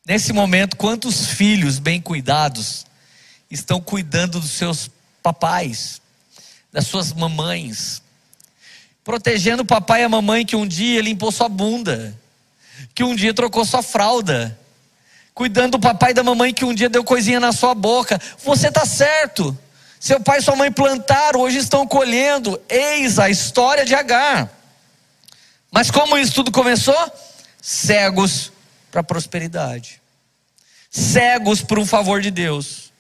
Nesse 0.05 0.33
momento, 0.33 0.75
quantos 0.75 1.27
filhos 1.27 1.79
bem 1.79 2.01
cuidados 2.01 2.85
estão 3.49 3.79
cuidando 3.79 4.37
dos 4.41 4.51
seus 4.51 4.91
papais, 5.23 6.01
das 6.73 6.87
suas 6.87 7.13
mamães, 7.13 8.01
protegendo 9.01 9.63
o 9.63 9.65
papai 9.65 10.01
e 10.01 10.03
a 10.03 10.09
mamãe 10.09 10.45
que 10.45 10.57
um 10.57 10.67
dia 10.67 11.01
limpou 11.01 11.31
sua 11.31 11.47
bunda, 11.47 12.13
que 12.93 13.05
um 13.05 13.15
dia 13.15 13.33
trocou 13.33 13.63
sua 13.63 13.81
fralda, 13.81 14.59
cuidando 15.33 15.77
do 15.77 15.79
papai 15.79 16.11
e 16.11 16.15
da 16.15 16.21
mamãe 16.21 16.53
que 16.53 16.65
um 16.65 16.73
dia 16.73 16.89
deu 16.89 17.05
coisinha 17.05 17.39
na 17.39 17.53
sua 17.53 17.73
boca. 17.73 18.19
Você 18.43 18.67
está 18.67 18.85
certo. 18.85 19.57
Seu 20.03 20.19
pai 20.19 20.39
e 20.39 20.41
sua 20.41 20.57
mãe 20.57 20.69
plantaram, 20.69 21.39
hoje 21.39 21.59
estão 21.59 21.87
colhendo. 21.87 22.61
Eis 22.67 23.19
a 23.19 23.29
história 23.29 23.85
de 23.85 23.95
Agar. 23.95 24.51
Mas 25.71 25.89
como 25.89 26.17
isso 26.17 26.33
tudo 26.33 26.51
começou? 26.51 26.93
Cegos 27.61 28.51
para 28.91 28.99
a 28.99 29.03
prosperidade. 29.03 30.01
Cegos 30.89 31.61
por 31.61 31.79
um 31.79 31.85
favor 31.85 32.21
de 32.21 32.29
Deus. 32.31 32.91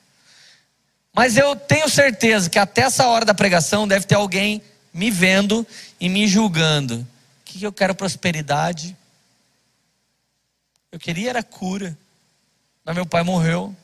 Mas 1.13 1.35
eu 1.35 1.57
tenho 1.57 1.89
certeza 1.89 2.49
que 2.49 2.57
até 2.57 2.83
essa 2.83 3.05
hora 3.05 3.25
da 3.25 3.33
pregação 3.33 3.85
deve 3.85 4.05
ter 4.05 4.15
alguém 4.15 4.63
me 4.93 5.11
vendo 5.11 5.67
e 5.99 6.07
me 6.07 6.25
julgando. 6.25 7.01
O 7.01 7.05
que 7.43 7.61
eu 7.65 7.73
quero 7.73 7.93
prosperidade? 7.93 8.95
Eu 10.89 10.97
queria 10.97 11.31
era 11.31 11.43
cura. 11.43 11.97
Mas 12.85 12.95
meu 12.95 13.05
pai 13.05 13.23
morreu. 13.23 13.75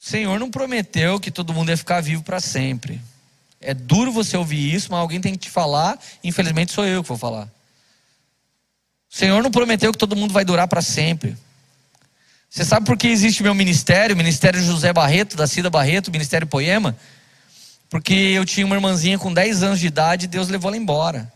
O 0.00 0.04
Senhor 0.08 0.38
não 0.38 0.50
prometeu 0.50 1.18
que 1.18 1.30
todo 1.30 1.52
mundo 1.52 1.70
ia 1.70 1.76
ficar 1.76 2.00
vivo 2.00 2.22
para 2.22 2.40
sempre. 2.40 3.00
É 3.60 3.74
duro 3.74 4.12
você 4.12 4.36
ouvir 4.36 4.72
isso, 4.72 4.88
mas 4.90 5.00
alguém 5.00 5.20
tem 5.20 5.32
que 5.32 5.38
te 5.38 5.50
falar. 5.50 5.98
Infelizmente 6.22 6.72
sou 6.72 6.86
eu 6.86 7.02
que 7.02 7.08
vou 7.08 7.18
falar. 7.18 7.48
O 9.10 9.16
Senhor 9.16 9.42
não 9.42 9.50
prometeu 9.50 9.90
que 9.90 9.98
todo 9.98 10.14
mundo 10.14 10.32
vai 10.32 10.44
durar 10.44 10.68
para 10.68 10.82
sempre. 10.82 11.36
Você 12.48 12.64
sabe 12.64 12.86
por 12.86 12.96
que 12.96 13.08
existe 13.08 13.42
meu 13.42 13.54
ministério, 13.54 14.14
o 14.14 14.18
Ministério 14.18 14.62
José 14.62 14.92
Barreto, 14.92 15.36
da 15.36 15.46
Cida 15.46 15.68
Barreto, 15.68 16.10
Ministério 16.10 16.46
Poema? 16.46 16.96
Porque 17.90 18.14
eu 18.14 18.44
tinha 18.44 18.64
uma 18.64 18.76
irmãzinha 18.76 19.18
com 19.18 19.32
10 19.32 19.62
anos 19.62 19.80
de 19.80 19.86
idade 19.86 20.24
e 20.24 20.28
Deus 20.28 20.48
levou 20.48 20.70
ela 20.70 20.76
embora. 20.76 21.32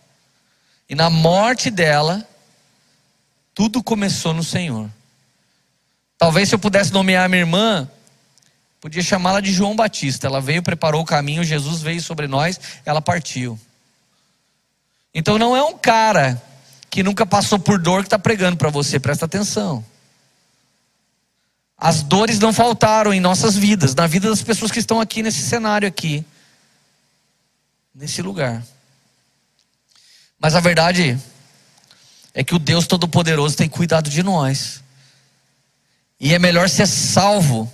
E 0.89 0.95
na 0.95 1.11
morte 1.11 1.71
dela, 1.71 2.27
tudo 3.55 3.83
começou 3.83 4.33
no 4.33 4.45
Senhor. 4.45 4.89
Talvez 6.19 6.49
se 6.49 6.55
eu 6.55 6.59
pudesse 6.59 6.93
nomear 6.93 7.29
minha 7.29 7.41
irmã, 7.41 7.91
Podia 8.83 9.01
chamá-la 9.01 9.41
de 9.41 9.53
João 9.53 9.77
Batista. 9.77 10.27
Ela 10.27 10.41
veio, 10.41 10.61
preparou 10.61 11.03
o 11.03 11.05
caminho, 11.05 11.45
Jesus 11.45 11.81
veio 11.81 12.03
sobre 12.03 12.27
nós, 12.27 12.59
ela 12.85 13.01
partiu. 13.01 13.57
Então 15.15 15.39
não 15.39 15.57
é 15.57 15.63
um 15.63 15.79
cara 15.79 16.43
que 16.91 17.01
nunca 17.01 17.25
passou 17.25 17.61
por 17.61 17.79
dor 17.79 18.01
que 18.01 18.09
está 18.09 18.19
pregando 18.19 18.57
para 18.57 18.71
você, 18.71 18.99
presta 18.99 19.25
atenção. 19.25 19.85
As 21.79 22.03
dores 22.03 22.41
não 22.41 22.53
faltaram 22.53 23.15
em 23.15 23.21
nossas 23.21 23.57
vidas, 23.57 23.95
na 23.95 24.09
vida 24.09 24.29
das 24.29 24.43
pessoas 24.43 24.73
que 24.73 24.81
estão 24.81 25.01
aqui 25.01 25.23
nesse 25.23 25.43
cenário 25.43 25.87
aqui, 25.87 26.25
nesse 27.95 28.21
lugar. 28.21 28.65
Mas 30.41 30.57
a 30.57 30.61
verdade 30.61 31.17
é 32.35 32.43
que 32.43 32.55
o 32.55 32.59
Deus 32.59 32.89
Todo-Poderoso 32.89 33.57
tem 33.57 33.69
cuidado 33.69 34.11
de 34.11 34.25
nós. 34.25 34.83
E 36.19 36.35
é 36.35 36.39
melhor 36.41 36.69
ser 36.69 36.89
salvo 36.89 37.73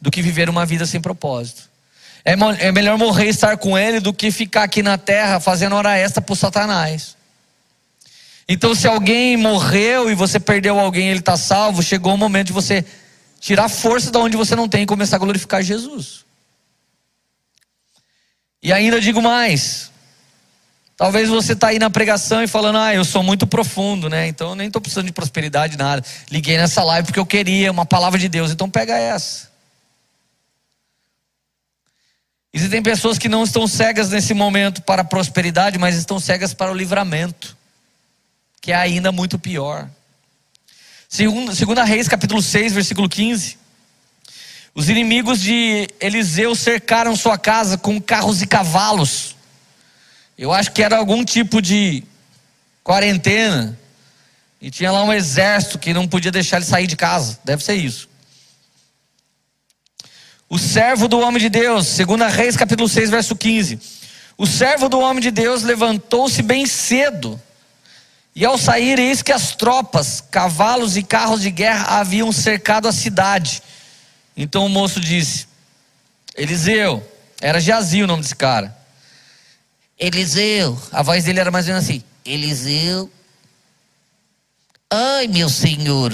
do 0.00 0.10
que 0.10 0.22
viver 0.22 0.48
uma 0.48 0.66
vida 0.66 0.86
sem 0.86 1.00
propósito. 1.00 1.70
É, 2.24 2.32
é 2.66 2.72
melhor 2.72 2.96
morrer 2.96 3.26
e 3.26 3.28
estar 3.28 3.56
com 3.56 3.78
Ele 3.78 4.00
do 4.00 4.12
que 4.12 4.30
ficar 4.30 4.64
aqui 4.64 4.82
na 4.82 4.96
terra 4.96 5.40
fazendo 5.40 5.76
hora 5.76 5.96
extra 5.96 6.22
para 6.22 6.34
Satanás. 6.34 7.16
Então, 8.48 8.74
se 8.74 8.86
alguém 8.86 9.36
morreu 9.36 10.10
e 10.10 10.14
você 10.14 10.38
perdeu 10.38 10.78
alguém, 10.78 11.08
ele 11.08 11.20
está 11.20 11.36
salvo, 11.36 11.82
chegou 11.82 12.14
o 12.14 12.18
momento 12.18 12.48
de 12.48 12.52
você 12.52 12.84
tirar 13.40 13.68
força 13.68 14.10
de 14.10 14.18
onde 14.18 14.36
você 14.36 14.54
não 14.54 14.68
tem 14.68 14.82
e 14.82 14.86
começar 14.86 15.16
a 15.16 15.18
glorificar 15.18 15.62
Jesus. 15.62 16.24
E 18.62 18.72
ainda 18.72 19.00
digo 19.00 19.22
mais: 19.22 19.90
Talvez 20.96 21.28
você 21.28 21.54
está 21.54 21.68
aí 21.68 21.78
na 21.78 21.90
pregação 21.90 22.42
e 22.42 22.46
falando, 22.46 22.78
ah, 22.78 22.94
eu 22.94 23.04
sou 23.04 23.22
muito 23.22 23.46
profundo, 23.46 24.08
né? 24.08 24.28
Então 24.28 24.50
eu 24.50 24.54
nem 24.54 24.68
estou 24.68 24.80
precisando 24.80 25.06
de 25.06 25.12
prosperidade, 25.12 25.76
nada. 25.76 26.04
Liguei 26.30 26.56
nessa 26.56 26.84
live 26.84 27.06
porque 27.06 27.18
eu 27.18 27.26
queria 27.26 27.72
uma 27.72 27.84
palavra 27.84 28.18
de 28.18 28.28
Deus, 28.28 28.52
então 28.52 28.70
pega 28.70 28.96
essa. 28.96 29.50
Existem 32.54 32.82
pessoas 32.82 33.18
que 33.18 33.28
não 33.28 33.44
estão 33.44 33.66
cegas 33.66 34.08
nesse 34.08 34.32
momento 34.32 34.80
para 34.80 35.02
a 35.02 35.04
prosperidade, 35.04 35.76
mas 35.76 35.96
estão 35.96 36.18
cegas 36.18 36.54
para 36.54 36.70
o 36.70 36.74
livramento, 36.74 37.56
que 38.62 38.72
é 38.72 38.76
ainda 38.76 39.10
muito 39.10 39.38
pior. 39.38 39.90
Segunda, 41.08 41.54
segunda 41.54 41.84
Reis, 41.84 42.08
capítulo 42.08 42.40
6, 42.40 42.72
versículo 42.72 43.08
15. 43.08 43.58
Os 44.74 44.88
inimigos 44.88 45.40
de 45.40 45.88
Eliseu 46.00 46.54
cercaram 46.54 47.14
sua 47.16 47.36
casa 47.36 47.76
com 47.76 48.00
carros 48.00 48.40
e 48.40 48.46
cavalos 48.46 49.34
eu 50.36 50.52
acho 50.52 50.72
que 50.72 50.82
era 50.82 50.96
algum 50.96 51.24
tipo 51.24 51.62
de 51.62 52.02
quarentena. 52.82 53.78
E 54.60 54.70
tinha 54.70 54.90
lá 54.90 55.04
um 55.04 55.12
exército 55.12 55.78
que 55.78 55.94
não 55.94 56.08
podia 56.08 56.32
deixar 56.32 56.56
ele 56.56 56.66
sair 56.66 56.86
de 56.86 56.96
casa. 56.96 57.38
Deve 57.44 57.62
ser 57.62 57.74
isso. 57.74 58.08
O 60.54 60.58
servo 60.58 61.08
do 61.08 61.18
homem 61.18 61.40
de 61.40 61.48
Deus, 61.48 61.84
segundo 61.88 62.24
Reis 62.26 62.56
capítulo 62.56 62.88
6, 62.88 63.10
verso 63.10 63.34
15. 63.34 63.76
O 64.38 64.46
servo 64.46 64.88
do 64.88 65.00
homem 65.00 65.20
de 65.20 65.32
Deus 65.32 65.64
levantou-se 65.64 66.40
bem 66.42 66.64
cedo. 66.64 67.42
E 68.36 68.44
ao 68.44 68.56
sair, 68.56 68.96
eis 69.00 69.20
que 69.20 69.32
as 69.32 69.56
tropas, 69.56 70.20
cavalos 70.20 70.96
e 70.96 71.02
carros 71.02 71.42
de 71.42 71.50
guerra 71.50 71.98
haviam 71.98 72.30
cercado 72.30 72.86
a 72.86 72.92
cidade. 72.92 73.64
Então 74.36 74.64
o 74.64 74.68
moço 74.68 75.00
disse: 75.00 75.48
Eliseu, 76.36 77.04
era 77.40 77.58
Jazi 77.58 78.04
o 78.04 78.06
nome 78.06 78.22
desse 78.22 78.36
cara. 78.36 78.78
Eliseu, 79.98 80.80
a 80.92 81.02
voz 81.02 81.24
dele 81.24 81.40
era 81.40 81.50
mais 81.50 81.66
ou 81.66 81.72
menos 81.72 81.84
assim: 81.84 82.00
Eliseu, 82.24 83.10
ai 84.88 85.26
meu 85.26 85.48
senhor, 85.48 86.12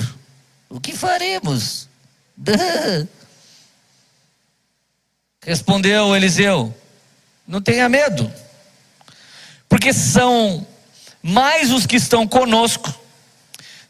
o 0.66 0.80
que 0.80 0.96
faremos? 0.96 1.90
Respondeu 5.44 6.14
Eliseu: 6.14 6.74
Não 7.46 7.60
tenha 7.60 7.88
medo, 7.88 8.30
porque 9.68 9.92
são 9.92 10.66
mais 11.22 11.72
os 11.72 11.86
que 11.86 11.96
estão 11.96 12.26
conosco 12.26 12.94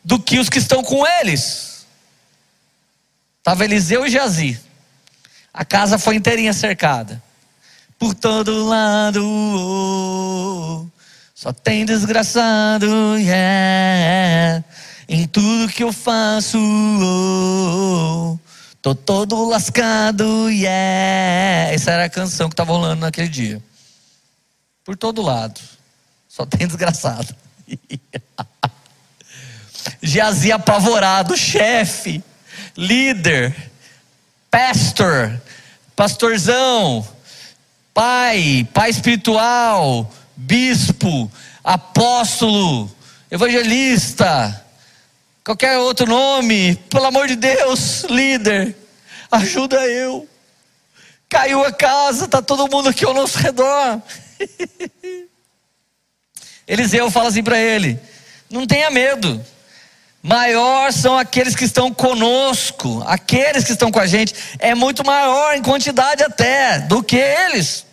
do 0.05 0.19
que 0.19 0.39
os 0.39 0.49
que 0.49 0.59
estão 0.59 0.83
com 0.83 1.07
eles. 1.07 1.87
Estava 3.39 3.65
Eliseu 3.65 4.07
e 4.07 4.11
Jazi. 4.11 4.61
A 5.53 5.65
casa 5.65 5.99
foi 5.99 6.15
inteirinha 6.15 6.53
cercada 6.53 7.23
por 7.99 8.15
todo 8.15 8.65
lado. 8.65 9.21
Oh, 9.25 10.87
só 11.35 11.53
tem 11.53 11.85
desgraçado, 11.85 12.87
yeah. 13.19 14.65
Em 15.09 15.27
tudo 15.27 15.73
que 15.73 15.83
eu 15.83 15.93
faço, 15.93 16.59
oh, 16.59 18.39
tô 18.81 18.95
todo 18.95 19.49
lascado, 19.49 20.51
yeah. 20.51 21.73
Essa 21.73 21.93
era 21.93 22.05
a 22.05 22.11
canção 22.11 22.49
que 22.49 22.55
estava 22.55 22.73
rolando 22.73 23.03
naquele 23.03 23.29
dia. 23.29 23.63
Por 24.85 24.97
todo 24.97 25.23
lado, 25.23 25.61
só 26.29 26.47
tem 26.47 26.67
desgraçado. 26.67 27.35
Jazia 30.03 30.57
apavorado, 30.57 31.37
chefe, 31.37 32.23
líder, 32.77 33.55
pastor, 34.51 35.41
pastorzão 35.95 37.07
pai, 37.95 38.67
pai 38.73 38.91
espiritual, 38.91 40.11
bispo, 40.37 41.31
apóstolo, 41.63 42.91
evangelista, 43.31 44.65
qualquer 45.51 45.79
outro 45.79 46.07
nome, 46.07 46.77
pelo 46.89 47.07
amor 47.07 47.27
de 47.27 47.35
Deus, 47.35 48.05
líder, 48.05 48.77
ajuda 49.33 49.85
eu. 49.85 50.29
Caiu 51.29 51.65
a 51.65 51.73
casa, 51.73 52.27
está 52.27 52.41
todo 52.41 52.71
mundo 52.71 52.89
aqui 52.89 53.05
ao 53.05 53.13
nosso 53.13 53.37
redor. 53.37 54.01
Eliseu 56.69 57.11
fala 57.11 57.31
assim 57.31 57.43
para 57.43 57.59
ele: 57.59 57.99
não 58.49 58.65
tenha 58.65 58.91
medo. 58.91 59.45
Maior 60.23 60.93
são 60.93 61.19
aqueles 61.19 61.57
que 61.57 61.65
estão 61.65 61.93
conosco, 61.93 63.03
aqueles 63.05 63.65
que 63.65 63.73
estão 63.73 63.91
com 63.91 63.99
a 63.99 64.07
gente, 64.07 64.35
é 64.61 64.73
muito 64.75 65.05
maior 65.05 65.57
em 65.57 65.63
quantidade 65.63 66.23
até 66.23 66.79
do 66.79 67.03
que 67.03 67.17
eles. 67.17 67.85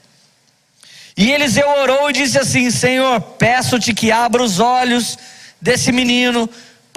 E 1.15 1.31
Eliseu 1.31 1.67
orou 1.67 2.11
e 2.11 2.13
disse 2.13 2.37
assim: 2.37 2.69
Senhor, 2.69 3.19
peço-te 3.19 3.95
que 3.95 4.11
abra 4.11 4.43
os 4.43 4.59
olhos 4.59 5.17
desse 5.59 5.91
menino 5.91 6.47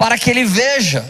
para 0.01 0.17
que 0.17 0.31
ele 0.31 0.43
veja. 0.43 1.05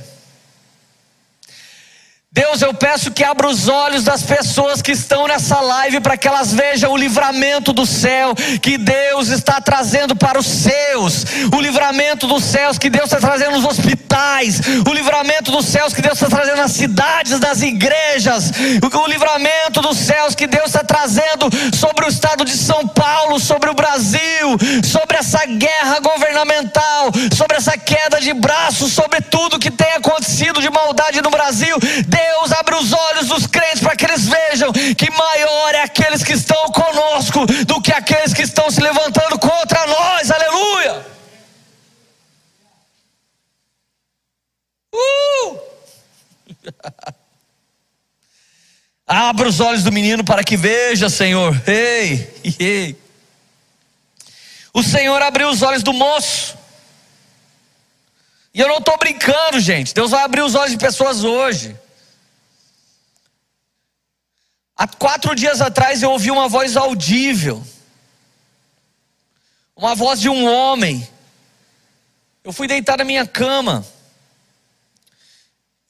Deus, 2.34 2.62
eu 2.62 2.74
peço 2.74 3.12
que 3.12 3.26
abra 3.26 3.46
os 3.46 3.68
olhos 3.68 4.06
das 4.06 4.24
pessoas 4.24 4.82
que 4.82 4.94
estão 4.94 5.28
nessa 5.28 5.60
live 5.60 6.00
para 6.00 6.16
que 6.16 6.26
elas 6.26 6.54
vejam 6.54 6.90
o 6.94 6.96
livramento 6.96 7.74
do 7.74 7.86
céu 7.86 8.34
que 8.62 8.78
Deus 8.78 9.28
está 9.28 9.60
trazendo 9.60 10.16
para 10.16 10.40
os 10.40 10.46
seus, 10.46 11.26
o 11.54 11.60
livramento 11.60 12.28
dos 12.28 12.46
céus 12.46 12.78
que 12.78 12.90
Deus 12.90 13.12
está 13.12 13.20
trazendo 13.20 13.58
nos 13.58 13.66
hospitais, 13.66 14.62
o 14.90 14.94
livramento 14.94 15.52
dos 15.52 15.66
céus 15.66 15.94
que 15.94 16.02
Deus 16.02 16.14
está 16.14 16.30
trazendo 16.30 16.56
nas 16.56 16.72
cidades, 16.72 17.38
nas 17.38 17.62
igrejas, 17.62 18.50
o 18.82 19.08
livramento 19.08 19.82
dos 19.82 19.98
céus 19.98 20.34
que 20.34 20.48
Deus 20.48 20.68
está 20.68 20.86
trazendo 20.86 21.50
sobre 21.76 22.06
o 22.06 22.10
estado 22.10 22.46
de 22.46 22.56
São 22.56 22.88
Paulo, 22.88 23.42
sobre 23.42 23.70
o 23.70 23.74
Brasil, 23.74 24.58
sobre 24.86 25.18
essa 25.18 25.46
guerra 25.46 26.00
governamental, 26.00 27.12
sobre 27.36 27.58
essa 27.58 27.78
queda 27.78 28.22
de 28.22 28.34
braços, 28.34 28.94
sobre 28.94 29.20
tudo 29.20 29.60
que 29.60 29.70
tem 29.70 29.96
acontecido 29.96 30.62
de 30.62 30.70
maldade 30.70 31.22
no 31.22 31.30
Brasil. 31.30 31.76
Deus 32.08 32.21
os 32.82 32.92
olhos 32.92 33.28
dos 33.28 33.48
crentes 33.48 33.82
para 33.82 33.96
que 33.96 34.06
eles 34.06 34.28
vejam 34.28 34.74
que 34.74 35.10
maior 35.12 35.76
é 35.76 35.84
aqueles 35.84 36.24
que 36.24 36.34
estão 36.34 36.72
conosco 36.72 37.46
do 37.66 37.82
que 37.82 37.92
aqueles 37.92 38.34
que 38.34 38.42
estão 38.42 38.70
se 38.72 38.82
levantando 38.82 39.38
contra 39.38 39.86
nós. 39.86 40.32
Aleluia! 40.32 41.06
Uh! 44.94 45.60
Abra 49.06 49.48
os 49.50 49.60
olhos 49.60 49.84
do 49.84 49.92
menino 49.92 50.24
para 50.24 50.44
que 50.44 50.56
veja, 50.56 51.10
Senhor. 51.10 51.62
Ei, 51.68 52.34
ei. 52.60 52.96
O 54.74 54.82
Senhor 54.82 55.22
abriu 55.22 55.50
os 55.50 55.62
olhos 55.62 55.84
do 55.84 55.92
moço. 55.92 56.58
E 58.54 58.60
eu 58.60 58.68
não 58.70 58.78
estou 58.78 58.98
brincando, 58.98 59.60
gente. 59.60 59.94
Deus 59.94 60.12
vai 60.12 60.24
abrir 60.24 60.42
os 60.42 60.56
olhos 60.56 60.72
de 60.72 60.78
pessoas 60.78 61.24
hoje. 61.26 61.76
Há 64.76 64.88
quatro 64.88 65.36
dias 65.36 65.62
atrás 65.62 66.02
eu 66.02 66.12
ouvi 66.12 66.32
uma 66.32 66.48
voz 66.48 66.76
audível, 66.76 67.64
uma 69.76 69.96
voz 69.96 70.20
de 70.20 70.30
um 70.30 70.46
homem. 70.46 71.08
Eu 72.44 72.52
fui 72.52 72.68
deitar 72.68 72.98
na 72.98 73.04
minha 73.04 73.28
cama, 73.28 73.86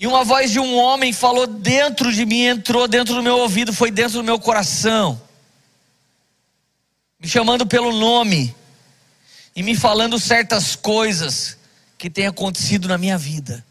e 0.01 0.07
uma 0.07 0.23
voz 0.23 0.49
de 0.51 0.59
um 0.59 0.75
homem 0.77 1.13
falou 1.13 1.45
dentro 1.45 2.11
de 2.11 2.25
mim, 2.25 2.41
entrou 2.41 2.87
dentro 2.87 3.13
do 3.13 3.21
meu 3.21 3.37
ouvido, 3.37 3.71
foi 3.71 3.91
dentro 3.91 4.13
do 4.13 4.23
meu 4.23 4.39
coração, 4.39 5.21
me 7.19 7.27
chamando 7.27 7.67
pelo 7.67 7.91
nome 7.91 8.55
e 9.55 9.61
me 9.61 9.75
falando 9.75 10.19
certas 10.19 10.75
coisas 10.75 11.55
que 11.99 12.09
têm 12.09 12.25
acontecido 12.25 12.87
na 12.87 12.97
minha 12.97 13.15
vida. 13.15 13.63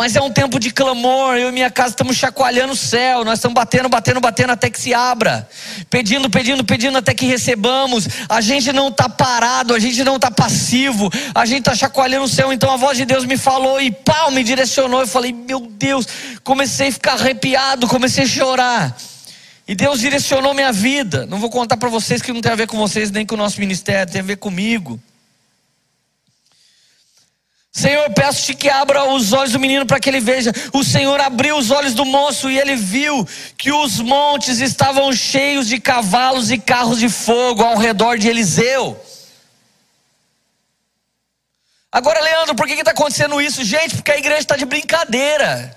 Mas 0.00 0.16
é 0.16 0.22
um 0.22 0.30
tempo 0.30 0.58
de 0.58 0.70
clamor. 0.70 1.36
Eu 1.36 1.50
e 1.50 1.52
minha 1.52 1.70
casa 1.70 1.90
estamos 1.90 2.16
chacoalhando 2.16 2.72
o 2.72 2.76
céu. 2.76 3.22
Nós 3.22 3.38
estamos 3.38 3.54
batendo, 3.54 3.86
batendo, 3.86 4.18
batendo 4.18 4.50
até 4.50 4.70
que 4.70 4.80
se 4.80 4.94
abra. 4.94 5.46
Pedindo, 5.90 6.30
pedindo, 6.30 6.64
pedindo 6.64 6.96
até 6.96 7.12
que 7.12 7.26
recebamos. 7.26 8.08
A 8.26 8.40
gente 8.40 8.72
não 8.72 8.88
está 8.88 9.10
parado, 9.10 9.74
a 9.74 9.78
gente 9.78 10.02
não 10.02 10.16
está 10.16 10.30
passivo. 10.30 11.10
A 11.34 11.44
gente 11.44 11.58
está 11.58 11.74
chacoalhando 11.74 12.24
o 12.24 12.28
céu. 12.28 12.50
Então 12.50 12.72
a 12.72 12.78
voz 12.78 12.96
de 12.96 13.04
Deus 13.04 13.26
me 13.26 13.36
falou 13.36 13.78
e 13.78 13.92
pau, 13.92 14.30
me 14.30 14.42
direcionou. 14.42 15.02
Eu 15.02 15.06
falei, 15.06 15.34
meu 15.34 15.68
Deus. 15.70 16.06
Comecei 16.42 16.88
a 16.88 16.92
ficar 16.92 17.12
arrepiado, 17.12 17.86
comecei 17.86 18.24
a 18.24 18.26
chorar. 18.26 18.96
E 19.68 19.74
Deus 19.74 20.00
direcionou 20.00 20.54
minha 20.54 20.72
vida. 20.72 21.26
Não 21.26 21.38
vou 21.38 21.50
contar 21.50 21.76
para 21.76 21.90
vocês 21.90 22.22
que 22.22 22.32
não 22.32 22.40
tem 22.40 22.52
a 22.52 22.56
ver 22.56 22.66
com 22.66 22.78
vocês 22.78 23.10
nem 23.10 23.26
com 23.26 23.34
o 23.34 23.38
nosso 23.38 23.60
ministério, 23.60 24.10
tem 24.10 24.22
a 24.22 24.24
ver 24.24 24.36
comigo. 24.36 24.98
Senhor, 27.72 28.10
peço-te 28.12 28.54
que 28.54 28.68
abra 28.68 29.04
os 29.04 29.32
olhos 29.32 29.52
do 29.52 29.60
menino 29.60 29.86
para 29.86 30.00
que 30.00 30.08
ele 30.08 30.18
veja. 30.18 30.52
O 30.72 30.82
Senhor 30.82 31.20
abriu 31.20 31.56
os 31.56 31.70
olhos 31.70 31.94
do 31.94 32.04
moço 32.04 32.50
e 32.50 32.58
ele 32.58 32.74
viu 32.74 33.26
que 33.56 33.70
os 33.70 34.00
montes 34.00 34.58
estavam 34.58 35.12
cheios 35.12 35.68
de 35.68 35.78
cavalos 35.78 36.50
e 36.50 36.58
carros 36.58 36.98
de 36.98 37.08
fogo 37.08 37.62
ao 37.62 37.76
redor 37.76 38.18
de 38.18 38.28
Eliseu. 38.28 39.00
Agora, 41.92 42.20
Leandro, 42.20 42.56
por 42.56 42.66
que 42.66 42.74
está 42.74 42.90
acontecendo 42.90 43.40
isso? 43.40 43.64
Gente, 43.64 43.96
porque 43.96 44.12
a 44.12 44.18
igreja 44.18 44.40
está 44.40 44.56
de 44.56 44.64
brincadeira. 44.64 45.76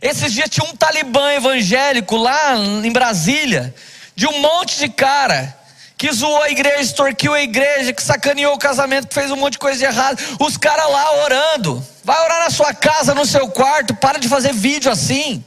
Esses 0.00 0.32
dias 0.32 0.48
tinha 0.48 0.68
um 0.68 0.76
talibã 0.76 1.32
evangélico 1.32 2.16
lá 2.16 2.56
em 2.56 2.92
Brasília, 2.92 3.74
de 4.14 4.28
um 4.28 4.40
monte 4.40 4.78
de 4.78 4.88
cara 4.88 5.57
que 5.98 6.12
zoou 6.12 6.40
a 6.44 6.48
igreja, 6.48 6.80
extorquiu 6.80 7.34
a 7.34 7.42
igreja, 7.42 7.92
que 7.92 8.00
sacaneou 8.00 8.54
o 8.54 8.58
casamento, 8.58 9.08
que 9.08 9.14
fez 9.14 9.32
um 9.32 9.36
monte 9.36 9.54
de 9.54 9.58
coisa 9.58 9.76
de 9.76 9.84
errado. 9.84 10.16
Os 10.38 10.56
caras 10.56 10.88
lá 10.88 11.24
orando. 11.24 11.84
Vai 12.04 12.24
orar 12.24 12.44
na 12.44 12.50
sua 12.50 12.72
casa, 12.72 13.16
no 13.16 13.26
seu 13.26 13.48
quarto. 13.48 13.96
Para 13.96 14.20
de 14.20 14.28
fazer 14.28 14.52
vídeo 14.52 14.92
assim. 14.92 15.44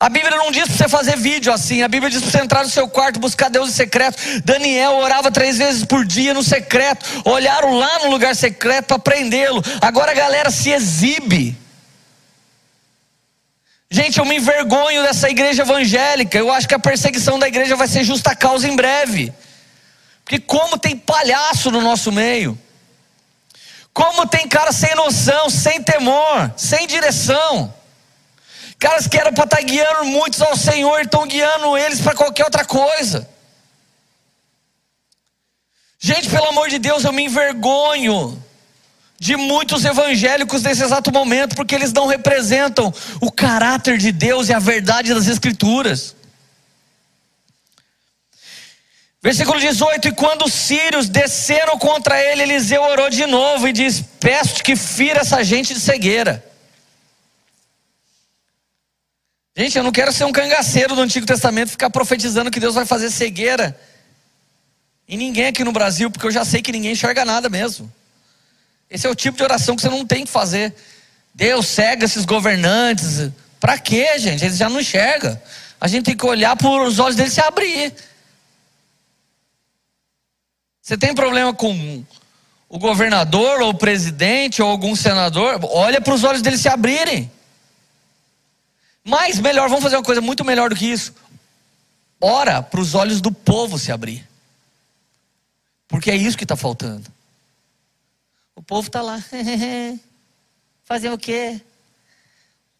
A 0.00 0.08
Bíblia 0.08 0.36
não 0.36 0.50
diz 0.50 0.64
para 0.64 0.76
você 0.76 0.88
fazer 0.88 1.16
vídeo 1.16 1.52
assim. 1.52 1.84
A 1.84 1.88
Bíblia 1.88 2.10
diz 2.10 2.20
para 2.20 2.30
você 2.32 2.40
entrar 2.40 2.64
no 2.64 2.68
seu 2.68 2.88
quarto, 2.88 3.20
buscar 3.20 3.48
Deus 3.48 3.70
em 3.70 3.72
secreto. 3.72 4.18
Daniel 4.44 4.96
orava 4.96 5.30
três 5.30 5.58
vezes 5.58 5.84
por 5.84 6.04
dia 6.04 6.34
no 6.34 6.42
secreto. 6.42 7.06
Olharam 7.24 7.78
lá 7.78 8.00
no 8.00 8.10
lugar 8.10 8.34
secreto 8.34 8.88
para 8.88 8.98
prendê-lo. 8.98 9.62
Agora 9.80 10.10
a 10.10 10.14
galera 10.14 10.50
se 10.50 10.70
exibe. 10.70 11.56
Gente, 13.94 14.18
eu 14.18 14.24
me 14.24 14.38
envergonho 14.38 15.04
dessa 15.04 15.30
igreja 15.30 15.62
evangélica. 15.62 16.36
Eu 16.36 16.50
acho 16.50 16.66
que 16.66 16.74
a 16.74 16.80
perseguição 16.80 17.38
da 17.38 17.46
igreja 17.46 17.76
vai 17.76 17.86
ser 17.86 18.02
justa 18.02 18.34
causa 18.34 18.66
em 18.66 18.74
breve. 18.74 19.32
Porque 20.24 20.40
como 20.40 20.76
tem 20.76 20.96
palhaço 20.96 21.70
no 21.70 21.80
nosso 21.80 22.10
meio. 22.10 22.58
Como 23.92 24.26
tem 24.26 24.48
cara 24.48 24.72
sem 24.72 24.92
noção, 24.96 25.48
sem 25.48 25.80
temor, 25.80 26.52
sem 26.56 26.88
direção. 26.88 27.72
Caras 28.80 29.06
que 29.06 29.16
eram 29.16 29.32
para 29.32 29.44
estar 29.44 29.58
tá 29.58 29.62
guiando 29.62 30.06
muitos 30.06 30.42
ao 30.42 30.56
Senhor, 30.56 31.02
estão 31.02 31.24
guiando 31.24 31.78
eles 31.78 32.00
para 32.00 32.16
qualquer 32.16 32.46
outra 32.46 32.64
coisa. 32.64 33.30
Gente, 36.00 36.28
pelo 36.28 36.48
amor 36.48 36.68
de 36.68 36.80
Deus, 36.80 37.04
eu 37.04 37.12
me 37.12 37.22
envergonho 37.22 38.43
de 39.24 39.38
muitos 39.38 39.86
evangélicos 39.86 40.62
nesse 40.62 40.84
exato 40.84 41.10
momento, 41.10 41.56
porque 41.56 41.74
eles 41.74 41.94
não 41.94 42.06
representam 42.06 42.92
o 43.22 43.32
caráter 43.32 43.96
de 43.96 44.12
Deus 44.12 44.50
e 44.50 44.52
a 44.52 44.58
verdade 44.58 45.14
das 45.14 45.26
Escrituras. 45.26 46.14
Versículo 49.22 49.58
18: 49.58 50.08
E 50.08 50.12
quando 50.12 50.44
os 50.44 50.52
sírios 50.52 51.08
desceram 51.08 51.78
contra 51.78 52.22
ele, 52.22 52.42
Eliseu 52.42 52.82
orou 52.82 53.08
de 53.08 53.24
novo 53.24 53.66
e 53.66 53.72
diz: 53.72 54.04
Peço-te 54.20 54.62
que 54.62 54.76
fira 54.76 55.20
essa 55.20 55.42
gente 55.42 55.72
de 55.72 55.80
cegueira. 55.80 56.44
Gente, 59.56 59.78
eu 59.78 59.84
não 59.84 59.92
quero 59.92 60.12
ser 60.12 60.24
um 60.24 60.32
cangaceiro 60.32 60.94
do 60.94 61.00
Antigo 61.00 61.24
Testamento, 61.24 61.70
ficar 61.70 61.88
profetizando 61.88 62.50
que 62.50 62.60
Deus 62.60 62.74
vai 62.74 62.84
fazer 62.84 63.08
cegueira 63.08 63.74
em 65.08 65.16
ninguém 65.16 65.46
aqui 65.46 65.64
no 65.64 65.72
Brasil, 65.72 66.10
porque 66.10 66.26
eu 66.26 66.30
já 66.30 66.44
sei 66.44 66.60
que 66.60 66.72
ninguém 66.72 66.92
enxerga 66.92 67.24
nada 67.24 67.48
mesmo. 67.48 67.90
Esse 68.94 69.08
é 69.08 69.10
o 69.10 69.14
tipo 69.14 69.36
de 69.36 69.42
oração 69.42 69.74
que 69.74 69.82
você 69.82 69.88
não 69.88 70.06
tem 70.06 70.24
que 70.24 70.30
fazer. 70.30 70.72
Deus 71.34 71.66
cega 71.66 72.04
esses 72.04 72.24
governantes. 72.24 73.28
Para 73.58 73.76
quê, 73.76 74.16
gente? 74.20 74.44
Eles 74.44 74.56
já 74.56 74.70
não 74.70 74.78
enxergam. 74.78 75.36
A 75.80 75.88
gente 75.88 76.04
tem 76.04 76.16
que 76.16 76.24
olhar 76.24 76.54
para 76.54 76.68
os 76.68 77.00
olhos 77.00 77.16
deles 77.16 77.32
se 77.32 77.40
abrir. 77.40 77.92
Você 80.80 80.96
tem 80.96 81.12
problema 81.12 81.52
com 81.52 82.04
o 82.68 82.78
governador, 82.78 83.62
ou 83.62 83.70
o 83.70 83.74
presidente, 83.74 84.62
ou 84.62 84.70
algum 84.70 84.94
senador? 84.94 85.58
Olha 85.64 86.00
para 86.00 86.14
os 86.14 86.22
olhos 86.22 86.40
deles 86.40 86.60
se 86.60 86.68
abrirem. 86.68 87.28
Mas 89.02 89.40
melhor, 89.40 89.68
vamos 89.68 89.82
fazer 89.82 89.96
uma 89.96 90.04
coisa 90.04 90.20
muito 90.20 90.44
melhor 90.44 90.70
do 90.70 90.76
que 90.76 90.86
isso. 90.86 91.12
Ora 92.20 92.62
para 92.62 92.80
os 92.80 92.94
olhos 92.94 93.20
do 93.20 93.32
povo 93.32 93.76
se 93.76 93.90
abrir. 93.90 94.24
Porque 95.88 96.12
é 96.12 96.16
isso 96.16 96.38
que 96.38 96.44
está 96.44 96.54
faltando. 96.54 97.12
O 98.54 98.62
povo 98.62 98.88
está 98.88 99.02
lá. 99.02 99.22
Fazer 100.84 101.10
o 101.10 101.18
quê? 101.18 101.60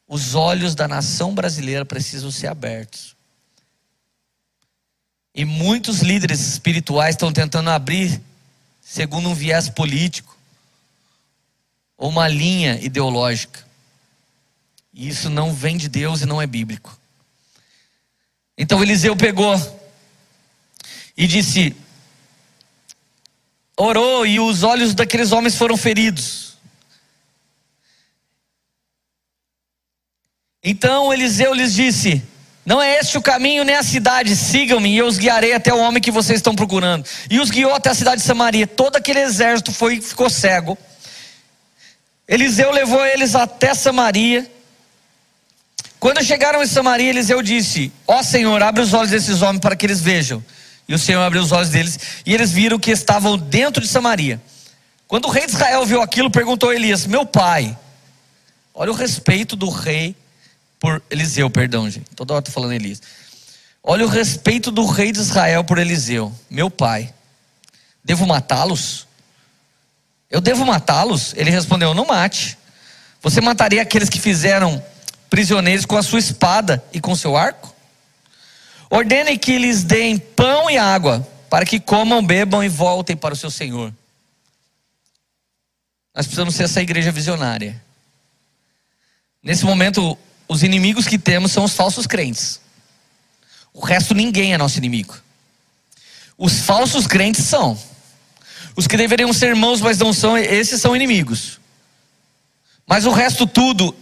Os 0.06 0.34
olhos 0.34 0.74
da 0.74 0.86
nação 0.86 1.34
brasileira 1.34 1.84
precisam 1.84 2.30
ser 2.30 2.48
abertos. 2.48 3.16
E 5.34 5.44
muitos 5.44 6.00
líderes 6.00 6.40
espirituais 6.40 7.14
estão 7.14 7.32
tentando 7.32 7.70
abrir 7.70 8.20
segundo 8.80 9.28
um 9.28 9.34
viés 9.34 9.68
político 9.68 10.36
ou 11.96 12.10
uma 12.10 12.28
linha 12.28 12.78
ideológica. 12.80 13.64
E 14.92 15.08
isso 15.08 15.28
não 15.28 15.52
vem 15.52 15.76
de 15.76 15.88
Deus 15.88 16.20
e 16.20 16.26
não 16.26 16.40
é 16.40 16.46
bíblico. 16.46 16.96
Então 18.56 18.80
Eliseu 18.82 19.16
pegou 19.16 19.54
e 21.16 21.26
disse: 21.26 21.74
orou 23.76 24.26
e 24.26 24.38
os 24.40 24.62
olhos 24.62 24.94
daqueles 24.94 25.32
homens 25.32 25.56
foram 25.56 25.76
feridos. 25.76 26.54
Então 30.62 31.12
Eliseu 31.12 31.52
lhes 31.52 31.74
disse: 31.74 32.22
Não 32.64 32.80
é 32.80 32.98
este 32.98 33.18
o 33.18 33.22
caminho 33.22 33.64
nem 33.64 33.76
a 33.76 33.82
cidade, 33.82 34.34
sigam-me 34.34 34.94
e 34.94 34.96
eu 34.96 35.06
os 35.06 35.18
guiarei 35.18 35.52
até 35.52 35.72
o 35.74 35.78
homem 35.78 36.00
que 36.00 36.10
vocês 36.10 36.38
estão 36.38 36.54
procurando. 36.54 37.06
E 37.30 37.38
os 37.38 37.50
guiou 37.50 37.74
até 37.74 37.90
a 37.90 37.94
cidade 37.94 38.22
de 38.22 38.26
Samaria. 38.26 38.66
Todo 38.66 38.96
aquele 38.96 39.20
exército 39.20 39.72
foi 39.72 40.00
ficou 40.00 40.30
cego. 40.30 40.78
Eliseu 42.26 42.70
levou 42.70 43.04
eles 43.04 43.34
até 43.34 43.74
Samaria. 43.74 44.50
Quando 46.00 46.22
chegaram 46.24 46.62
em 46.62 46.66
Samaria, 46.66 47.10
Eliseu 47.10 47.42
disse: 47.42 47.92
Ó 48.06 48.22
Senhor, 48.22 48.62
abre 48.62 48.82
os 48.82 48.94
olhos 48.94 49.10
desses 49.10 49.42
homens 49.42 49.60
para 49.60 49.76
que 49.76 49.84
eles 49.84 50.00
vejam. 50.00 50.42
E 50.86 50.94
o 50.94 50.98
Senhor 50.98 51.22
abriu 51.22 51.42
os 51.42 51.52
olhos 51.52 51.70
deles 51.70 51.98
e 52.26 52.34
eles 52.34 52.52
viram 52.52 52.78
que 52.78 52.90
estavam 52.90 53.38
dentro 53.38 53.82
de 53.82 53.88
Samaria. 53.88 54.40
Quando 55.08 55.26
o 55.26 55.30
rei 55.30 55.46
de 55.46 55.52
Israel 55.52 55.84
viu 55.86 56.02
aquilo, 56.02 56.30
perguntou 56.30 56.70
a 56.70 56.74
Elias: 56.74 57.06
Meu 57.06 57.24
pai, 57.24 57.76
olha 58.74 58.90
o 58.90 58.94
respeito 58.94 59.56
do 59.56 59.70
rei 59.70 60.14
por 60.78 61.02
Eliseu, 61.10 61.48
perdão, 61.48 61.88
gente. 61.88 62.10
Toda 62.14 62.34
hora 62.34 62.40
estou 62.40 62.52
falando 62.52 62.72
Elias. 62.72 63.00
Olha 63.82 64.04
o 64.04 64.08
respeito 64.08 64.70
do 64.70 64.86
rei 64.86 65.12
de 65.12 65.20
Israel 65.20 65.64
por 65.64 65.78
Eliseu, 65.78 66.32
meu 66.50 66.70
pai. 66.70 67.12
Devo 68.02 68.26
matá-los? 68.26 69.06
Eu 70.30 70.40
devo 70.40 70.64
matá-los? 70.66 71.32
Ele 71.36 71.50
respondeu: 71.50 71.94
Não 71.94 72.06
mate. 72.06 72.58
Você 73.22 73.40
mataria 73.40 73.80
aqueles 73.80 74.10
que 74.10 74.20
fizeram 74.20 74.82
prisioneiros 75.30 75.86
com 75.86 75.96
a 75.96 76.02
sua 76.02 76.18
espada 76.18 76.84
e 76.92 77.00
com 77.00 77.16
seu 77.16 77.36
arco? 77.36 77.73
Ordene 78.94 79.36
que 79.36 79.58
lhes 79.58 79.82
deem 79.82 80.16
pão 80.16 80.70
e 80.70 80.78
água, 80.78 81.28
para 81.50 81.66
que 81.66 81.80
comam, 81.80 82.24
bebam 82.24 82.62
e 82.62 82.68
voltem 82.68 83.16
para 83.16 83.34
o 83.34 83.36
seu 83.36 83.50
Senhor. 83.50 83.92
Nós 86.14 86.26
precisamos 86.26 86.54
ser 86.54 86.62
essa 86.62 86.80
igreja 86.80 87.10
visionária. 87.10 87.82
Nesse 89.42 89.64
momento, 89.64 90.16
os 90.46 90.62
inimigos 90.62 91.08
que 91.08 91.18
temos 91.18 91.50
são 91.50 91.64
os 91.64 91.74
falsos 91.74 92.06
crentes. 92.06 92.60
O 93.72 93.84
resto 93.84 94.14
ninguém 94.14 94.54
é 94.54 94.58
nosso 94.58 94.78
inimigo. 94.78 95.20
Os 96.38 96.60
falsos 96.60 97.04
crentes 97.04 97.44
são. 97.46 97.76
Os 98.76 98.86
que 98.86 98.96
deveriam 98.96 99.32
ser 99.32 99.48
irmãos, 99.48 99.80
mas 99.80 99.98
não 99.98 100.12
são, 100.12 100.38
esses 100.38 100.80
são 100.80 100.94
inimigos. 100.94 101.58
Mas 102.86 103.06
o 103.06 103.10
resto 103.10 103.44
tudo 103.44 103.92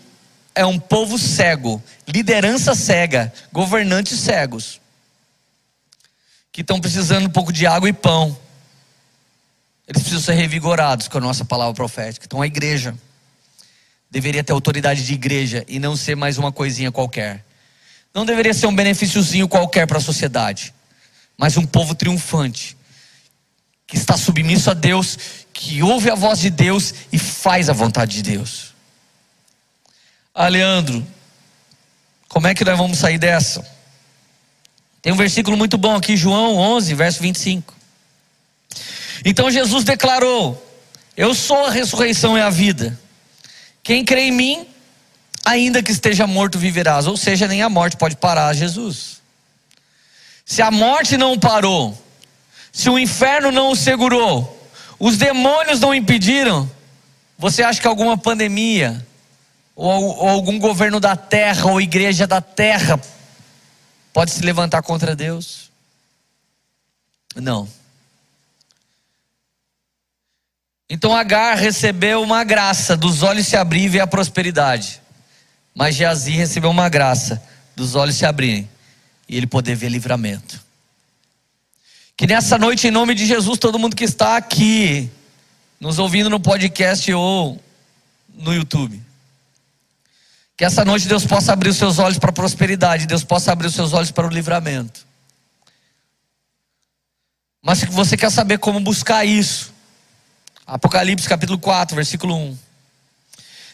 é 0.55 0.66
um 0.66 0.78
povo 0.78 1.18
cego, 1.18 1.82
liderança 2.07 2.74
cega, 2.74 3.32
governantes 3.51 4.20
cegos 4.20 4.82
que 6.53 6.61
estão 6.61 6.78
precisando 6.78 7.26
um 7.26 7.30
pouco 7.30 7.50
de 7.50 7.66
água 7.66 7.88
e 7.88 7.92
pão. 7.94 8.36
Eles 9.88 10.03
precisam 10.03 10.22
ser 10.22 10.34
revigorados 10.34 11.09
com 11.09 11.16
a 11.16 11.20
nossa 11.20 11.44
palavra 11.44 11.74
profética. 11.74 12.26
Então 12.26 12.42
a 12.42 12.46
igreja 12.46 12.94
deveria 14.11 14.44
ter 14.44 14.53
autoridade 14.53 15.05
de 15.05 15.14
igreja 15.14 15.64
e 15.66 15.78
não 15.78 15.96
ser 15.96 16.14
mais 16.14 16.36
uma 16.36 16.53
coisinha 16.53 16.92
qualquer. 16.92 17.42
Não 18.14 18.26
deveria 18.26 18.53
ser 18.53 18.66
um 18.66 18.74
benefíciozinho 18.74 19.48
qualquer 19.48 19.86
para 19.86 19.96
a 19.96 20.00
sociedade, 20.00 20.74
mas 21.38 21.57
um 21.57 21.64
povo 21.64 21.94
triunfante, 21.94 22.76
que 23.86 23.96
está 23.96 24.18
submisso 24.18 24.70
a 24.70 24.74
Deus, 24.74 25.18
que 25.53 25.82
ouve 25.82 26.11
a 26.11 26.14
voz 26.14 26.38
de 26.38 26.50
Deus 26.50 26.92
e 27.11 27.18
faz 27.18 27.70
a 27.70 27.72
vontade 27.72 28.16
de 28.16 28.22
Deus. 28.22 28.74
Ah, 30.34 30.48
Leandro, 30.48 31.07
como 32.28 32.46
é 32.46 32.55
que 32.55 32.64
nós 32.64 32.76
vamos 32.76 32.98
sair 32.98 33.18
dessa? 33.18 33.72
Tem 35.03 35.12
um 35.12 35.16
versículo 35.16 35.57
muito 35.57 35.76
bom 35.76 35.96
aqui, 35.96 36.16
João 36.16 36.57
11, 36.57 36.94
verso 36.94 37.20
25. 37.20 37.74
Então 39.24 39.50
Jesus 39.50 39.82
declarou: 39.82 40.64
Eu 41.16 41.34
sou 41.34 41.66
a 41.66 41.70
ressurreição 41.70 42.38
e 42.38 42.40
a 42.40 42.48
vida. 42.48 42.96
Quem 43.82 44.05
crê 44.05 44.28
em 44.28 44.30
mim, 44.30 44.66
ainda 45.44 45.82
que 45.82 45.90
esteja 45.90 46.24
morto, 46.24 46.57
viverás. 46.57 47.09
Ou 47.09 47.16
seja, 47.16 47.48
nem 47.48 47.62
a 47.62 47.68
morte 47.68 47.96
pode 47.96 48.14
parar 48.14 48.55
Jesus. 48.55 49.20
Se 50.46 50.62
a 50.62 50.70
morte 50.70 51.16
não 51.16 51.36
parou, 51.36 52.00
se 52.72 52.88
o 52.88 52.96
inferno 52.96 53.50
não 53.50 53.72
o 53.72 53.76
segurou, 53.76 54.70
os 55.00 55.16
demônios 55.16 55.80
não 55.80 55.92
impediram, 55.92 56.70
você 57.36 57.64
acha 57.64 57.80
que 57.80 57.88
alguma 57.88 58.16
pandemia, 58.16 59.05
ou, 59.74 60.16
ou 60.16 60.28
algum 60.28 60.61
governo 60.61 61.00
da 61.00 61.16
terra, 61.16 61.70
ou 61.70 61.80
igreja 61.80 62.24
da 62.24 62.40
terra, 62.40 63.00
pode 64.13 64.31
se 64.31 64.43
levantar 64.43 64.83
contra 64.83 65.17
Deus? 65.17 65.71
Não. 67.35 67.69
Então 70.89 71.17
Agar 71.17 71.57
recebeu 71.57 72.23
uma 72.23 72.45
graça, 72.45 72.97
dos 72.97 73.23
olhos 73.23 73.47
se 73.47 73.57
abrirem 73.57 73.87
e 73.87 73.89
ver 73.89 74.01
a 74.01 74.07
prosperidade. 74.07 75.01
Mas 75.75 75.95
Geazi 75.95 76.33
recebeu 76.33 76.71
uma 76.71 76.89
graça, 76.89 77.43
dos 77.75 77.95
olhos 77.95 78.17
se 78.17 78.27
abrirem 78.27 78.69
e 79.29 79.37
ele 79.37 79.47
poder 79.47 79.75
ver 79.75 79.89
livramento. 79.89 80.61
Que 82.15 82.27
nessa 82.27 82.59
noite, 82.59 82.87
em 82.87 82.91
nome 82.91 83.15
de 83.15 83.27
Jesus, 83.27 83.59
todo 83.59 83.79
mundo 83.79 83.97
que 83.97 84.05
está 84.05 84.37
aqui, 84.37 85.11
nos 85.81 85.99
ouvindo 85.99 86.29
no 86.29 86.39
podcast 86.39 87.11
ou 87.15 87.59
no 88.35 88.55
YouTube, 88.55 89.03
que 90.57 90.64
essa 90.64 90.84
noite 90.84 91.09
Deus 91.09 91.24
possa 91.24 91.53
abrir 91.53 91.70
os 91.70 91.76
seus 91.76 91.98
olhos 91.98 92.18
para 92.18 92.30
a 92.30 92.32
prosperidade, 92.32 93.07
Deus 93.07 93.24
possa 93.24 93.53
abrir 93.53 93.68
os 93.68 93.74
seus 93.74 93.92
olhos 93.92 94.11
para 94.11 94.26
o 94.26 94.30
livramento. 94.30 95.07
Mas 97.62 97.78
se 97.78 97.86
você 97.86 98.16
quer 98.16 98.30
saber 98.30 98.59
como 98.59 98.80
buscar 98.80 99.24
isso, 99.24 99.72
Apocalipse 100.66 101.28
capítulo 101.28 101.59
4, 101.59 101.94
versículo 101.94 102.36
1. 102.36 102.59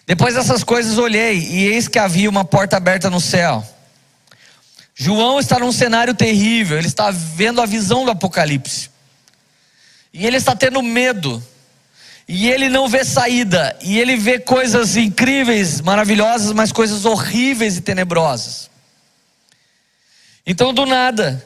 Depois 0.06 0.34
dessas 0.34 0.64
coisas 0.64 0.98
olhei, 0.98 1.38
e 1.38 1.66
eis 1.66 1.88
que 1.88 1.98
havia 1.98 2.30
uma 2.30 2.44
porta 2.44 2.76
aberta 2.76 3.10
no 3.10 3.20
céu. 3.20 3.66
João 4.94 5.38
está 5.38 5.58
num 5.58 5.70
cenário 5.70 6.14
terrível, 6.14 6.78
ele 6.78 6.88
está 6.88 7.10
vendo 7.10 7.60
a 7.60 7.66
visão 7.66 8.04
do 8.04 8.10
Apocalipse. 8.10 8.90
E 10.12 10.26
ele 10.26 10.36
está 10.36 10.56
tendo 10.56 10.82
medo. 10.82 11.42
E 12.28 12.50
ele 12.50 12.68
não 12.68 12.86
vê 12.86 13.04
saída. 13.04 13.74
E 13.82 13.98
ele 13.98 14.14
vê 14.14 14.38
coisas 14.38 14.96
incríveis, 14.96 15.80
maravilhosas, 15.80 16.52
mas 16.52 16.70
coisas 16.70 17.06
horríveis 17.06 17.78
e 17.78 17.80
tenebrosas. 17.80 18.68
Então, 20.46 20.74
do 20.74 20.84
nada, 20.84 21.44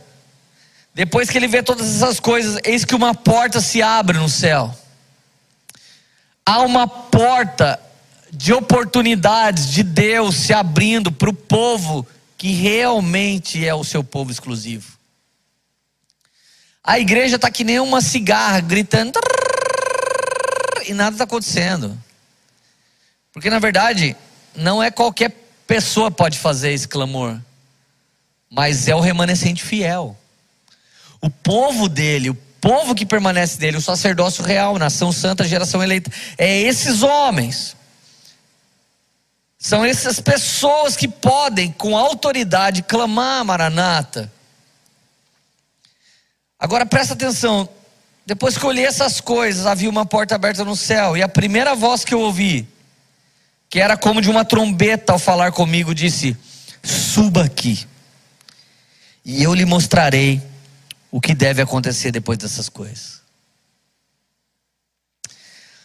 depois 0.92 1.30
que 1.30 1.38
ele 1.38 1.46
vê 1.46 1.62
todas 1.62 1.94
essas 1.94 2.18
coisas, 2.18 2.58
eis 2.64 2.84
que 2.84 2.96
uma 2.96 3.14
porta 3.14 3.60
se 3.60 3.80
abre 3.80 4.18
no 4.18 4.28
céu. 4.28 4.76
Há 6.44 6.60
uma 6.62 6.88
porta 6.88 7.78
de 8.32 8.52
oportunidades 8.52 9.70
de 9.70 9.82
Deus 9.84 10.36
se 10.36 10.52
abrindo 10.52 11.12
para 11.12 11.30
o 11.30 11.34
povo 11.34 12.06
que 12.36 12.52
realmente 12.52 13.64
é 13.64 13.72
o 13.72 13.84
seu 13.84 14.02
povo 14.02 14.32
exclusivo. 14.32 14.98
A 16.82 16.98
igreja 16.98 17.36
está 17.36 17.48
que 17.50 17.62
nem 17.62 17.78
uma 17.78 18.00
cigarra 18.00 18.58
gritando 18.60 19.12
e 20.86 20.92
nada 20.94 21.14
está 21.14 21.24
acontecendo. 21.24 21.98
Porque 23.32 23.50
na 23.50 23.58
verdade, 23.58 24.16
não 24.54 24.82
é 24.82 24.90
qualquer 24.90 25.30
pessoa 25.66 26.10
pode 26.10 26.38
fazer 26.38 26.72
esse 26.72 26.86
clamor, 26.86 27.38
mas 28.50 28.88
é 28.88 28.94
o 28.94 29.00
remanescente 29.00 29.62
fiel. 29.62 30.16
O 31.20 31.30
povo 31.30 31.88
dele, 31.88 32.30
o 32.30 32.34
povo 32.60 32.94
que 32.94 33.06
permanece 33.06 33.58
dele, 33.58 33.76
o 33.76 33.82
sacerdócio 33.82 34.44
real, 34.44 34.78
nação 34.78 35.10
santa, 35.10 35.44
geração 35.44 35.82
eleita, 35.82 36.10
é 36.36 36.60
esses 36.60 37.02
homens. 37.02 37.76
São 39.58 39.84
essas 39.84 40.18
pessoas 40.20 40.96
que 40.96 41.06
podem, 41.06 41.70
com 41.72 41.96
autoridade, 41.96 42.82
clamar 42.82 43.44
Maranata. 43.44 44.30
Agora 46.58 46.84
presta 46.84 47.14
atenção. 47.14 47.68
Depois 48.32 48.56
que 48.56 48.64
eu 48.64 48.70
li 48.70 48.82
essas 48.82 49.20
coisas, 49.20 49.66
havia 49.66 49.90
uma 49.90 50.06
porta 50.06 50.34
aberta 50.34 50.64
no 50.64 50.74
céu, 50.74 51.14
e 51.14 51.22
a 51.22 51.28
primeira 51.28 51.74
voz 51.74 52.02
que 52.02 52.14
eu 52.14 52.20
ouvi, 52.20 52.66
que 53.68 53.78
era 53.78 53.94
como 53.94 54.22
de 54.22 54.30
uma 54.30 54.42
trombeta 54.42 55.12
ao 55.12 55.18
falar 55.18 55.52
comigo, 55.52 55.94
disse: 55.94 56.34
Suba 56.82 57.44
aqui, 57.44 57.86
e 59.22 59.42
eu 59.42 59.52
lhe 59.52 59.66
mostrarei 59.66 60.40
o 61.10 61.20
que 61.20 61.34
deve 61.34 61.60
acontecer 61.60 62.10
depois 62.10 62.38
dessas 62.38 62.70
coisas. 62.70 63.20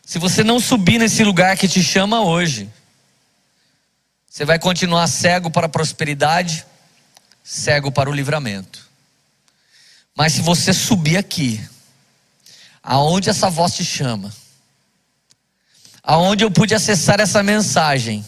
Se 0.06 0.18
você 0.18 0.42
não 0.42 0.58
subir 0.58 1.00
nesse 1.00 1.26
lugar 1.26 1.58
que 1.58 1.68
te 1.68 1.84
chama 1.84 2.22
hoje, 2.22 2.70
você 4.26 4.46
vai 4.46 4.58
continuar 4.58 5.06
cego 5.08 5.52
para 5.52 5.66
a 5.66 5.70
prosperidade, 5.70 6.66
cego 7.44 7.92
para 7.92 8.10
o 8.10 8.14
livramento. 8.14 8.88
Mas 10.16 10.32
se 10.32 10.42
você 10.42 10.72
subir 10.72 11.18
aqui, 11.18 11.62
aonde 12.88 13.30
essa 13.30 13.50
voz 13.50 13.76
te 13.76 13.84
chama, 13.84 14.34
aonde 16.02 16.46
eu 16.46 16.50
pude 16.50 16.74
acessar 16.74 17.20
essa 17.20 17.44
mensagem, 17.44 18.26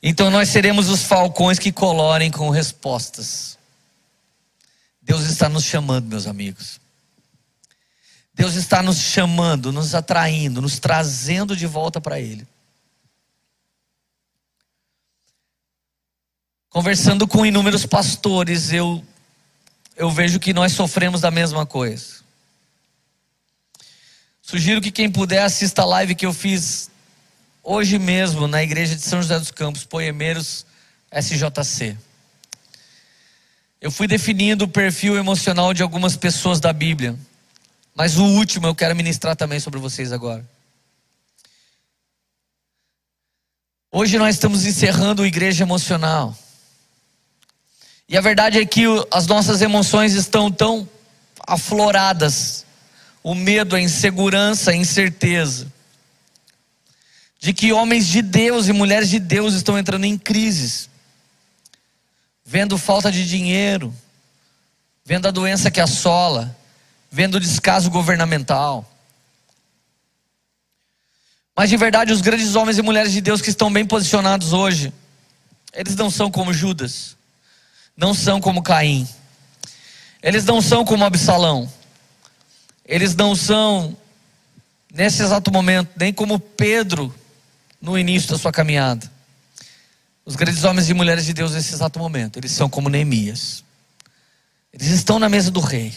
então 0.00 0.30
nós 0.30 0.50
seremos 0.50 0.88
os 0.88 1.02
falcões 1.02 1.58
que 1.58 1.72
colorem 1.72 2.30
com 2.30 2.48
respostas. 2.48 3.58
Deus 5.02 5.24
está 5.24 5.48
nos 5.48 5.64
chamando, 5.64 6.06
meus 6.06 6.28
amigos. 6.28 6.80
Deus 8.32 8.54
está 8.54 8.80
nos 8.84 8.98
chamando, 8.98 9.72
nos 9.72 9.96
atraindo, 9.96 10.62
nos 10.62 10.78
trazendo 10.78 11.56
de 11.56 11.66
volta 11.66 12.00
para 12.00 12.20
Ele. 12.20 12.46
Conversando 16.70 17.26
com 17.26 17.44
inúmeros 17.44 17.84
pastores, 17.84 18.72
eu, 18.72 19.04
eu 19.96 20.08
vejo 20.08 20.38
que 20.38 20.52
nós 20.52 20.72
sofremos 20.72 21.20
da 21.20 21.32
mesma 21.32 21.66
coisa. 21.66 22.23
Sugiro 24.46 24.82
que 24.82 24.92
quem 24.92 25.10
puder 25.10 25.42
assista 25.42 25.80
a 25.80 25.86
live 25.86 26.14
que 26.14 26.26
eu 26.26 26.32
fiz 26.34 26.90
hoje 27.62 27.98
mesmo 27.98 28.46
na 28.46 28.62
igreja 28.62 28.94
de 28.94 29.00
São 29.00 29.22
José 29.22 29.38
dos 29.38 29.50
Campos, 29.50 29.84
Poemeiros 29.84 30.66
SJC. 31.10 31.96
Eu 33.80 33.90
fui 33.90 34.06
definindo 34.06 34.66
o 34.66 34.68
perfil 34.68 35.16
emocional 35.16 35.72
de 35.72 35.82
algumas 35.82 36.14
pessoas 36.14 36.60
da 36.60 36.74
Bíblia. 36.74 37.18
Mas 37.94 38.18
o 38.18 38.24
último 38.24 38.66
eu 38.66 38.74
quero 38.74 38.94
ministrar 38.94 39.34
também 39.34 39.58
sobre 39.58 39.80
vocês 39.80 40.12
agora. 40.12 40.46
Hoje 43.90 44.18
nós 44.18 44.34
estamos 44.34 44.66
encerrando 44.66 45.22
a 45.22 45.26
igreja 45.26 45.64
emocional. 45.64 46.36
E 48.06 48.14
a 48.14 48.20
verdade 48.20 48.58
é 48.58 48.66
que 48.66 48.84
as 49.10 49.26
nossas 49.26 49.62
emoções 49.62 50.12
estão 50.12 50.52
tão 50.52 50.86
afloradas. 51.46 52.63
O 53.24 53.34
medo, 53.34 53.74
a 53.74 53.80
insegurança, 53.80 54.70
a 54.70 54.76
incerteza. 54.76 55.72
De 57.40 57.52
que 57.52 57.72
homens 57.72 58.06
de 58.06 58.22
Deus 58.22 58.68
e 58.68 58.72
mulheres 58.72 59.10
de 59.10 59.18
Deus 59.18 59.54
estão 59.54 59.76
entrando 59.76 60.04
em 60.04 60.16
crises 60.16 60.88
vendo 62.44 62.76
falta 62.76 63.10
de 63.10 63.26
dinheiro, 63.26 63.94
vendo 65.04 65.26
a 65.26 65.30
doença 65.30 65.70
que 65.70 65.80
assola, 65.80 66.54
vendo 67.10 67.36
o 67.36 67.40
descaso 67.40 67.90
governamental. 67.90 68.88
Mas 71.56 71.70
de 71.70 71.76
verdade, 71.76 72.12
os 72.12 72.20
grandes 72.20 72.54
homens 72.54 72.76
e 72.76 72.82
mulheres 72.82 73.12
de 73.12 73.20
Deus 73.20 73.40
que 73.40 73.48
estão 73.48 73.72
bem 73.72 73.86
posicionados 73.86 74.52
hoje, 74.52 74.92
eles 75.72 75.96
não 75.96 76.10
são 76.10 76.30
como 76.30 76.52
Judas, 76.52 77.16
não 77.96 78.12
são 78.12 78.40
como 78.40 78.62
Caim, 78.62 79.08
eles 80.22 80.44
não 80.44 80.60
são 80.60 80.84
como 80.84 81.04
Absalão, 81.04 81.72
eles 82.84 83.14
não 83.14 83.34
são, 83.34 83.96
nesse 84.92 85.22
exato 85.22 85.50
momento, 85.50 85.90
nem 85.96 86.12
como 86.12 86.38
Pedro 86.38 87.14
no 87.80 87.98
início 87.98 88.30
da 88.30 88.38
sua 88.38 88.52
caminhada. 88.52 89.10
Os 90.24 90.36
grandes 90.36 90.64
homens 90.64 90.88
e 90.88 90.94
mulheres 90.94 91.24
de 91.24 91.32
Deus 91.32 91.52
nesse 91.52 91.74
exato 91.74 91.98
momento, 91.98 92.38
eles 92.38 92.52
são 92.52 92.68
como 92.68 92.88
Neemias. 92.88 93.62
Eles 94.72 94.88
estão 94.88 95.18
na 95.18 95.28
mesa 95.28 95.50
do 95.50 95.60
rei, 95.60 95.94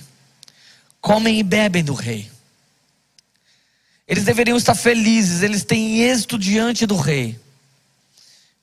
comem 1.02 1.40
e 1.40 1.44
bebem 1.44 1.84
do 1.84 1.94
rei. 1.94 2.30
Eles 4.08 4.24
deveriam 4.24 4.58
estar 4.58 4.76
felizes, 4.76 5.42
eles 5.42 5.64
têm 5.64 6.04
êxito 6.04 6.38
diante 6.38 6.86
do 6.86 6.96
rei, 6.96 7.38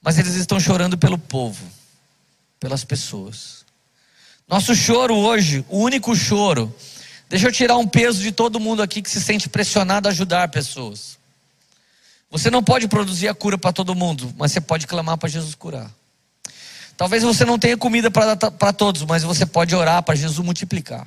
mas 0.01 0.19
eles 0.19 0.35
estão 0.35 0.59
chorando 0.61 0.97
pelo 0.97 1.19
povo, 1.19 1.67
pelas 2.61 2.85
pessoas. 2.85 3.65
Nosso 4.49 4.75
choro 4.75 5.15
hoje, 5.15 5.65
o 5.69 5.79
único 5.79 6.15
choro, 6.15 6.75
deixa 7.29 7.49
eu 7.49 7.53
tirar 7.53 7.77
um 7.77 7.87
peso 7.87 8.23
de 8.23 8.33
todo 8.33 8.61
mundo 8.61 8.83
aqui 8.83 9.03
que 9.03 9.11
se 9.11 9.21
sente 9.21 9.49
pressionado 9.49 10.09
a 10.09 10.11
ajudar 10.11 10.49
pessoas. 10.49 11.19
Você 12.31 12.51
não 12.51 12.63
pode 12.63 12.89
produzir 12.89 13.29
a 13.29 13.35
cura 13.35 13.57
para 13.57 13.73
todo 13.73 13.95
mundo, 13.95 14.35
mas 14.37 14.53
você 14.53 14.61
pode 14.61 14.87
clamar 14.87 15.17
para 15.17 15.29
Jesus 15.29 15.55
curar. 15.55 15.91
Talvez 16.97 17.23
você 17.23 17.45
não 17.45 17.59
tenha 17.59 17.77
comida 17.77 18.11
para 18.11 18.73
todos, 18.73 19.03
mas 19.03 19.23
você 19.23 19.45
pode 19.45 19.75
orar 19.75 20.03
para 20.03 20.15
Jesus 20.15 20.45
multiplicar. 20.45 21.07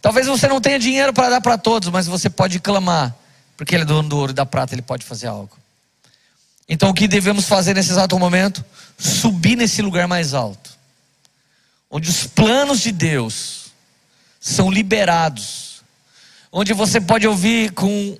Talvez 0.00 0.26
você 0.26 0.48
não 0.48 0.60
tenha 0.60 0.78
dinheiro 0.78 1.12
para 1.12 1.30
dar 1.30 1.40
para 1.40 1.56
todos, 1.56 1.88
mas 1.88 2.06
você 2.06 2.28
pode 2.28 2.58
clamar, 2.58 3.14
porque 3.56 3.74
Ele 3.74 3.84
é 3.84 3.86
dono 3.86 4.08
do 4.08 4.16
ouro 4.16 4.32
e 4.32 4.34
da 4.34 4.44
prata, 4.44 4.74
Ele 4.74 4.82
pode 4.82 5.04
fazer 5.04 5.28
algo. 5.28 5.56
Então 6.68 6.90
o 6.90 6.94
que 6.94 7.06
devemos 7.06 7.46
fazer 7.46 7.74
nesse 7.74 7.90
exato 7.90 8.18
momento? 8.18 8.64
Subir 8.98 9.56
nesse 9.56 9.82
lugar 9.82 10.08
mais 10.08 10.34
alto, 10.34 10.70
onde 11.90 12.08
os 12.08 12.26
planos 12.26 12.80
de 12.80 12.90
Deus 12.90 13.61
são 14.42 14.68
liberados, 14.68 15.84
onde 16.50 16.74
você 16.74 17.00
pode 17.00 17.28
ouvir 17.28 17.70
com 17.70 18.18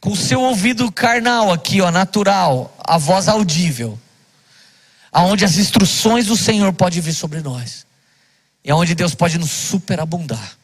com 0.00 0.10
o 0.10 0.16
seu 0.16 0.40
ouvido 0.40 0.90
carnal 0.90 1.52
aqui, 1.52 1.80
ó, 1.80 1.88
natural, 1.88 2.76
a 2.84 2.98
voz 2.98 3.28
audível, 3.28 3.96
aonde 5.12 5.44
as 5.44 5.56
instruções 5.58 6.26
do 6.26 6.36
Senhor 6.36 6.72
podem 6.72 7.00
vir 7.00 7.12
sobre 7.12 7.40
nós, 7.40 7.86
e 8.64 8.70
aonde 8.72 8.96
Deus 8.96 9.14
pode 9.14 9.38
nos 9.38 9.52
superabundar. 9.52 10.58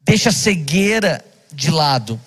Deixa 0.00 0.30
a 0.30 0.32
cegueira 0.32 1.22
de 1.52 1.70
lado, 1.70 2.18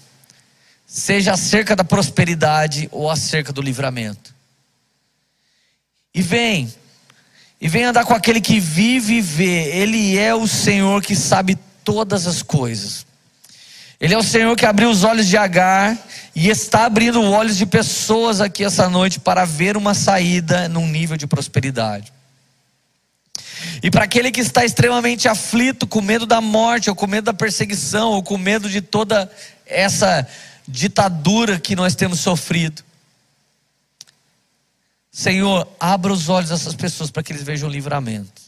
seja 0.85 1.33
acerca 1.33 1.75
da 1.75 1.83
prosperidade 1.83 2.87
ou 2.91 3.09
acerca 3.09 3.51
do 3.51 3.63
livramento. 3.63 4.35
E 6.13 6.21
vem, 6.21 6.71
e 7.61 7.67
vem 7.67 7.83
andar 7.83 8.05
com 8.05 8.13
aquele 8.13 8.39
que 8.39 8.59
vive 8.59 9.15
e 9.15 9.21
vê, 9.21 9.69
Ele 9.75 10.17
é 10.17 10.33
o 10.33 10.47
Senhor 10.47 11.01
que 11.01 11.15
sabe 11.15 11.57
todas 11.83 12.25
as 12.25 12.41
coisas. 12.41 13.05
Ele 13.99 14.13
é 14.13 14.17
o 14.17 14.23
Senhor 14.23 14.55
que 14.55 14.65
abriu 14.65 14.89
os 14.89 15.03
olhos 15.03 15.27
de 15.27 15.35
Agar 15.35 15.97
e 16.33 16.47
está 16.47 16.85
abrindo 16.85 17.19
os 17.19 17.27
olhos 17.27 17.57
de 17.57 17.65
pessoas 17.65 18.39
aqui 18.39 18.63
essa 18.63 18.87
noite 18.87 19.19
para 19.19 19.43
ver 19.43 19.75
uma 19.75 19.93
saída 19.93 20.69
num 20.69 20.87
nível 20.87 21.17
de 21.17 21.27
prosperidade. 21.27 22.13
E 23.83 23.91
para 23.91 24.05
aquele 24.05 24.31
que 24.31 24.39
está 24.39 24.63
extremamente 24.63 25.27
aflito, 25.27 25.85
com 25.85 26.01
medo 26.01 26.25
da 26.25 26.39
morte, 26.39 26.89
ou 26.89 26.95
com 26.95 27.07
medo 27.07 27.25
da 27.25 27.33
perseguição, 27.33 28.11
ou 28.11 28.23
com 28.23 28.37
medo 28.37 28.69
de 28.69 28.79
toda 28.79 29.29
essa 29.65 30.25
ditadura 30.65 31.59
que 31.59 31.75
nós 31.75 31.93
temos 31.93 32.21
sofrido. 32.21 32.81
Senhor, 35.19 35.67
abra 35.77 36.13
os 36.13 36.29
olhos 36.29 36.49
dessas 36.49 36.73
pessoas 36.73 37.11
para 37.11 37.21
que 37.21 37.33
eles 37.33 37.43
vejam 37.43 37.67
o 37.67 37.71
livramento. 37.71 38.41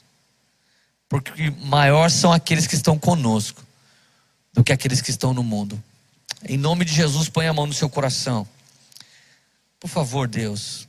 Porque 1.09 1.49
maior 1.65 2.09
são 2.09 2.31
aqueles 2.31 2.65
que 2.65 2.75
estão 2.75 2.97
conosco 2.97 3.61
do 4.53 4.63
que 4.63 4.71
aqueles 4.71 5.01
que 5.01 5.09
estão 5.11 5.33
no 5.33 5.43
mundo. 5.43 5.83
Em 6.47 6.57
nome 6.57 6.85
de 6.85 6.93
Jesus, 6.93 7.27
põe 7.27 7.45
a 7.45 7.51
mão 7.51 7.67
no 7.67 7.73
seu 7.73 7.89
coração. 7.89 8.47
Por 9.81 9.89
favor, 9.89 10.29
Deus, 10.29 10.87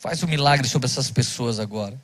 faz 0.00 0.24
um 0.24 0.26
milagre 0.26 0.68
sobre 0.68 0.86
essas 0.86 1.08
pessoas 1.08 1.60
agora. 1.60 1.96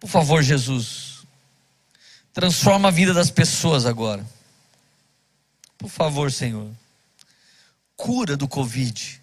Por 0.00 0.08
favor, 0.08 0.42
Jesus, 0.42 1.18
transforma 2.32 2.88
a 2.88 2.90
vida 2.90 3.12
das 3.12 3.30
pessoas 3.30 3.84
agora. 3.84 4.26
Por 5.76 5.90
favor, 5.90 6.32
Senhor, 6.32 6.70
cura 7.94 8.38
do 8.38 8.48
Covid, 8.48 9.20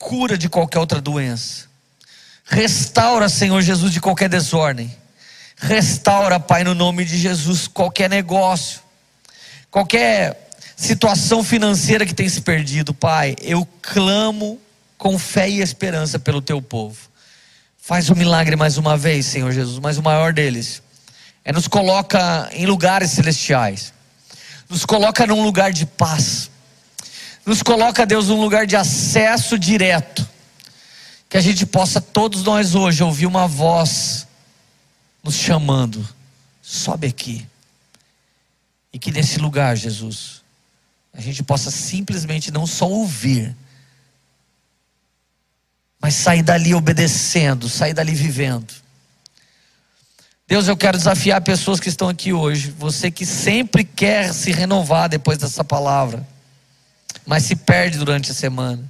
cura 0.00 0.38
de 0.38 0.48
qualquer 0.48 0.78
outra 0.78 0.98
doença, 0.98 1.66
restaura, 2.46 3.28
Senhor 3.28 3.60
Jesus, 3.60 3.92
de 3.92 4.00
qualquer 4.00 4.30
desordem, 4.30 4.90
restaura, 5.58 6.40
Pai, 6.40 6.64
no 6.64 6.74
nome 6.74 7.04
de 7.04 7.18
Jesus, 7.18 7.68
qualquer 7.68 8.08
negócio, 8.08 8.80
qualquer 9.70 10.50
situação 10.74 11.44
financeira 11.44 12.06
que 12.06 12.14
tem 12.14 12.30
se 12.30 12.40
perdido, 12.40 12.94
Pai, 12.94 13.36
eu 13.42 13.68
clamo 13.82 14.58
com 14.96 15.18
fé 15.18 15.48
e 15.50 15.60
esperança 15.60 16.18
pelo 16.18 16.40
teu 16.40 16.62
povo. 16.62 16.96
Faz 17.78 18.08
o 18.08 18.14
um 18.14 18.16
milagre 18.16 18.56
mais 18.56 18.78
uma 18.78 18.96
vez, 18.96 19.26
Senhor 19.26 19.52
Jesus, 19.52 19.78
mas 19.78 19.98
o 19.98 20.02
maior 20.02 20.32
deles 20.32 20.82
é 21.44 21.52
nos 21.52 21.68
coloca 21.68 22.48
em 22.52 22.64
lugares 22.64 23.10
celestiais. 23.10 23.92
Nos 24.68 24.86
coloca 24.86 25.26
num 25.26 25.42
lugar 25.42 25.72
de 25.72 25.84
paz. 25.84 26.49
Nos 27.44 27.62
coloca, 27.62 28.06
Deus, 28.06 28.28
num 28.28 28.40
lugar 28.40 28.66
de 28.66 28.76
acesso 28.76 29.58
direto. 29.58 30.28
Que 31.28 31.36
a 31.36 31.40
gente 31.40 31.64
possa 31.64 32.00
todos 32.00 32.42
nós 32.42 32.74
hoje 32.74 33.02
ouvir 33.02 33.26
uma 33.26 33.46
voz 33.46 34.26
nos 35.22 35.34
chamando. 35.34 36.06
Sobe 36.62 37.06
aqui. 37.06 37.46
E 38.92 38.98
que 38.98 39.12
nesse 39.12 39.38
lugar, 39.38 39.76
Jesus, 39.76 40.42
a 41.12 41.20
gente 41.20 41.42
possa 41.42 41.70
simplesmente 41.70 42.50
não 42.50 42.66
só 42.66 42.88
ouvir, 42.88 43.56
mas 46.00 46.14
sair 46.14 46.42
dali 46.42 46.74
obedecendo, 46.74 47.68
sair 47.68 47.92
dali 47.92 48.14
vivendo. 48.14 48.72
Deus, 50.48 50.66
eu 50.66 50.76
quero 50.76 50.98
desafiar 50.98 51.40
pessoas 51.42 51.78
que 51.78 51.88
estão 51.88 52.08
aqui 52.08 52.32
hoje, 52.32 52.72
você 52.72 53.08
que 53.08 53.24
sempre 53.24 53.84
quer 53.84 54.34
se 54.34 54.50
renovar 54.50 55.08
depois 55.08 55.38
dessa 55.38 55.62
palavra, 55.62 56.26
mas 57.30 57.44
se 57.44 57.54
perde 57.54 57.96
durante 57.96 58.32
a 58.32 58.34
semana. 58.34 58.82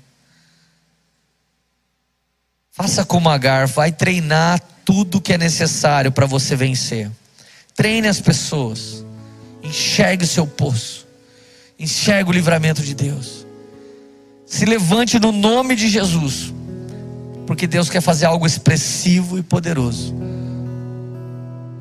Faça 2.70 3.04
como 3.04 3.28
Agar, 3.28 3.66
vai 3.66 3.92
treinar 3.92 4.58
tudo 4.82 5.20
que 5.20 5.34
é 5.34 5.36
necessário 5.36 6.10
para 6.10 6.24
você 6.24 6.56
vencer. 6.56 7.10
Treine 7.76 8.08
as 8.08 8.18
pessoas, 8.18 9.04
enxergue 9.62 10.24
o 10.24 10.26
seu 10.26 10.46
poço, 10.46 11.06
enxergue 11.78 12.30
o 12.30 12.32
livramento 12.32 12.80
de 12.80 12.94
Deus. 12.94 13.46
Se 14.46 14.64
levante 14.64 15.18
no 15.18 15.32
nome 15.32 15.76
de 15.76 15.90
Jesus 15.90 16.50
porque 17.46 17.66
Deus 17.66 17.90
quer 17.90 18.00
fazer 18.00 18.24
algo 18.24 18.46
expressivo 18.46 19.38
e 19.38 19.42
poderoso 19.42 20.14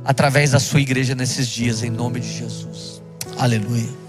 através 0.03 0.51
da 0.51 0.60
sua 0.60 0.82
igreja 0.82 1.16
nesses 1.16 1.47
dias, 1.47 1.84
em 1.84 1.89
nome 1.89 2.20
de 2.20 2.38
Jesus. 2.38 3.01
Aleluia. 3.38 4.09